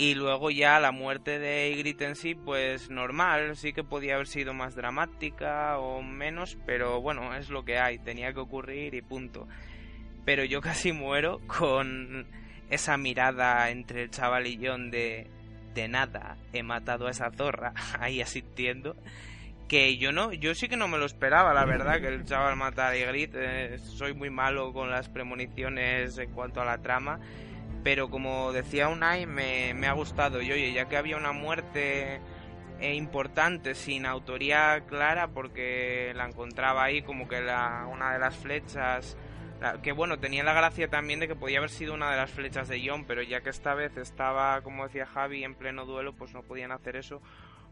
[0.00, 4.28] Y luego ya la muerte de Ygritte en sí, pues normal, sí que podía haber
[4.28, 9.02] sido más dramática o menos, pero bueno, es lo que hay, tenía que ocurrir y
[9.02, 9.48] punto.
[10.24, 12.28] Pero yo casi muero con
[12.70, 15.26] esa mirada entre el chaval y John de,
[15.74, 18.94] de nada, he matado a esa zorra, ahí asistiendo.
[19.66, 22.54] Que yo no, yo sí que no me lo esperaba, la verdad, que el chaval
[22.54, 23.74] matara a Ygritte.
[23.74, 27.18] Eh, soy muy malo con las premoniciones en cuanto a la trama
[27.82, 30.42] pero como decía Unai, me, me ha gustado.
[30.42, 32.20] Y oye, ya que había una muerte
[32.80, 38.36] eh, importante sin autoría clara, porque la encontraba ahí como que la, una de las
[38.36, 39.16] flechas.
[39.82, 42.68] Que bueno, tenía la gracia también de que podía haber sido una de las flechas
[42.68, 46.32] de John, pero ya que esta vez estaba, como decía Javi, en pleno duelo, pues
[46.32, 47.20] no podían hacer eso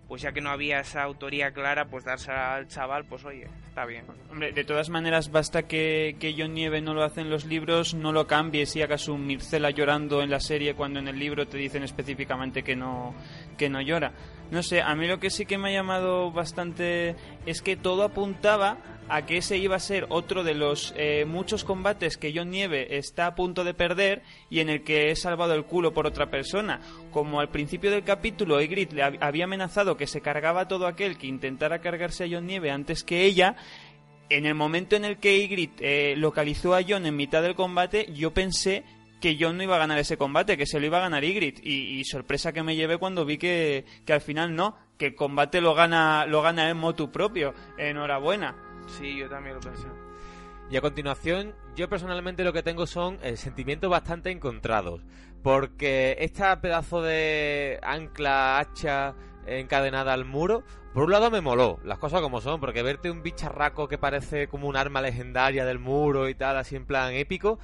[0.09, 3.85] pues ya que no había esa autoría clara, pues darse al chaval, pues oye, está
[3.87, 4.05] bien.
[4.31, 7.95] Hombre, de todas maneras, basta que, que John Nieve no lo hace en los libros,
[7.95, 11.47] no lo cambie, si hagas un Mircela llorando en la serie cuando en el libro
[11.47, 13.15] te dicen específicamente que no,
[13.57, 14.13] que no llora.
[14.51, 17.17] No sé, a mí lo que sí que me ha llamado bastante
[17.47, 18.79] es que todo apuntaba
[19.09, 22.97] a que ese iba a ser otro de los eh, muchos combates que John Nieve
[22.97, 26.31] está a punto de perder y en el que he salvado el culo por otra
[26.31, 26.81] persona.
[27.13, 31.19] Como al principio del capítulo Ygritte le hab- había amenazado que se cargaba todo aquel
[31.19, 33.57] que intentara cargarse a John Nieve antes que ella,
[34.29, 38.13] en el momento en el que Ygritte eh, localizó a John en mitad del combate,
[38.13, 38.85] yo pensé
[39.27, 41.61] que John no iba a ganar ese combate, que se lo iba a ganar Ygritte.
[41.65, 45.15] Y, y sorpresa que me llevé cuando vi que, que al final no, que el
[45.17, 47.53] combate lo gana, lo gana en motu propio.
[47.77, 48.55] Enhorabuena.
[48.87, 49.89] Sí, yo también lo pensé.
[50.71, 55.03] Y a continuación, yo personalmente lo que tengo son eh, sentimientos bastante encontrados.
[55.43, 60.63] Porque esta pedazo de ancla, hacha encadenada al muro,
[60.97, 64.49] por un lado me moló, las cosas como son, porque verte un bicharraco que parece
[64.49, 67.59] como un arma legendaria del muro y tal, así en plan épico,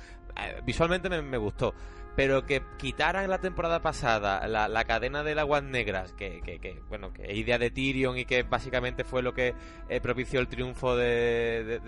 [0.65, 1.75] visualmente me, me gustó.
[2.15, 6.79] Pero que quitaran la temporada pasada la, la cadena de aguas negras, que, que, que,
[6.91, 9.55] bueno, que idea de Tyrion y que básicamente fue lo que
[9.89, 11.81] eh, propició el triunfo de,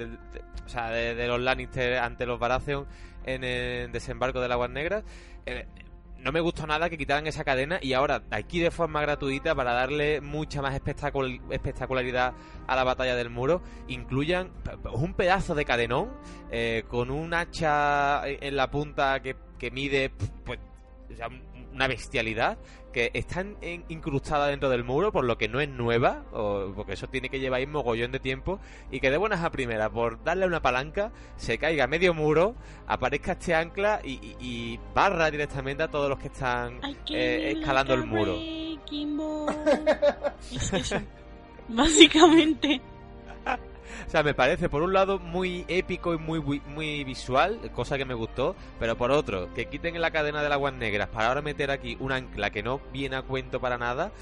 [0.65, 2.87] o sea, de, los Lannister ante los Baratheon
[3.27, 5.05] en el desembarco de aguas negras.
[5.45, 5.67] eh,
[6.25, 9.75] no me gustó nada que quitaran esa cadena y ahora aquí de forma gratuita para
[9.75, 12.33] darle mucha más espectacul- espectacularidad
[12.67, 14.51] a la batalla del muro incluyan
[14.93, 16.11] un pedazo de cadenón
[16.51, 20.11] eh, con un hacha en la punta que, que mide
[20.45, 20.59] pues
[21.75, 22.59] una bestialidad
[22.93, 26.73] que está en- en- incrustada dentro del muro por lo que no es nueva o
[26.77, 28.61] porque eso tiene que llevar ahí mogollón de tiempo
[28.93, 32.55] y que de buenas a primeras por darle una palanca se caiga medio muro
[32.87, 36.79] aparezca este ancla y, y- y barra directamente a todos los que están
[37.11, 38.37] eh, escalando like el a muro.
[40.53, 40.97] Es eso.
[41.69, 42.81] Básicamente.
[44.07, 48.05] O sea, me parece por un lado muy épico y muy muy visual, cosa que
[48.05, 51.43] me gustó, pero por otro, que quiten la cadena de las aguas negras para ahora
[51.43, 54.13] meter aquí un ancla que no viene a cuento para nada.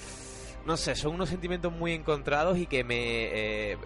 [0.66, 2.96] No sé, son unos sentimientos muy encontrados y que me...
[2.98, 3.76] eh,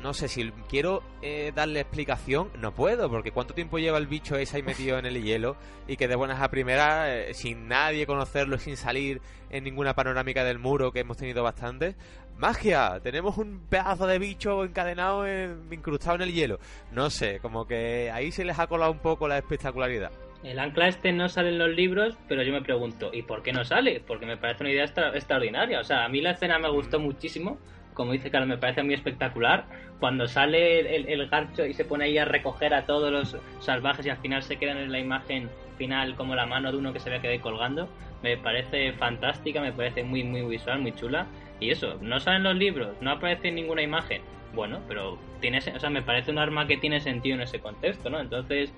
[0.00, 4.36] no sé, si quiero eh, darle explicación, no puedo, porque ¿cuánto tiempo lleva el bicho
[4.36, 5.56] ese ahí metido en el hielo?
[5.88, 9.20] Y que de buenas a primeras, eh, sin nadie conocerlo, sin salir
[9.50, 11.96] en ninguna panorámica del muro, que hemos tenido bastantes,
[12.36, 13.00] ¡Magia!
[13.02, 16.58] Tenemos un pedazo de bicho encadenado, en- incrustado en el hielo.
[16.90, 20.10] No sé, como que ahí se les ha colado un poco la espectacularidad.
[20.42, 23.52] El ancla este no sale en los libros, pero yo me pregunto, ¿y por qué
[23.52, 24.00] no sale?
[24.06, 25.80] Porque me parece una idea extra- extraordinaria.
[25.80, 27.58] O sea, a mí la escena me gustó muchísimo.
[28.00, 29.66] Como dice Carlos, me parece muy espectacular.
[29.98, 34.06] Cuando sale el, el garcho y se pone ahí a recoger a todos los salvajes
[34.06, 36.98] y al final se quedan en la imagen final como la mano de uno que
[36.98, 37.90] se ve que ahí colgando,
[38.22, 41.26] me parece fantástica, me parece muy, muy visual, muy chula.
[41.60, 44.22] Y eso, no salen los libros, no aparece en ninguna imagen.
[44.54, 48.08] Bueno, pero tiene, o sea, me parece un arma que tiene sentido en ese contexto,
[48.08, 48.18] ¿no?
[48.18, 48.72] Entonces,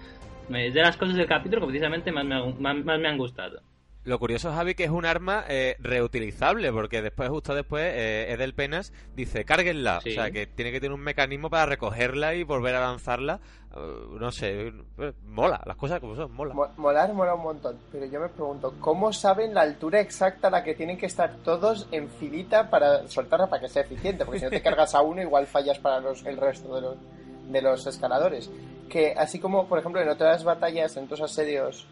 [0.52, 3.62] es de las cosas del capítulo que precisamente más me, más, más me han gustado.
[4.04, 8.52] Lo curioso, Javi, que es un arma eh, reutilizable, porque después, justo después, eh, Edel
[8.52, 10.00] Penas dice, cárguenla.
[10.00, 10.10] Sí.
[10.10, 13.38] O sea, que tiene que tener un mecanismo para recogerla y volver a lanzarla.
[13.76, 13.78] Eh,
[14.18, 16.52] no sé, eh, mola, las cosas como son, mola.
[16.52, 20.50] Mo- Molar mola un montón, pero yo me pregunto, ¿cómo saben la altura exacta a
[20.50, 24.24] la que tienen que estar todos en filita para soltarla para que sea eficiente?
[24.24, 26.96] Porque si no te cargas a uno, igual fallas para los, el resto de los,
[27.52, 28.50] de los escaladores.
[28.88, 31.86] Que así como, por ejemplo, en otras batallas, en otros asedios,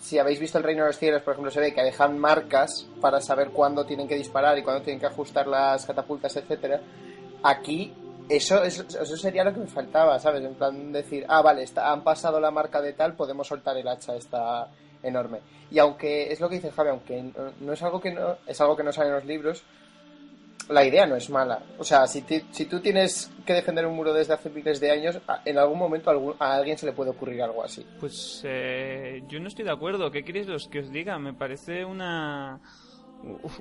[0.00, 2.86] si habéis visto el Reino de los Cielos, por ejemplo, se ve que dejan marcas
[3.00, 6.80] para saber cuándo tienen que disparar y cuándo tienen que ajustar las catapultas, etcétera.
[7.42, 7.92] Aquí
[8.28, 10.44] eso, eso, sería lo que me faltaba, ¿sabes?
[10.44, 13.88] En plan decir, ah, vale, está, han pasado la marca de tal, podemos soltar el
[13.88, 14.68] hacha esta
[15.02, 15.40] enorme.
[15.70, 18.60] Y aunque es lo que dice Javi, aunque no, no es algo que no es
[18.60, 19.62] algo que no sale en los libros,
[20.68, 21.62] la idea no es mala.
[21.78, 25.18] O sea, si, si tú tienes que defender un muro desde hace miles de años,
[25.44, 27.86] en algún momento a, a alguien se le puede ocurrir algo así.
[27.98, 30.10] Pues eh, yo no estoy de acuerdo.
[30.10, 31.18] ¿Qué queréis los que os diga?
[31.18, 32.60] Me parece una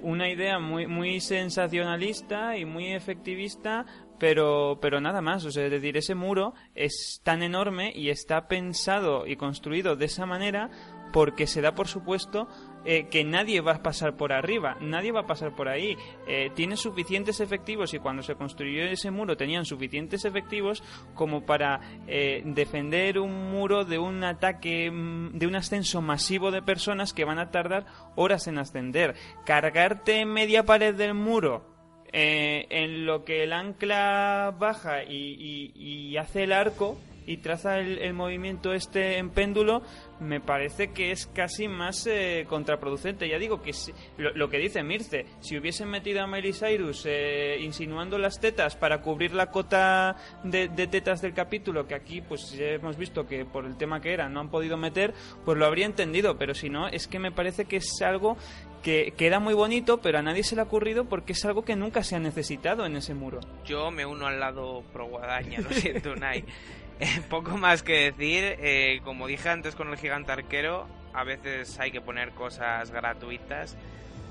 [0.03, 3.85] una idea muy muy sensacionalista y muy efectivista,
[4.19, 5.45] pero pero nada más.
[5.45, 10.05] O sea, es decir, ese muro es tan enorme y está pensado y construido de
[10.05, 10.69] esa manera
[11.13, 12.47] porque se da por supuesto
[12.89, 15.97] eh, que nadie va a pasar por arriba, nadie va a pasar por ahí.
[16.25, 20.81] Eh, tiene suficientes efectivos y cuando se construyó ese muro tenían suficientes efectivos
[21.13, 26.61] como para eh, defender un muro de un ataque, mm, de un ascenso masivo de
[26.61, 27.85] personas que van a tardar
[28.15, 29.15] horas en ascender.
[29.45, 31.75] Cargarte media pared del muro
[32.13, 36.97] eh, en lo que el ancla baja y, y- y hace el arco
[37.27, 39.83] y traza el, el movimiento este en péndulo,
[40.19, 43.29] me parece que es casi más eh, contraproducente.
[43.29, 47.03] Ya digo que si- lo, lo que dice Mirce, si hubiesen metido a Miley Cyrus
[47.05, 52.21] eh, insinuando las tetas para cubrir la cota de, de tetas del capítulo, que aquí
[52.21, 55.13] pues ya hemos visto que por el tema que era no han podido meter,
[55.45, 58.37] pues lo habría entendido, pero si no, es que me parece que es algo
[58.81, 61.75] que queda muy bonito, pero a nadie se le ha ocurrido porque es algo que
[61.75, 63.41] nunca se ha necesitado en ese muro.
[63.65, 66.45] Yo me uno al lado pro Guadaña, lo siento, Nai.
[66.99, 71.79] Eh, poco más que decir, eh, como dije antes con el gigante arquero, a veces
[71.79, 73.77] hay que poner cosas gratuitas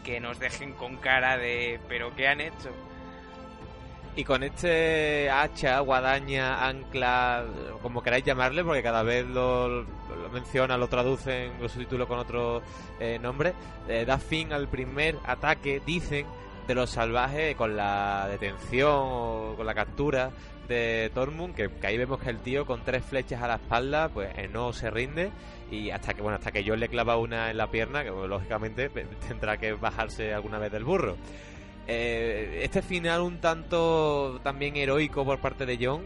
[0.05, 2.71] que nos dejen con cara de ¿pero qué han hecho?
[4.17, 7.45] Y con este hacha, guadaña, ancla,
[7.83, 12.63] como queráis llamarle, porque cada vez lo, lo menciona, lo traducen, lo subtítulo con otro
[12.99, 13.53] eh, nombre,
[13.89, 16.25] eh, da fin al primer ataque, dicen,
[16.67, 20.31] de los salvajes con la detención o con la captura
[20.67, 24.31] de Tormund, que, ahí vemos que el tío con tres flechas a la espalda, pues
[24.37, 25.31] eh, no se rinde
[25.71, 28.89] y hasta que bueno hasta que yo le clava una en la pierna, que lógicamente
[29.29, 31.17] tendrá que bajarse alguna vez del burro.
[31.89, 36.05] Eh, este final un tanto también heroico por parte de John,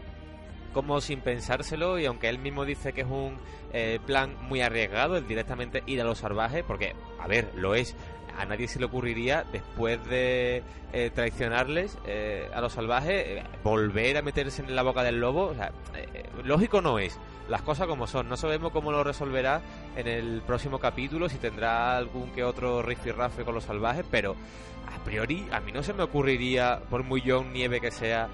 [0.73, 3.37] como sin pensárselo, y aunque él mismo dice que es un
[3.73, 7.95] eh, plan muy arriesgado, el directamente ir a los salvajes, porque, a ver, lo es,
[8.37, 10.63] a nadie se le ocurriría, después de
[10.93, 15.47] eh, traicionarles eh, a los salvajes, eh, volver a meterse en la boca del lobo.
[15.47, 17.17] O sea, eh, lógico no es.
[17.49, 18.29] Las cosas como son.
[18.29, 19.61] No sabemos cómo lo resolverá
[19.95, 24.35] en el próximo capítulo, si tendrá algún que otro rifirrafe con los salvajes, pero
[24.93, 28.27] a priori a mí no se me ocurriría, por muy John Nieve que sea,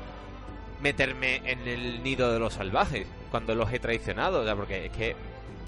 [0.82, 4.50] meterme en el nido de los salvajes cuando los he traicionado.
[4.50, 5.16] O porque es que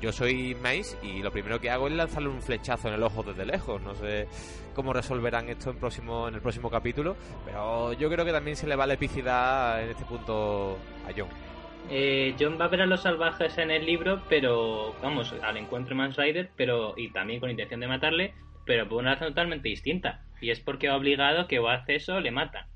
[0.02, 3.24] yo soy Mace y lo primero que hago es lanzarle un flechazo en el ojo
[3.24, 3.82] desde lejos.
[3.82, 4.28] No sé
[4.74, 7.16] cómo resolverán esto en, el próximo capítulo,
[7.46, 11.28] pero yo creo que también se le va la epicidad en este punto a John.
[11.90, 15.96] Eh, John va a ver a los salvajes en el libro, pero vamos, al encuentro
[15.96, 18.34] Mans Rider, pero y también con intención de matarle,
[18.66, 20.24] pero por una razón totalmente distinta.
[20.40, 22.68] Y es porque ha obligado que o hace eso le matan.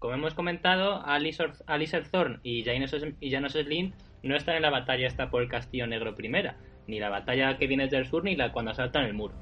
[0.00, 3.30] Como hemos comentado, Alistair Thorne y Janos, y
[4.24, 6.56] no están en la batalla esta por el Castillo Negro primera,
[6.86, 9.34] ni la batalla que viene del sur, ni la cuando asaltan el muro.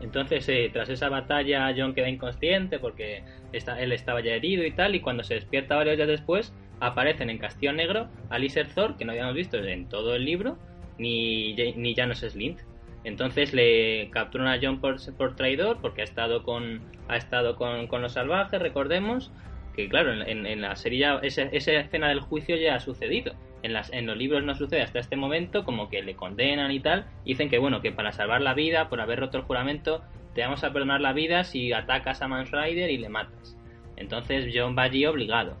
[0.00, 4.70] Entonces, eh, tras esa batalla, John queda inconsciente porque está, él estaba ya herido y
[4.70, 9.04] tal, y cuando se despierta varios días después, aparecen en Castillo Negro Alistair Thor, que
[9.04, 10.58] no habíamos visto en todo el libro,
[10.98, 12.60] ni, ni Janos Slint.
[13.04, 17.86] Entonces le capturan a John por, por traidor, porque ha estado con, ha estado con,
[17.86, 19.32] con los salvajes, recordemos,
[19.76, 23.34] que claro, en, en la serie ya, esa, esa, escena del juicio ya ha sucedido.
[23.62, 26.80] En, las, en los libros no sucede hasta este momento, como que le condenan y
[26.80, 27.06] tal.
[27.24, 30.02] Dicen que bueno, que para salvar la vida, por haber roto el juramento,
[30.34, 33.56] te vamos a perdonar la vida si atacas a Mans Rider y le matas.
[33.96, 35.56] Entonces John va allí obligado.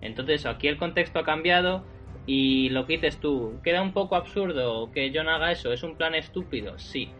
[0.00, 1.84] Entonces aquí el contexto ha cambiado
[2.26, 5.96] y lo que dices tú, queda un poco absurdo que John haga eso, es un
[5.96, 7.10] plan estúpido, sí.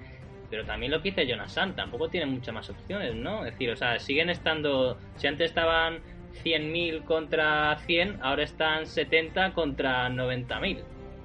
[0.50, 3.44] Pero también lo que dice Jonathan, tampoco tiene muchas más opciones, ¿no?
[3.44, 6.00] Es decir, o sea, siguen estando, si antes estaban
[6.44, 10.82] 100.000 contra 100, ahora están 70 contra 90.000.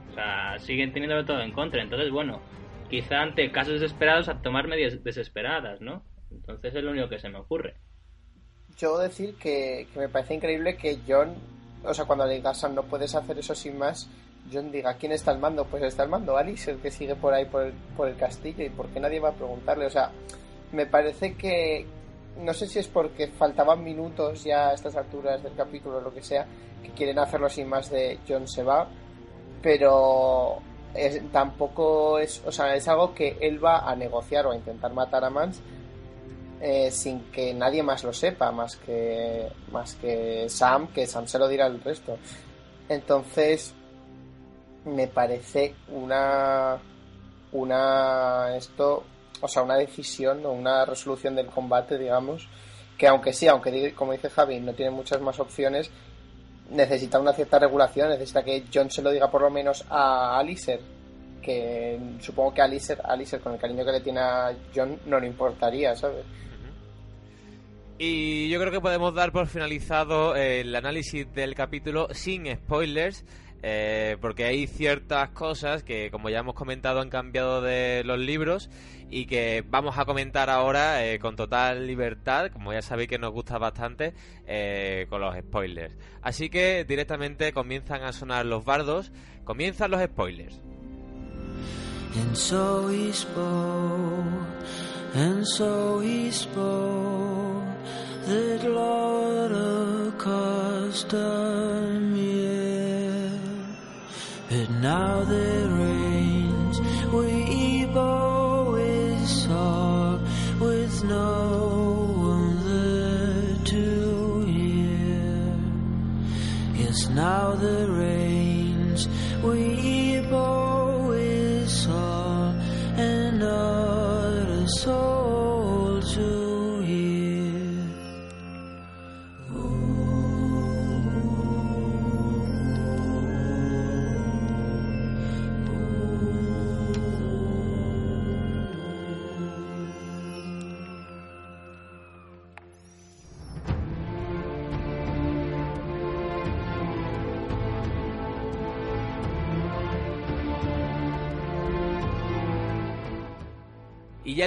[0.09, 1.81] O sea, siguen teniendo todo en contra.
[1.81, 2.41] Entonces, bueno,
[2.89, 6.03] quizá ante casos desesperados a tomar medidas desesperadas, ¿no?
[6.31, 7.75] Entonces es lo único que se me ocurre.
[8.77, 11.35] Yo decir que, me parece increíble que John,
[11.83, 14.09] o sea, cuando le diga Sam, no puedes hacer eso sin más,
[14.51, 15.65] John diga, ¿quién está al mando?
[15.65, 18.63] Pues está al mando Alice, el que sigue por ahí por el, por el castillo,
[18.63, 19.85] y por qué nadie va a preguntarle.
[19.85, 20.11] O sea,
[20.71, 21.85] me parece que,
[22.37, 26.13] no sé si es porque faltaban minutos ya a estas alturas del capítulo o lo
[26.13, 26.45] que sea,
[26.81, 28.87] que quieren hacerlo sin más de John se va,
[29.61, 30.57] pero
[30.93, 34.93] es, tampoco es, o sea, es algo que él va a negociar o a intentar
[34.93, 35.61] matar a Mans
[36.61, 41.37] eh, sin que nadie más lo sepa, más que, más que Sam, que Sam se
[41.37, 42.17] lo dirá al resto.
[42.87, 43.73] Entonces,
[44.85, 46.77] me parece una,
[47.51, 49.03] una, esto,
[49.43, 52.47] o sea, una decisión o una resolución del combate, digamos,
[52.97, 55.91] que aunque sí, aunque como dice Javi, no tiene muchas más opciones,
[56.69, 60.79] necesita una cierta regulación, necesita que John se lo diga por lo menos a Alicer,
[61.41, 65.19] que supongo que a Alicer, Alicer con el cariño que le tiene a John no
[65.19, 66.23] le importaría, ¿sabes?
[67.97, 73.25] Y yo creo que podemos dar por finalizado el análisis del capítulo sin spoilers.
[73.65, 78.69] Eh, porque hay ciertas cosas que, como ya hemos comentado, han cambiado de los libros
[79.09, 83.31] y que vamos a comentar ahora eh, con total libertad, como ya sabéis que nos
[83.31, 84.13] gusta bastante,
[84.45, 85.97] eh, con los spoilers.
[86.21, 89.13] Así que directamente comienzan a sonar los bardos,
[89.45, 90.59] comienzan los spoilers.
[92.15, 93.43] And so he spoke,
[95.15, 97.63] and so he spoke.
[104.53, 106.02] But now there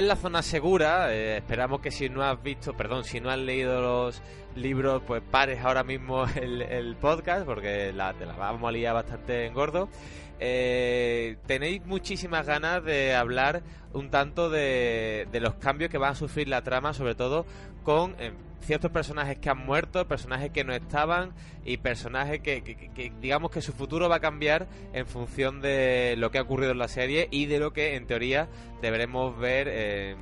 [0.07, 3.81] la zona segura, eh, esperamos que si no has visto, perdón, si no has leído
[3.81, 4.21] los
[4.55, 9.45] libros, pues pares ahora mismo el, podcast, porque la, te la vamos a liar bastante
[9.45, 9.89] en gordo.
[10.39, 13.63] Eh, tenéis muchísimas ganas de hablar
[13.93, 17.45] un tanto de, los cambios que va a sufrir la trama, sobre todo
[17.83, 18.31] con eh,
[18.61, 23.51] ciertos personajes que han muerto, personajes que no estaban y personajes que, que- que- digamos
[23.51, 26.87] que su futuro va a cambiar en función de lo que ha ocurrido en la
[26.87, 28.47] serie y de lo que en teoría
[28.81, 30.15] deberemos ver eh,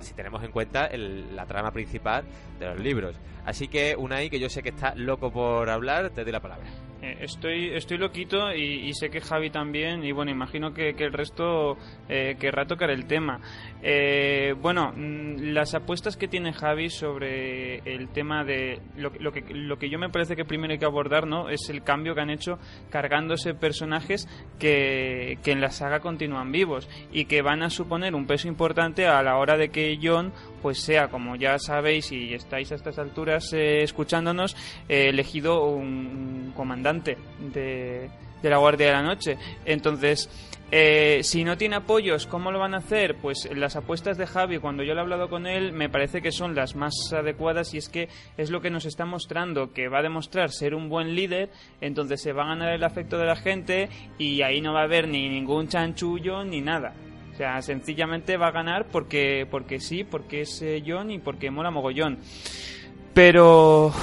[0.00, 2.24] si tenemos en cuenta el- la trama principal
[2.58, 3.16] de los libros.
[3.44, 6.68] Así que Unai, que yo sé que está loco por hablar, te doy la palabra.
[7.02, 11.78] Eh, estoy, estoy loquito y, sé que Javi también, y bueno, imagino que, el resto
[12.08, 13.40] eh, querrá tocar el tema.
[13.82, 19.42] Eh, bueno, mm, las apuestas que tiene Javi sobre el tema de lo, lo, que,
[19.54, 21.48] lo que yo me parece que primero hay que abordar, ¿no?
[21.48, 22.58] Es el cambio que han hecho
[22.90, 28.26] cargándose personajes que, que en la saga continúan vivos y que van a suponer un
[28.26, 32.72] peso importante a la hora de que John pues sea, como ya sabéis y estáis
[32.72, 34.56] a estas alturas eh, escuchándonos,
[34.88, 37.16] elegido un, comandante
[37.52, 38.10] de,
[38.42, 39.36] de la Guardia de la Noche.
[39.64, 40.28] Entonces,
[40.72, 43.16] eh, si no tiene apoyos, ¿cómo lo van a hacer?
[43.16, 46.30] Pues las apuestas de Javi, cuando yo lo he hablado con él, me parece que
[46.30, 49.98] son las más adecuadas y es que es lo que nos está mostrando, que va
[49.98, 51.50] a demostrar ser un buen líder,
[51.80, 54.84] entonces se va a ganar el afecto de la gente y ahí no va a
[54.84, 56.94] haber ni ningún chanchullo ni nada.
[57.40, 61.70] Sea, sencillamente va a ganar porque, porque sí, porque es eh, John y porque mola
[61.70, 62.18] mogollón.
[63.14, 63.94] Pero,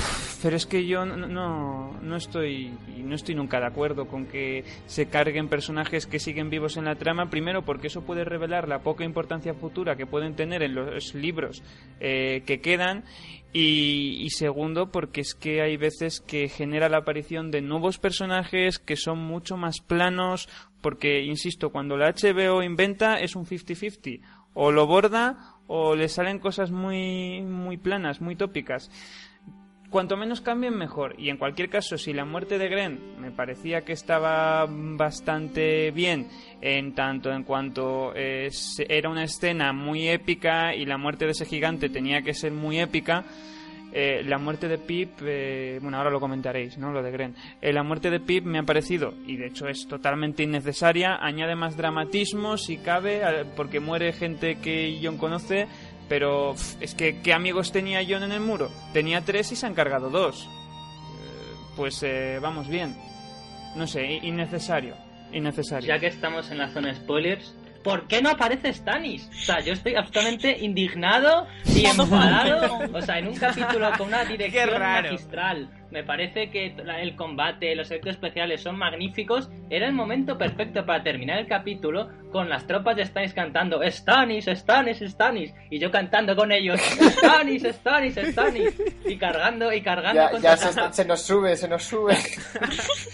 [0.41, 4.65] pero es que yo no, no, no estoy, no estoy nunca de acuerdo con que
[4.87, 7.29] se carguen personajes que siguen vivos en la trama.
[7.29, 11.61] Primero, porque eso puede revelar la poca importancia futura que pueden tener en los libros
[11.99, 13.03] eh, que quedan.
[13.59, 18.77] Y, y segundo, porque es que hay veces que genera la aparición de nuevos personajes
[18.77, 20.47] que son mucho más planos.
[20.79, 24.21] Porque, insisto, cuando la HBO inventa es un 50-50.
[24.53, 28.91] O lo borda o le salen cosas muy, muy planas, muy tópicas.
[29.89, 31.15] Cuanto menos cambien, mejor.
[31.17, 36.27] Y en cualquier caso, si la muerte de Gren me parecía que estaba bastante bien,
[36.59, 38.49] en tanto en cuanto eh,
[38.89, 42.79] era una escena muy épica y la muerte de ese gigante tenía que ser muy
[42.79, 43.23] épica,
[43.93, 46.91] eh, la muerte de Pip, eh, bueno, ahora lo comentaréis, ¿no?
[46.91, 47.35] Lo de Gren.
[47.61, 51.55] Eh, la muerte de Pip me ha parecido, y de hecho es totalmente innecesaria, añade
[51.55, 55.67] más dramatismo si cabe, eh, porque muere gente que John conoce,
[56.09, 58.71] pero es que ¿qué amigos tenía John en el muro?
[58.93, 60.45] Tenía tres y se han cargado dos.
[60.45, 62.95] Eh, pues eh, vamos bien.
[63.75, 64.95] No sé, innecesario.
[65.31, 65.87] Innecesario.
[65.87, 67.53] Ya que estamos en la zona spoilers,
[67.87, 69.29] ¿por qué no aparece Stannis?
[69.29, 72.79] O sea, yo estoy absolutamente indignado y enfadado.
[72.93, 75.69] O sea, en un capítulo con una dirección magistral.
[75.89, 79.49] Me parece que el combate, los efectos especiales son magníficos.
[79.69, 84.47] Era el momento perfecto para terminar el capítulo con las tropas de Stannis cantando Stannis,
[84.47, 85.53] Stannis, Stannis.
[85.69, 88.73] Y yo cantando con ellos Stannis, Stannis, Stannis.
[89.05, 92.17] Y cargando y cargando Ya, contra ya se, se nos sube, se nos sube.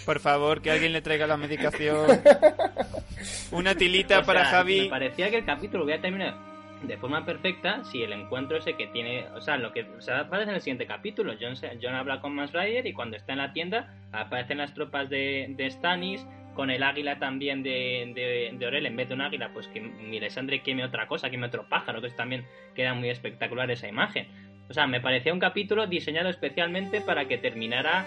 [0.04, 2.08] Por favor, que alguien le traiga la medicación.
[3.52, 4.82] Una tilita O para sea, Javi.
[4.82, 8.88] Me parecía que el capítulo hubiera terminado de forma perfecta si el encuentro ese que
[8.88, 11.32] tiene, o sea, lo que o sea, aparece en el siguiente capítulo.
[11.40, 14.74] John, se- John habla con Mans Rider y cuando está en la tienda aparecen las
[14.74, 19.14] tropas de, de Stannis con el águila también de, de, de Orel en vez de
[19.14, 22.44] un águila, pues que Melisandre queme otra cosa, queme otro pájaro, que también
[22.74, 24.28] queda muy espectacular esa imagen.
[24.68, 28.06] O sea, me parecía un capítulo diseñado especialmente para que terminara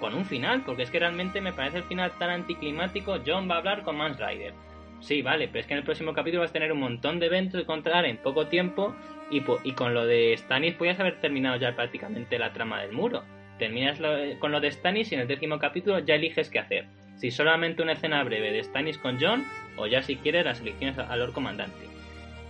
[0.00, 3.18] con un final, porque es que realmente me parece el final tan anticlimático.
[3.24, 4.52] John va a hablar con Mans Rider.
[5.00, 7.26] Sí, vale, pero es que en el próximo capítulo vas a tener un montón de
[7.26, 8.94] eventos que contar en poco tiempo
[9.30, 9.40] y,
[9.72, 13.22] con lo de Stannis podías haber terminado ya prácticamente la trama del muro.
[13.58, 16.86] Terminas lo- con lo de Stannis y en el décimo capítulo ya eliges qué hacer.
[17.16, 19.44] Si solamente una escena breve de Stannis con John
[19.76, 21.86] o ya si quieres las elecciones a- al Lord Comandante.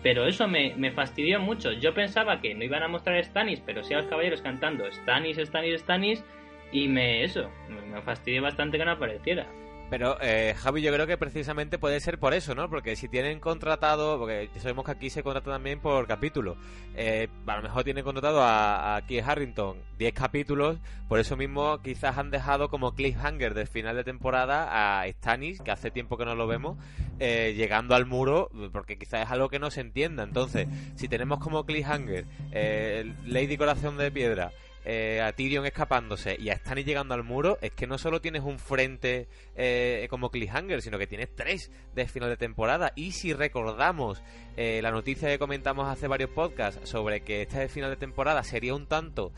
[0.02, 1.72] Pero eso me, me fastidió mucho.
[1.72, 5.36] Yo pensaba que no iban a mostrar Stannis, pero sí a los caballeros cantando Stannis,
[5.36, 6.24] Stannis, Stannis
[6.72, 9.47] y me eso, me, fastidió bastante que no apareciera.
[9.90, 12.70] Pero eh, Javi, yo creo que precisamente puede ser por eso, ¿no?
[12.70, 16.56] Porque si tienen contratado, porque sabemos que aquí se contrata también por capítulo,
[16.94, 20.78] eh, a lo mejor tienen contratado a, a Keith Harrington 10 capítulos,
[21.09, 25.72] por eso mismo quizás han dejado como cliffhanger del final de temporada a Stannis, que
[25.72, 26.78] hace tiempo que no lo vemos,
[27.18, 30.22] eh, llegando al muro, porque quizás es algo que no se entienda.
[30.22, 34.52] Entonces, si tenemos como cliffhanger eh, Lady Corazón de Piedra,
[34.85, 38.43] eh, a Tyrion escapándose y a Stannis llegando al muro, es que no solo tienes
[38.43, 42.93] un frente eh, como cliffhanger, sino que tienes tres de final de temporada.
[42.97, 44.23] Y si recordamos
[44.57, 48.74] eh, la noticia que comentamos hace varios podcasts sobre que este final de temporada sería
[48.74, 49.32] un tanto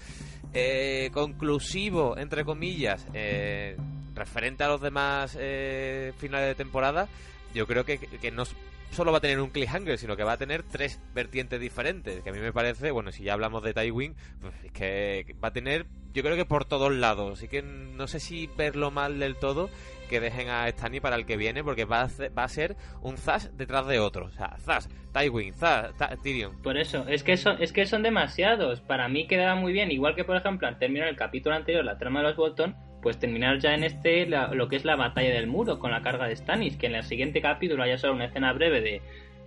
[0.55, 3.77] eh, conclusivo, entre comillas, eh,
[4.15, 7.09] referente a los demás finales de temporada,
[7.55, 8.55] yo creo que, que nos
[8.93, 12.23] solo va a tener un cliffhanger, sino que va a tener tres vertientes diferentes.
[12.23, 15.49] Que a mí me parece, bueno, si ya hablamos de Tywin, pues es que va
[15.49, 17.39] a tener, yo creo que por todos lados.
[17.39, 19.69] Así que no sé si verlo mal del todo,
[20.09, 22.77] que dejen a Stanny para el que viene, porque va a, hacer- va a ser
[23.01, 24.27] un Zash detrás de otro.
[24.27, 26.61] O sea, Zash, Tywin, Zash, Ta- Tyrion.
[26.63, 28.81] Por eso, es que son, es que son demasiados.
[28.83, 31.97] Para mí quedaba muy bien, igual que por ejemplo al terminar el capítulo anterior, la
[31.99, 35.31] trama de los Bolton, pues terminar ya en este la- lo que es la batalla
[35.31, 38.27] del muro con la carga de Stannis, que en el siguiente capítulo haya solo una
[38.27, 39.03] escena breve de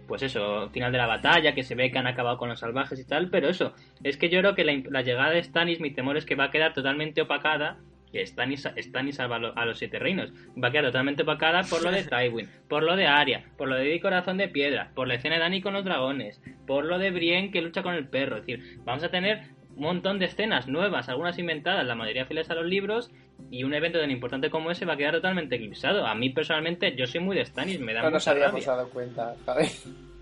[0.08, 3.00] pues eso, final de la batalla, que se ve que han acabado con los salvajes
[3.00, 3.74] y tal, pero eso,
[4.04, 6.44] es que yo creo que la, la llegada de Stannis, mi temor es que va
[6.44, 7.78] a quedar totalmente opacada,
[8.12, 10.32] que Stannis, Stannis salva a, lo- a los siete reinos,
[10.64, 13.76] va a quedar totalmente opacada por lo de Tywin, por lo de Arya, por lo
[13.78, 17.10] de Corazón de Piedra, por la escena de Dani con los dragones, por lo de
[17.10, 20.68] Brienne que lucha con el perro, es decir, vamos a tener un montón de escenas
[20.68, 23.12] nuevas, algunas inventadas, la mayoría fieles a los libros,
[23.52, 26.06] y un evento tan importante como ese va a quedar totalmente eclipsado.
[26.06, 28.78] A mí personalmente, yo soy muy de Stannis, me da No nos mucha habíamos rabia.
[28.78, 29.70] dado cuenta, Javi.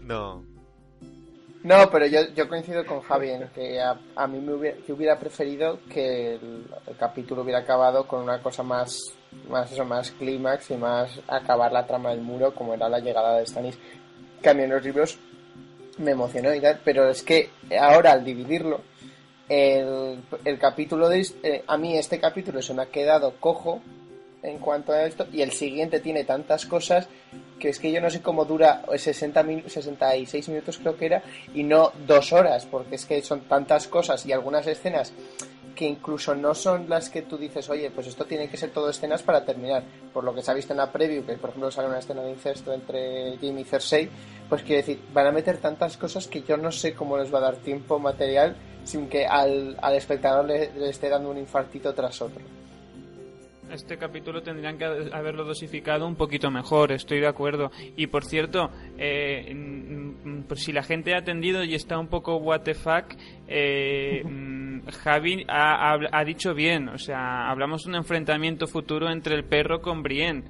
[0.02, 0.44] No.
[1.64, 5.80] No, pero yo, yo coincido con Javi en que a, a mí me hubiera, preferido
[5.90, 9.14] que el, el capítulo hubiera acabado con una cosa más,
[9.50, 13.38] más eso, más clímax y más acabar la trama del muro, como era la llegada
[13.38, 13.80] de Stannis.
[14.42, 15.18] Que a mí en los libros
[16.00, 17.50] me emocionó y tal, pero es que
[17.80, 18.82] ahora al dividirlo,
[19.50, 23.82] el, capítulo de eh, a mí este capítulo se me ha quedado cojo
[24.42, 27.08] en cuanto a esto y el siguiente tiene tantas cosas
[27.60, 31.24] que es que yo no sé cómo dura 60 minu- 66 minutos creo que era
[31.54, 35.14] y no dos horas porque es que son tantas cosas y algunas escenas
[35.76, 38.90] que incluso no son las que tú dices oye pues esto tiene que ser todo
[38.90, 39.84] escenas para terminar
[40.14, 42.22] por lo que se ha visto en la preview que por ejemplo sale una escena
[42.22, 44.10] de incesto entre Jamie y Cersei
[44.50, 47.40] pues quiere decir van a meter tantas cosas que yo no sé cómo les va
[47.40, 51.94] a dar tiempo material sin que al, al espectador le, le esté dando un infartito
[51.94, 52.42] tras otro
[53.72, 57.72] Este capítulo tendrían que haberlo dosificado un poquito mejor, estoy de acuerdo.
[57.96, 59.52] Y por cierto, eh,
[60.56, 63.16] si la gente ha atendido y está un poco what the fuck,
[63.48, 69.10] eh, mm, Javi ha, ha- ha dicho bien, o sea, hablamos de un enfrentamiento futuro
[69.10, 70.44] entre el perro con Brienne.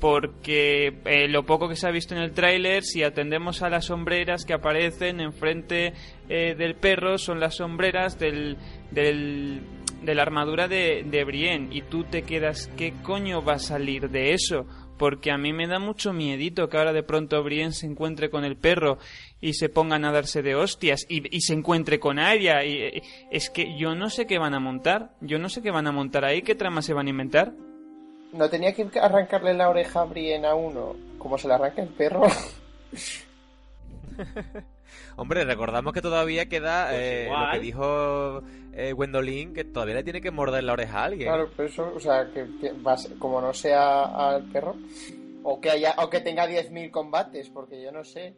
[0.00, 3.86] Porque eh, lo poco que se ha visto en el tráiler, si atendemos a las
[3.86, 5.94] sombreras que aparecen enfrente
[6.28, 8.58] eh, del perro, son las sombreras del,
[8.90, 9.62] del,
[10.02, 11.74] de la armadura de, de Brienne.
[11.74, 14.66] Y tú te quedas, ¿qué coño va a salir de eso?
[14.98, 18.44] Porque a mí me da mucho miedito que ahora de pronto Brienne se encuentre con
[18.44, 18.98] el perro
[19.40, 22.64] y se pongan a darse de hostias y, y se encuentre con Arya.
[22.64, 25.14] Y, eh, es que yo no sé qué van a montar.
[25.20, 27.54] Yo no sé qué van a montar ahí, qué trama se van a inventar.
[28.34, 31.88] No tenía que arrancarle la oreja a Brienne a uno como se le arranca el
[31.88, 32.22] perro
[35.16, 38.42] Hombre, recordamos que todavía queda Pues eh, lo que dijo
[38.72, 41.28] eh, Gwendolyn, que todavía le tiene que morder la oreja a alguien.
[41.28, 44.74] Claro, pero eso, o sea, que, que va a ser- como no sea al perro,
[45.44, 48.34] o que haya, o que tenga 10.000 combates, porque yo no sé.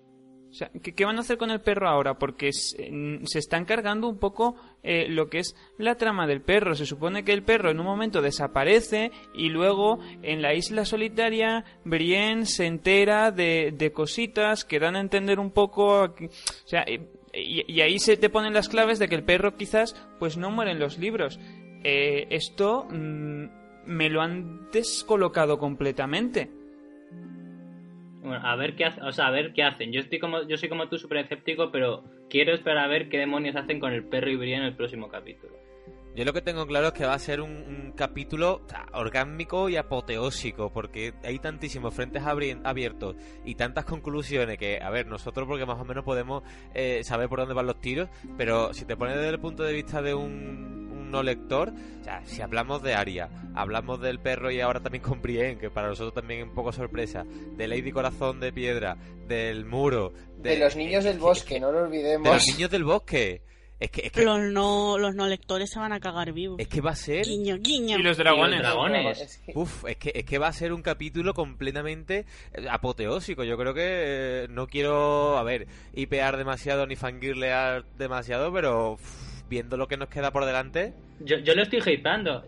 [0.56, 2.18] Sea, ¿qué, van a hacer con el perro ahora?
[2.18, 6.40] Porque se, mm, se están cargando un poco eh, lo que es la trama del
[6.40, 6.74] perro.
[6.74, 11.64] Se supone que el perro en un momento desaparece y luego en la isla solitaria
[11.84, 16.04] Brienne se entera de, de cositas que dan a entender un poco...
[16.04, 16.28] O
[16.64, 19.94] sea, eh, y, y ahí se te ponen las claves de que el perro quizás
[20.18, 21.38] pues no muere en los libros.
[21.84, 23.44] Eh, esto mm,
[23.84, 26.50] me lo han descolocado completamente.
[28.26, 29.92] Bueno, a ver qué hace- o sea, a ver qué hacen.
[29.92, 33.18] Yo estoy como yo soy como tú súper escéptico, pero quiero esperar a ver qué
[33.18, 35.55] demonios hacen con el perro y Brienne en el próximo capítulo.
[36.16, 38.62] Yo lo que tengo claro es que va a ser un, un capítulo
[38.94, 45.46] orgánico y apoteósico, porque hay tantísimos frentes abiertos y tantas conclusiones que, a ver, nosotros
[45.46, 46.42] porque más o menos podemos
[46.74, 49.74] eh, saber por dónde van los tiros, pero si te pones desde el punto de
[49.74, 54.50] vista de un, un no lector, o sea, si hablamos de Aria, hablamos del perro
[54.50, 57.24] y ahora también con Brienne, que para nosotros también es un poco sorpresa,
[57.56, 58.96] de Lady Corazón de Piedra,
[59.28, 62.26] del muro, De, los niños del que- bosque, no lo de olvidemos.
[62.26, 63.42] los niños del bosque.
[63.78, 66.58] Es que, es que, Los no, los no lectores se van a cagar vivos.
[66.58, 67.98] es que va a ser Guiño, guiño.
[67.98, 68.60] Y los Y dragones.
[68.60, 69.20] los dragones.
[69.20, 72.24] Es que- Uf, es que, es que va a ser un capítulo completamente
[72.54, 73.44] eh, apoteósico.
[73.44, 79.42] Yo creo que eh, no quiero, a ver, hipear demasiado ni fangirlear demasiado, pero uf,
[79.50, 82.44] viendo lo que nos queda por delante, Yo, yo lo estoy hypeando.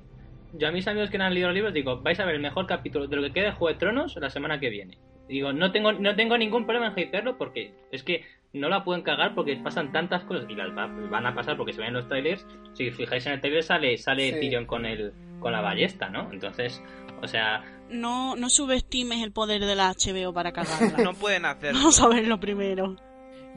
[0.55, 2.41] Yo a mis amigos que no han leído los libros digo, vais a ver el
[2.41, 4.97] mejor capítulo de lo que queda de Juego de Tronos la semana que viene.
[5.29, 9.03] Digo, no tengo, no tengo ningún problema en hypearlo porque es que no la pueden
[9.03, 11.95] cagar porque pasan tantas cosas y las va- van a pasar porque se ven en
[11.95, 12.47] los trailers.
[12.75, 14.41] Si os fijáis en el trailer sale, sale Sí.
[14.41, 16.31] Tyrion con el, con la ballesta, ¿no?
[16.33, 16.83] Entonces,
[17.23, 20.99] o sea, No, no subestimes el poder de la HBO para cagarla.
[21.11, 21.79] No pueden hacerlo.
[21.81, 22.97] Vamos a verlo primero.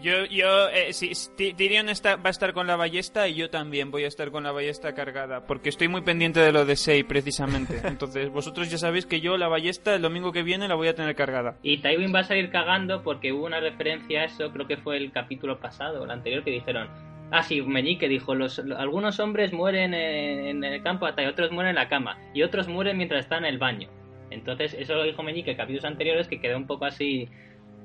[0.01, 3.35] Yo, yo, eh, si, si Ty- Tyrion está, va a estar con la ballesta y
[3.35, 6.65] yo también voy a estar con la ballesta cargada, porque estoy muy pendiente de lo
[6.65, 7.79] de Sei, precisamente.
[7.83, 10.95] Entonces, vosotros ya sabéis que yo la ballesta el domingo que viene la voy a
[10.95, 11.57] tener cargada.
[11.61, 14.97] Y Tywin va a salir cagando porque hubo una referencia a eso, creo que fue
[14.97, 16.89] el capítulo pasado, el anterior, que dijeron...
[17.33, 21.51] Ah, sí, Meñique dijo, los, algunos hombres mueren en, en el campo de batalla, otros
[21.51, 23.87] mueren en la cama, y otros mueren mientras están en el baño.
[24.31, 27.29] Entonces, eso lo dijo Meñique en capítulos anteriores, que quedó un poco así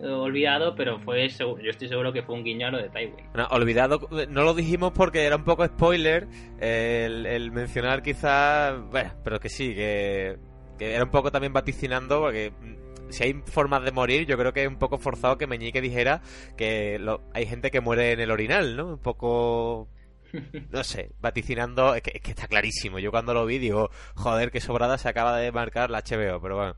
[0.03, 3.15] olvidado, pero fue yo estoy seguro que fue un guiño a lo de Tywin.
[3.33, 6.29] Bueno, olvidado, no lo dijimos porque era un poco spoiler
[6.61, 10.39] el, el mencionar quizás, bueno, pero que sí, que,
[10.79, 14.53] que era un poco también vaticinando porque mm, si hay formas de morir, yo creo
[14.53, 16.21] que es un poco forzado que Meñique dijera
[16.57, 18.87] que lo- hay gente que muere en el orinal, ¿no?
[18.95, 19.89] Un poco,
[20.71, 22.99] no sé, vaticinando, es que, es que está clarísimo.
[22.99, 26.57] Yo cuando lo vi digo, joder, qué sobrada se acaba de marcar la HBO, pero
[26.57, 26.77] bueno.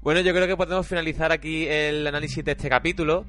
[0.00, 3.24] Bueno, yo creo que podemos finalizar aquí el análisis de este capítulo.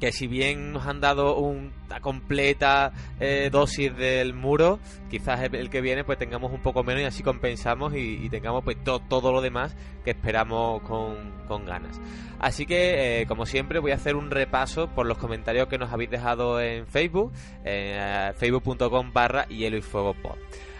[0.00, 4.78] Que si bien nos han dado una completa eh, dosis del muro,
[5.10, 8.62] quizás el, que viene pues tengamos un poco menos y así compensamos y, y tengamos
[8.62, 12.00] pues to- todo lo demás que esperamos con, con ganas.
[12.38, 15.92] Así que, eh, como siempre, voy a hacer un repaso por los comentarios que nos
[15.92, 17.32] habéis dejado en Facebook,
[17.64, 20.36] eh, facebook.com barra hielo y fuego pod.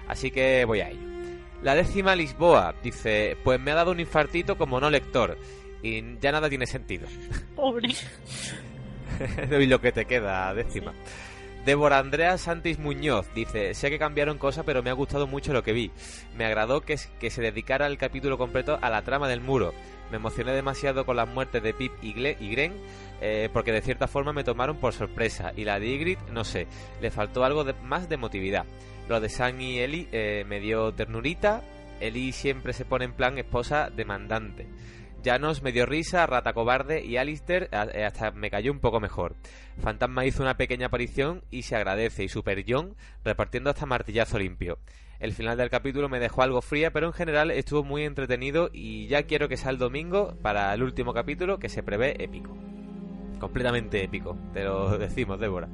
[0.07, 1.18] Así que voy a ello.
[1.62, 5.36] La décima Lisboa dice, pues me ha dado un infartito como no lector.
[5.82, 7.06] Y ya nada tiene sentido.
[7.56, 7.89] Pobre.
[9.60, 10.93] y lo que te queda, décima.
[11.64, 15.62] Débora Andrea Santis Muñoz dice, sé que cambiaron cosas, pero me ha gustado mucho lo
[15.62, 15.90] que vi.
[16.36, 19.74] Me agradó que, que se dedicara el capítulo completo a la trama del muro.
[20.10, 22.72] Me emocioné demasiado con las muertes de Pip y, Gle- y Gren,
[23.20, 25.52] eh, porque de cierta forma me tomaron por sorpresa.
[25.56, 26.66] Y la de Ygritte, no sé,
[27.02, 28.64] le faltó algo de- más de emotividad.
[29.09, 31.62] Lo de Sam y Ellie eh, me dio ternurita.
[31.98, 34.66] Ellie siempre se pone en plan esposa demandante.
[35.24, 39.35] Janos me dio risa, Rata Cobarde y Alistair eh, hasta me cayó un poco mejor.
[39.78, 44.78] Fantasma hizo una pequeña aparición y se agradece, y Super John repartiendo hasta martillazo limpio.
[45.20, 49.09] El final del capítulo me dejó algo fría, pero en general estuvo muy entretenido y
[49.09, 52.56] ya quiero que sea el domingo para el último capítulo que se prevé épico.
[53.40, 55.68] Completamente épico, te lo decimos, Débora.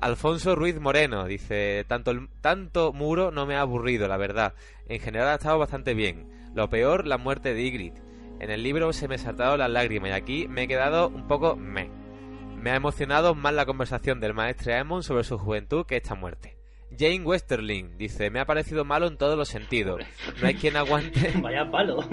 [0.00, 4.54] Alfonso Ruiz Moreno dice, tanto, el- tanto muro no me ha aburrido, la verdad.
[4.88, 6.26] En general ha estado bastante bien.
[6.54, 8.02] Lo peor, la muerte de Ygritte.
[8.40, 11.54] En el libro se me saltaron las lágrimas y aquí me he quedado un poco
[11.56, 11.90] me.
[12.56, 16.56] Me ha emocionado más la conversación del maestre Aemon sobre su juventud que esta muerte.
[17.00, 20.02] Jane Westerling dice, me ha parecido malo en todos los sentidos.
[20.38, 22.04] No hay quien aguante Vaya palo.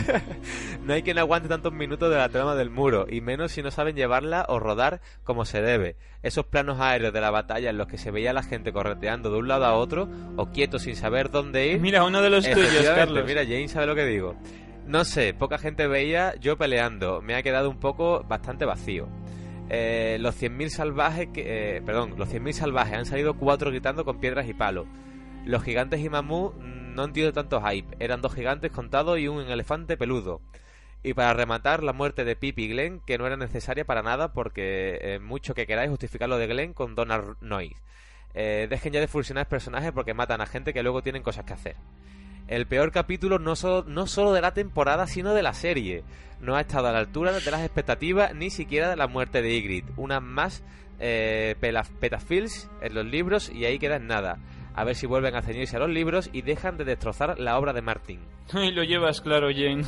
[0.82, 3.70] no hay quien aguante tantos minutos de la trama del muro, y menos si no
[3.70, 5.96] saben llevarla o rodar como se debe.
[6.22, 9.30] Esos planos aéreos de la batalla en los que se veía a la gente correteando
[9.30, 11.80] de un lado a otro, o quietos sin saber dónde ir.
[11.80, 13.22] Mira, uno de los tuyos, Carlos.
[13.26, 14.34] Mira, Jane sabe lo que digo.
[14.86, 17.20] No sé, poca gente veía yo peleando.
[17.20, 19.08] Me ha quedado un poco bastante vacío.
[19.68, 24.20] Eh, los 100.000 salvajes, que, eh, perdón, los 100.000 salvajes han salido cuatro gritando con
[24.20, 24.86] piedras y palos.
[25.44, 27.96] Los gigantes y mamú mm, no entiendo tanto hype.
[27.98, 30.40] Eran dos gigantes contados y un elefante peludo.
[31.02, 34.32] Y para rematar, la muerte de Pip y Glenn, que no era necesaria para nada
[34.32, 37.80] porque eh, mucho que queráis justificar lo de Glenn con Donald Noyes.
[38.34, 41.52] Eh, dejen ya de fusionar personajes porque matan a gente que luego tienen cosas que
[41.52, 41.76] hacer.
[42.48, 46.04] El peor capítulo no solo, no solo de la temporada, sino de la serie.
[46.40, 49.56] No ha estado a la altura de las expectativas ni siquiera de la muerte de
[49.56, 49.92] Ygritte.
[49.96, 50.62] Una más
[51.00, 51.56] eh,
[52.00, 54.38] petafils en los libros y ahí queda en nada.
[54.74, 57.72] A ver si vuelven a ceñirse a los libros y dejan de destrozar la obra
[57.72, 58.20] de Martin.
[58.52, 59.84] Ay, lo llevas claro, Jane.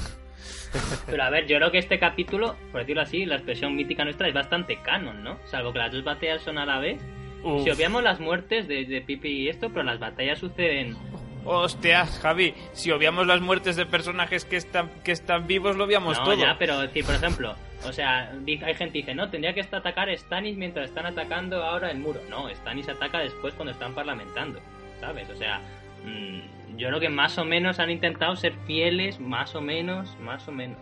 [1.06, 4.28] Pero a ver, yo creo que este capítulo, por decirlo así, la expresión mítica nuestra
[4.28, 5.38] es bastante canon, ¿no?
[5.44, 7.00] Salvo que las dos batallas son a la vez.
[7.44, 7.62] Uf.
[7.62, 10.96] Si obviamos las muertes de, de Pipi y esto, pero las batallas suceden.
[11.44, 16.18] Hostia, Javi, si obviamos las muertes de personajes que están, que están vivos, lo obviamos
[16.18, 16.34] no, todo.
[16.34, 17.54] ya, pero decir, por ejemplo,
[17.86, 21.62] o sea, hay gente que dice, no, tendría que estar atacar Stannis mientras están atacando
[21.62, 22.20] ahora el muro.
[22.28, 24.60] No, Stannis ataca después cuando están parlamentando,
[25.00, 25.30] ¿sabes?
[25.30, 25.60] O sea,
[26.04, 30.46] mm, yo creo que más o menos han intentado ser fieles, más o menos, más
[30.48, 30.78] o menos.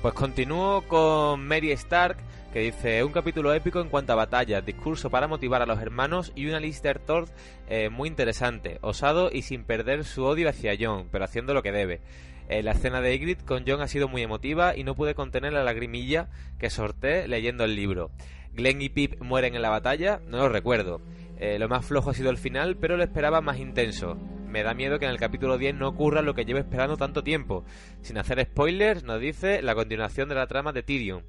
[0.00, 2.16] Pues continúo con Mary Stark,
[2.52, 6.32] que dice un capítulo épico en cuanto a batallas, discurso para motivar a los hermanos
[6.34, 7.24] y una Lister Thor
[7.66, 11.72] eh, muy interesante, osado y sin perder su odio hacia Jon, pero haciendo lo que
[11.72, 12.02] debe.
[12.48, 15.54] Eh, la escena de Ygritte con Jon ha sido muy emotiva y no pude contener
[15.54, 18.10] la lagrimilla que sorté leyendo el libro.
[18.52, 21.00] Glenn y Pip mueren en la batalla, no lo recuerdo.
[21.38, 24.18] Eh, lo más flojo ha sido el final, pero lo esperaba más intenso.
[24.46, 27.24] Me da miedo que en el capítulo 10 no ocurra lo que llevo esperando tanto
[27.24, 27.64] tiempo.
[28.02, 31.24] Sin hacer spoilers, nos dice la continuación de la trama de Tyrion.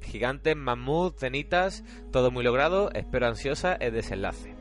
[0.00, 4.55] Gigantes, mamut, cenitas, todo muy logrado, espero ansiosa el desenlace.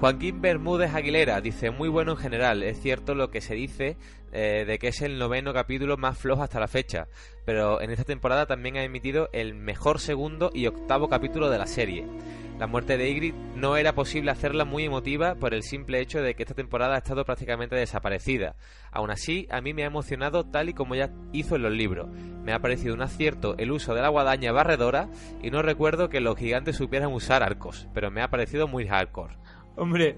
[0.00, 3.96] Joaquín Bermúdez Aguilera dice, muy bueno en general, es cierto lo que se dice
[4.30, 7.08] eh, de que es el noveno capítulo más flojo hasta la fecha,
[7.44, 11.66] pero en esta temporada también ha emitido el mejor segundo y octavo capítulo de la
[11.66, 12.06] serie.
[12.60, 16.34] La muerte de Ygritte no era posible hacerla muy emotiva por el simple hecho de
[16.34, 18.54] que esta temporada ha estado prácticamente desaparecida.
[18.92, 22.08] Aún así, a mí me ha emocionado tal y como ya hizo en los libros.
[22.44, 25.08] Me ha parecido un acierto el uso de la guadaña barredora
[25.40, 29.36] y no recuerdo que los gigantes supieran usar arcos, pero me ha parecido muy hardcore.
[29.78, 30.16] Hombre,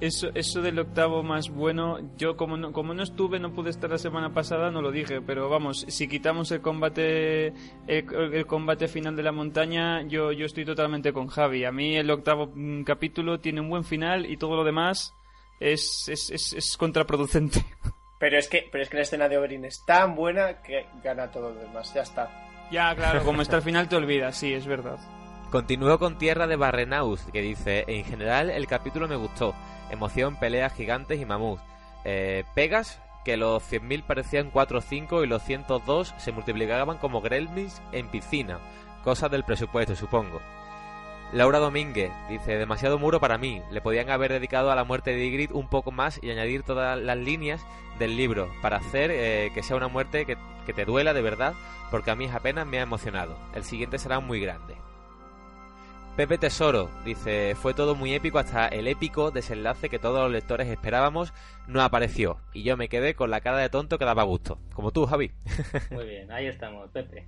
[0.00, 3.88] eso, eso del octavo más bueno, yo como no, como no estuve, no pude estar
[3.88, 7.46] la semana pasada, no lo dije, pero vamos, si quitamos el combate
[7.86, 11.64] el, el combate final de la montaña, yo, yo estoy totalmente con Javi.
[11.64, 15.14] A mí el octavo mm, capítulo tiene un buen final y todo lo demás
[15.60, 17.64] es, es, es, es contraproducente.
[18.18, 21.30] Pero es que, pero es que la escena de Oberyn es tan buena que gana
[21.30, 21.92] todo lo demás.
[21.92, 22.30] Ya está.
[22.70, 24.98] Ya, claro, como está al final te olvidas, sí, es verdad.
[25.50, 29.54] Continúo con Tierra de Barrenaus, que dice, en general el capítulo me gustó.
[29.90, 31.62] Emoción, peleas gigantes y mamuts.
[32.04, 37.20] Eh, pegas, que los 100.000 parecían 4 o 5 y los 102 se multiplicaban como
[37.20, 38.58] gremlins en piscina.
[39.04, 40.40] Cosas del presupuesto, supongo.
[41.32, 43.62] Laura Domínguez dice, demasiado muro para mí.
[43.70, 46.98] Le podían haber dedicado a la muerte de Ygritte un poco más y añadir todas
[46.98, 47.64] las líneas
[48.00, 50.36] del libro para hacer eh, que sea una muerte que,
[50.66, 51.54] que te duela de verdad,
[51.92, 53.36] porque a mí apenas me ha emocionado.
[53.54, 54.85] El siguiente será muy grande.
[56.16, 60.66] Pepe Tesoro dice, fue todo muy épico hasta el épico desenlace que todos los lectores
[60.68, 61.34] esperábamos
[61.66, 62.38] no apareció.
[62.54, 64.58] Y yo me quedé con la cara de tonto que daba gusto.
[64.72, 65.32] Como tú, Javi.
[65.90, 67.26] Muy bien, ahí estamos, Pepe.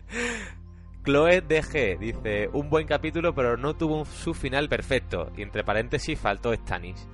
[1.04, 5.30] Chloe DG dice, un buen capítulo pero no tuvo un, su final perfecto.
[5.36, 7.06] Y entre paréntesis faltó Stannis.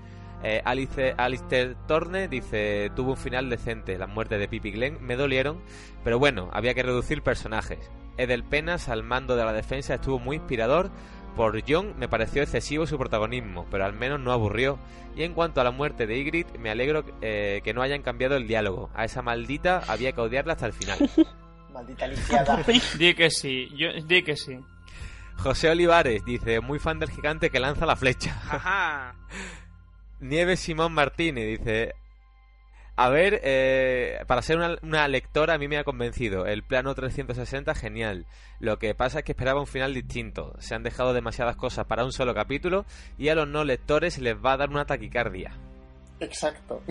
[0.44, 3.98] Eh, Alice, Alistair Torne dice, tuvo un final decente.
[3.98, 5.60] Las muertes de Pippi Glenn me dolieron,
[6.04, 7.90] pero bueno, había que reducir personajes.
[8.16, 10.90] Edel Penas al mando de la defensa estuvo muy inspirador.
[11.36, 14.78] Por John me pareció excesivo su protagonismo, pero al menos no aburrió.
[15.16, 18.36] Y en cuanto a la muerte de Ygritte, me alegro eh, que no hayan cambiado
[18.36, 18.90] el diálogo.
[18.94, 20.98] A esa maldita había que odiarla hasta el final.
[21.72, 22.62] Maldita lisiada.
[22.98, 24.56] Di que sí, yo, di que sí.
[25.38, 28.40] José Olivares dice, muy fan del gigante que lanza la flecha.
[28.48, 29.16] Ajá.
[30.20, 31.94] Nieves Simón Martínez dice,
[32.96, 36.46] a ver, eh, para ser una, una lectora a mí me ha convencido.
[36.46, 38.26] El plano 360 genial.
[38.60, 40.54] Lo que pasa es que esperaba un final distinto.
[40.58, 42.86] Se han dejado demasiadas cosas para un solo capítulo
[43.18, 45.58] y a los no lectores les va a dar una taquicardia.
[46.20, 46.82] Exacto.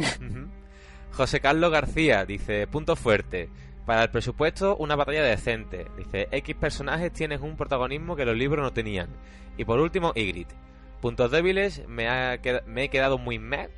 [1.14, 3.50] José Carlos García dice, punto fuerte.
[3.86, 5.86] Para el presupuesto, una batalla decente.
[5.98, 9.10] Dice, X personajes tienen un protagonismo que los libros no tenían.
[9.58, 10.56] Y por último, Ygritte.
[11.02, 13.70] Puntos débiles, me, ha me he quedado muy meh.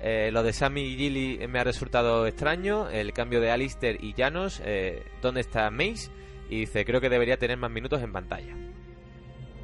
[0.00, 2.88] Eh, lo de Sammy y Gilly me ha resultado extraño.
[2.88, 4.62] El cambio de Alistair y Janos.
[4.64, 6.10] Eh, ¿Dónde está Mace?
[6.48, 8.54] Y dice, creo que debería tener más minutos en pantalla.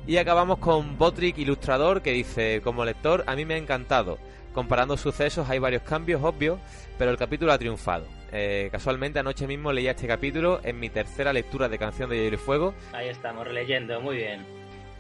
[0.06, 4.19] Y acabamos con Botrick Ilustrador que dice, como lector a mí me ha encantado.
[4.52, 6.61] Comparando sucesos hay varios cambios obvios,
[6.98, 8.06] pero el capítulo ha triunfado.
[8.31, 12.35] Eh, casualmente anoche mismo leía este capítulo en mi tercera lectura de Canción de Hielo
[12.35, 14.44] y Fuego, Ahí estamos, releyendo, muy bien.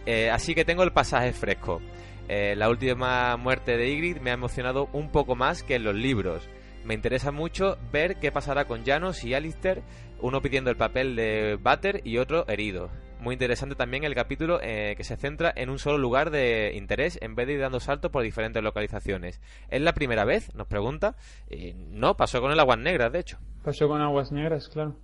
[0.06, 1.80] eh, así que tengo el pasaje fresco.
[2.28, 5.94] Eh, la última muerte de Ygritte me ha emocionado un poco más que en los
[5.94, 6.48] libros.
[6.84, 9.82] Me interesa mucho ver qué pasará con Janos y Alistair,
[10.20, 12.90] uno pidiendo el papel de Butter y otro herido.
[13.20, 17.18] Muy interesante también el capítulo eh, que se centra en un solo lugar de interés
[17.22, 19.40] en vez de ir dando saltos por diferentes localizaciones.
[19.70, 20.54] ¿Es la primera vez?
[20.54, 21.16] Nos pregunta.
[21.48, 23.38] Eh, no, pasó con el Aguas Negras, de hecho.
[23.62, 24.94] Pasó con aguas negras, claro.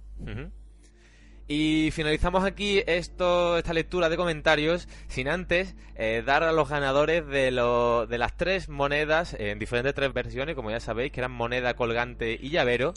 [1.52, 7.26] Y finalizamos aquí esto, esta lectura de comentarios sin antes eh, dar a los ganadores
[7.26, 11.32] de, lo- de las tres monedas en diferentes tres versiones, como ya sabéis, que eran
[11.32, 12.94] moneda, colgante y llavero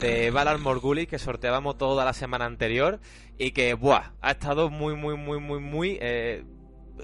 [0.00, 3.00] de Valar Morguli que sorteábamos toda la semana anterior
[3.38, 6.44] y que, buah, ha estado muy, muy, muy, muy, muy eh,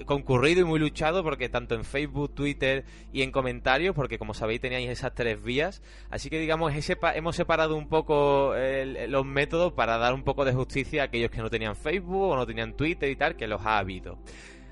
[0.05, 4.61] concurrido y muy luchado porque tanto en Facebook, Twitter y en comentarios, porque como sabéis
[4.61, 6.73] teníais esas tres vías, así que digamos
[7.15, 11.31] hemos separado un poco el- los métodos para dar un poco de justicia a aquellos
[11.31, 14.17] que no tenían Facebook o no tenían Twitter y tal, que los ha habido.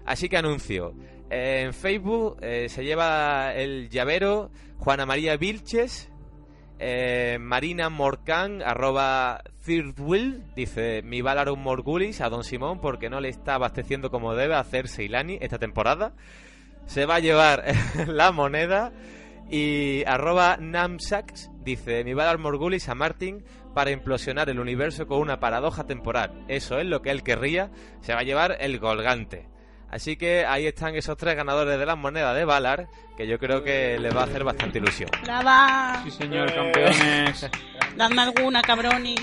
[0.06, 0.93] Así que anuncio,
[1.30, 6.11] en Facebook eh, se lleva el llavero Juana María Vilches,
[6.84, 9.44] eh, Marina Morcan, arroba
[10.56, 14.88] dice mi Valarum Morgulis a Don Simón porque no le está abasteciendo como debe hacer
[14.88, 16.14] Seilani esta temporada.
[16.88, 17.64] Se va a llevar
[18.08, 18.91] la moneda
[19.52, 23.44] y arroba Namsax dice mi Valar Morgulis a Martin
[23.76, 26.45] para implosionar el universo con una paradoja temporal.
[26.48, 27.70] Eso es lo que él querría.
[28.02, 29.51] Se va a llevar el colgante.
[29.91, 32.88] Así que ahí están esos tres ganadores de las monedas de Valar,
[33.18, 35.09] que yo creo que les va a hacer bastante ilusión.
[35.23, 36.01] ¡Brava!
[36.05, 37.49] Sí, señor, campeones.
[37.97, 39.19] Dadme alguna, cabrones.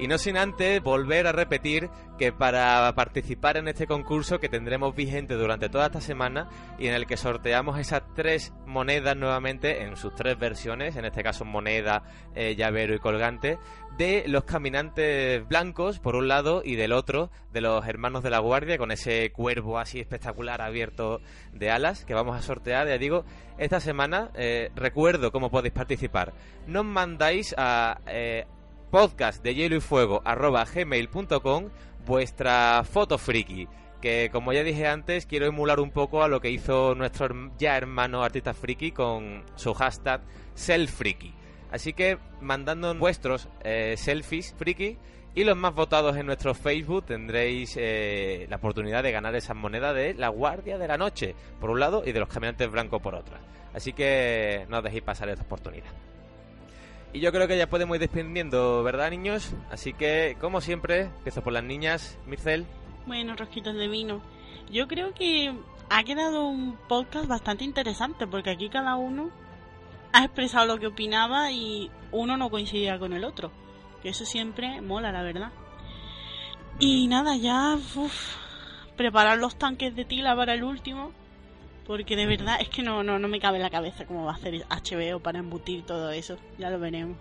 [0.00, 4.96] Y no sin antes volver a repetir que para participar en este concurso que tendremos
[4.96, 6.48] vigente durante toda esta semana
[6.78, 11.22] y en el que sorteamos esas tres monedas nuevamente en sus tres versiones, en este
[11.22, 12.02] caso moneda,
[12.34, 13.58] eh, llavero y colgante,
[13.98, 18.38] de los caminantes blancos por un lado y del otro de los hermanos de la
[18.38, 21.20] guardia con ese cuervo así espectacular abierto
[21.52, 23.26] de alas que vamos a sortear, ya digo,
[23.58, 24.30] esta semana.
[24.34, 26.32] Eh, recuerdo cómo podéis participar.
[26.66, 28.00] Nos mandáis a...
[28.06, 28.46] Eh,
[28.90, 31.68] podcast de hielo y fuego arroba gmail.com
[32.04, 33.68] vuestra foto friki
[34.00, 37.76] que como ya dije antes quiero emular un poco a lo que hizo nuestro ya
[37.76, 40.22] hermano artista friki con su hashtag
[40.54, 41.34] selfriki.
[41.70, 44.98] Así que mandando vuestros eh, selfies friki
[45.34, 49.92] y los más votados en nuestro Facebook tendréis eh, la oportunidad de ganar esa moneda
[49.92, 53.14] de la Guardia de la Noche por un lado y de los caminantes blancos por
[53.14, 53.38] otra.
[53.72, 56.09] Así que no os dejéis pasar esta oportunidad
[57.12, 59.54] y yo creo que ya podemos ir despidiendo, ¿verdad, niños?
[59.70, 62.18] Así que, como siempre, empiezo por las niñas.
[62.26, 62.66] Mircel.
[63.06, 64.20] Bueno, rosquitos de vino.
[64.70, 65.52] Yo creo que
[65.88, 69.30] ha quedado un podcast bastante interesante porque aquí cada uno
[70.12, 73.50] ha expresado lo que opinaba y uno no coincidía con el otro.
[74.02, 75.50] Que eso siempre mola, la verdad.
[76.78, 78.36] Y nada, ya uf,
[78.96, 81.12] preparar los tanques de tila para el último.
[81.90, 84.30] Porque de verdad es que no, no, no me cabe en la cabeza cómo va
[84.30, 86.38] a hacer HBO para embutir todo eso.
[86.56, 87.16] Ya lo veremos.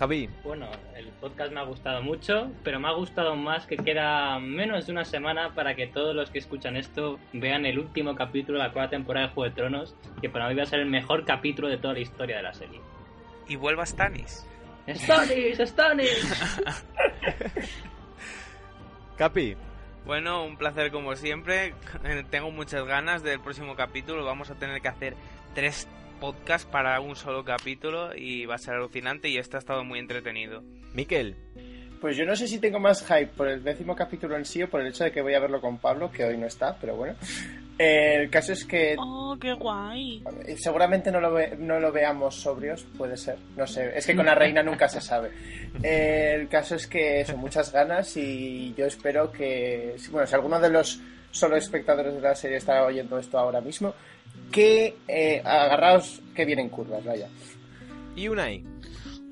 [0.00, 0.28] Javi.
[0.42, 0.66] Bueno,
[0.96, 4.92] el podcast me ha gustado mucho, pero me ha gustado más que queda menos de
[4.92, 8.72] una semana para que todos los que escuchan esto vean el último capítulo de la
[8.72, 11.68] cuarta temporada de Juego de Tronos, que para mí va a ser el mejor capítulo
[11.68, 12.80] de toda la historia de la serie.
[13.46, 14.44] Y vuelva Stannis.
[14.88, 15.56] ¡Stannis!
[15.56, 16.64] ¡Stannis!
[19.16, 19.56] Capi.
[20.04, 21.74] Bueno, un placer como siempre.
[22.30, 24.24] Tengo muchas ganas del próximo capítulo.
[24.24, 25.16] Vamos a tener que hacer
[25.54, 25.88] tres
[26.20, 29.98] podcasts para un solo capítulo y va a ser alucinante y este ha estado muy
[29.98, 30.62] entretenido.
[30.92, 31.36] Miquel.
[32.00, 34.70] Pues yo no sé si tengo más hype por el décimo capítulo en sí o
[34.70, 36.96] por el hecho de que voy a verlo con Pablo, que hoy no está, pero
[36.96, 37.14] bueno.
[37.78, 40.22] Eh, el caso es que Oh, qué guay.
[40.46, 43.36] eh, seguramente no lo, ve- no lo veamos sobrios, puede ser.
[43.56, 45.30] No sé, es que con la reina nunca se sabe.
[45.82, 50.34] Eh, el caso es que son muchas ganas y yo espero que, si- bueno, si
[50.34, 51.00] alguno de los
[51.30, 53.94] solo espectadores de la serie está oyendo esto ahora mismo,
[54.50, 57.28] que eh, agarraos que vienen curvas, vaya.
[58.16, 58.62] Y Unai.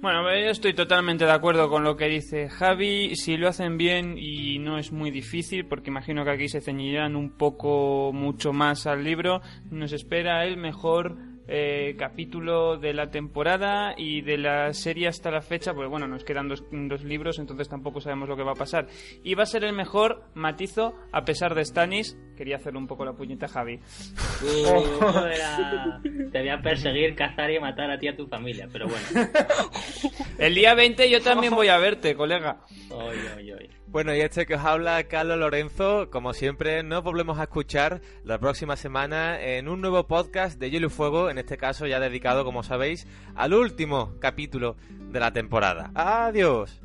[0.00, 3.16] Bueno, yo estoy totalmente de acuerdo con lo que dice Javi.
[3.16, 7.16] Si lo hacen bien y no es muy difícil, porque imagino que aquí se ceñirán
[7.16, 9.40] un poco mucho más al libro,
[9.72, 11.16] nos espera el mejor
[11.48, 16.22] eh, capítulo de la temporada y de la serie hasta la fecha, porque bueno, nos
[16.24, 18.86] quedan dos, dos libros, entonces tampoco sabemos lo que va a pasar.
[19.24, 22.16] Y va a ser el mejor matizo a pesar de Stanis.
[22.36, 23.80] Quería hacerle un poco la puñeta a Javi.
[24.42, 26.00] Uh, era-
[26.30, 29.28] Te voy a perseguir, cazar y matar a ti y a tu familia, pero bueno.
[30.38, 32.60] El día 20 yo también voy a verte, colega.
[32.90, 33.70] Oy, oy, oy.
[33.88, 38.38] Bueno, y este que os habla Carlos Lorenzo, como siempre, nos volvemos a escuchar la
[38.38, 42.44] próxima semana en un nuevo podcast de Hielo y Fuego, en este caso ya dedicado,
[42.44, 43.06] como sabéis,
[43.36, 44.76] al último capítulo
[45.12, 45.92] de la temporada.
[45.94, 46.80] Adiós.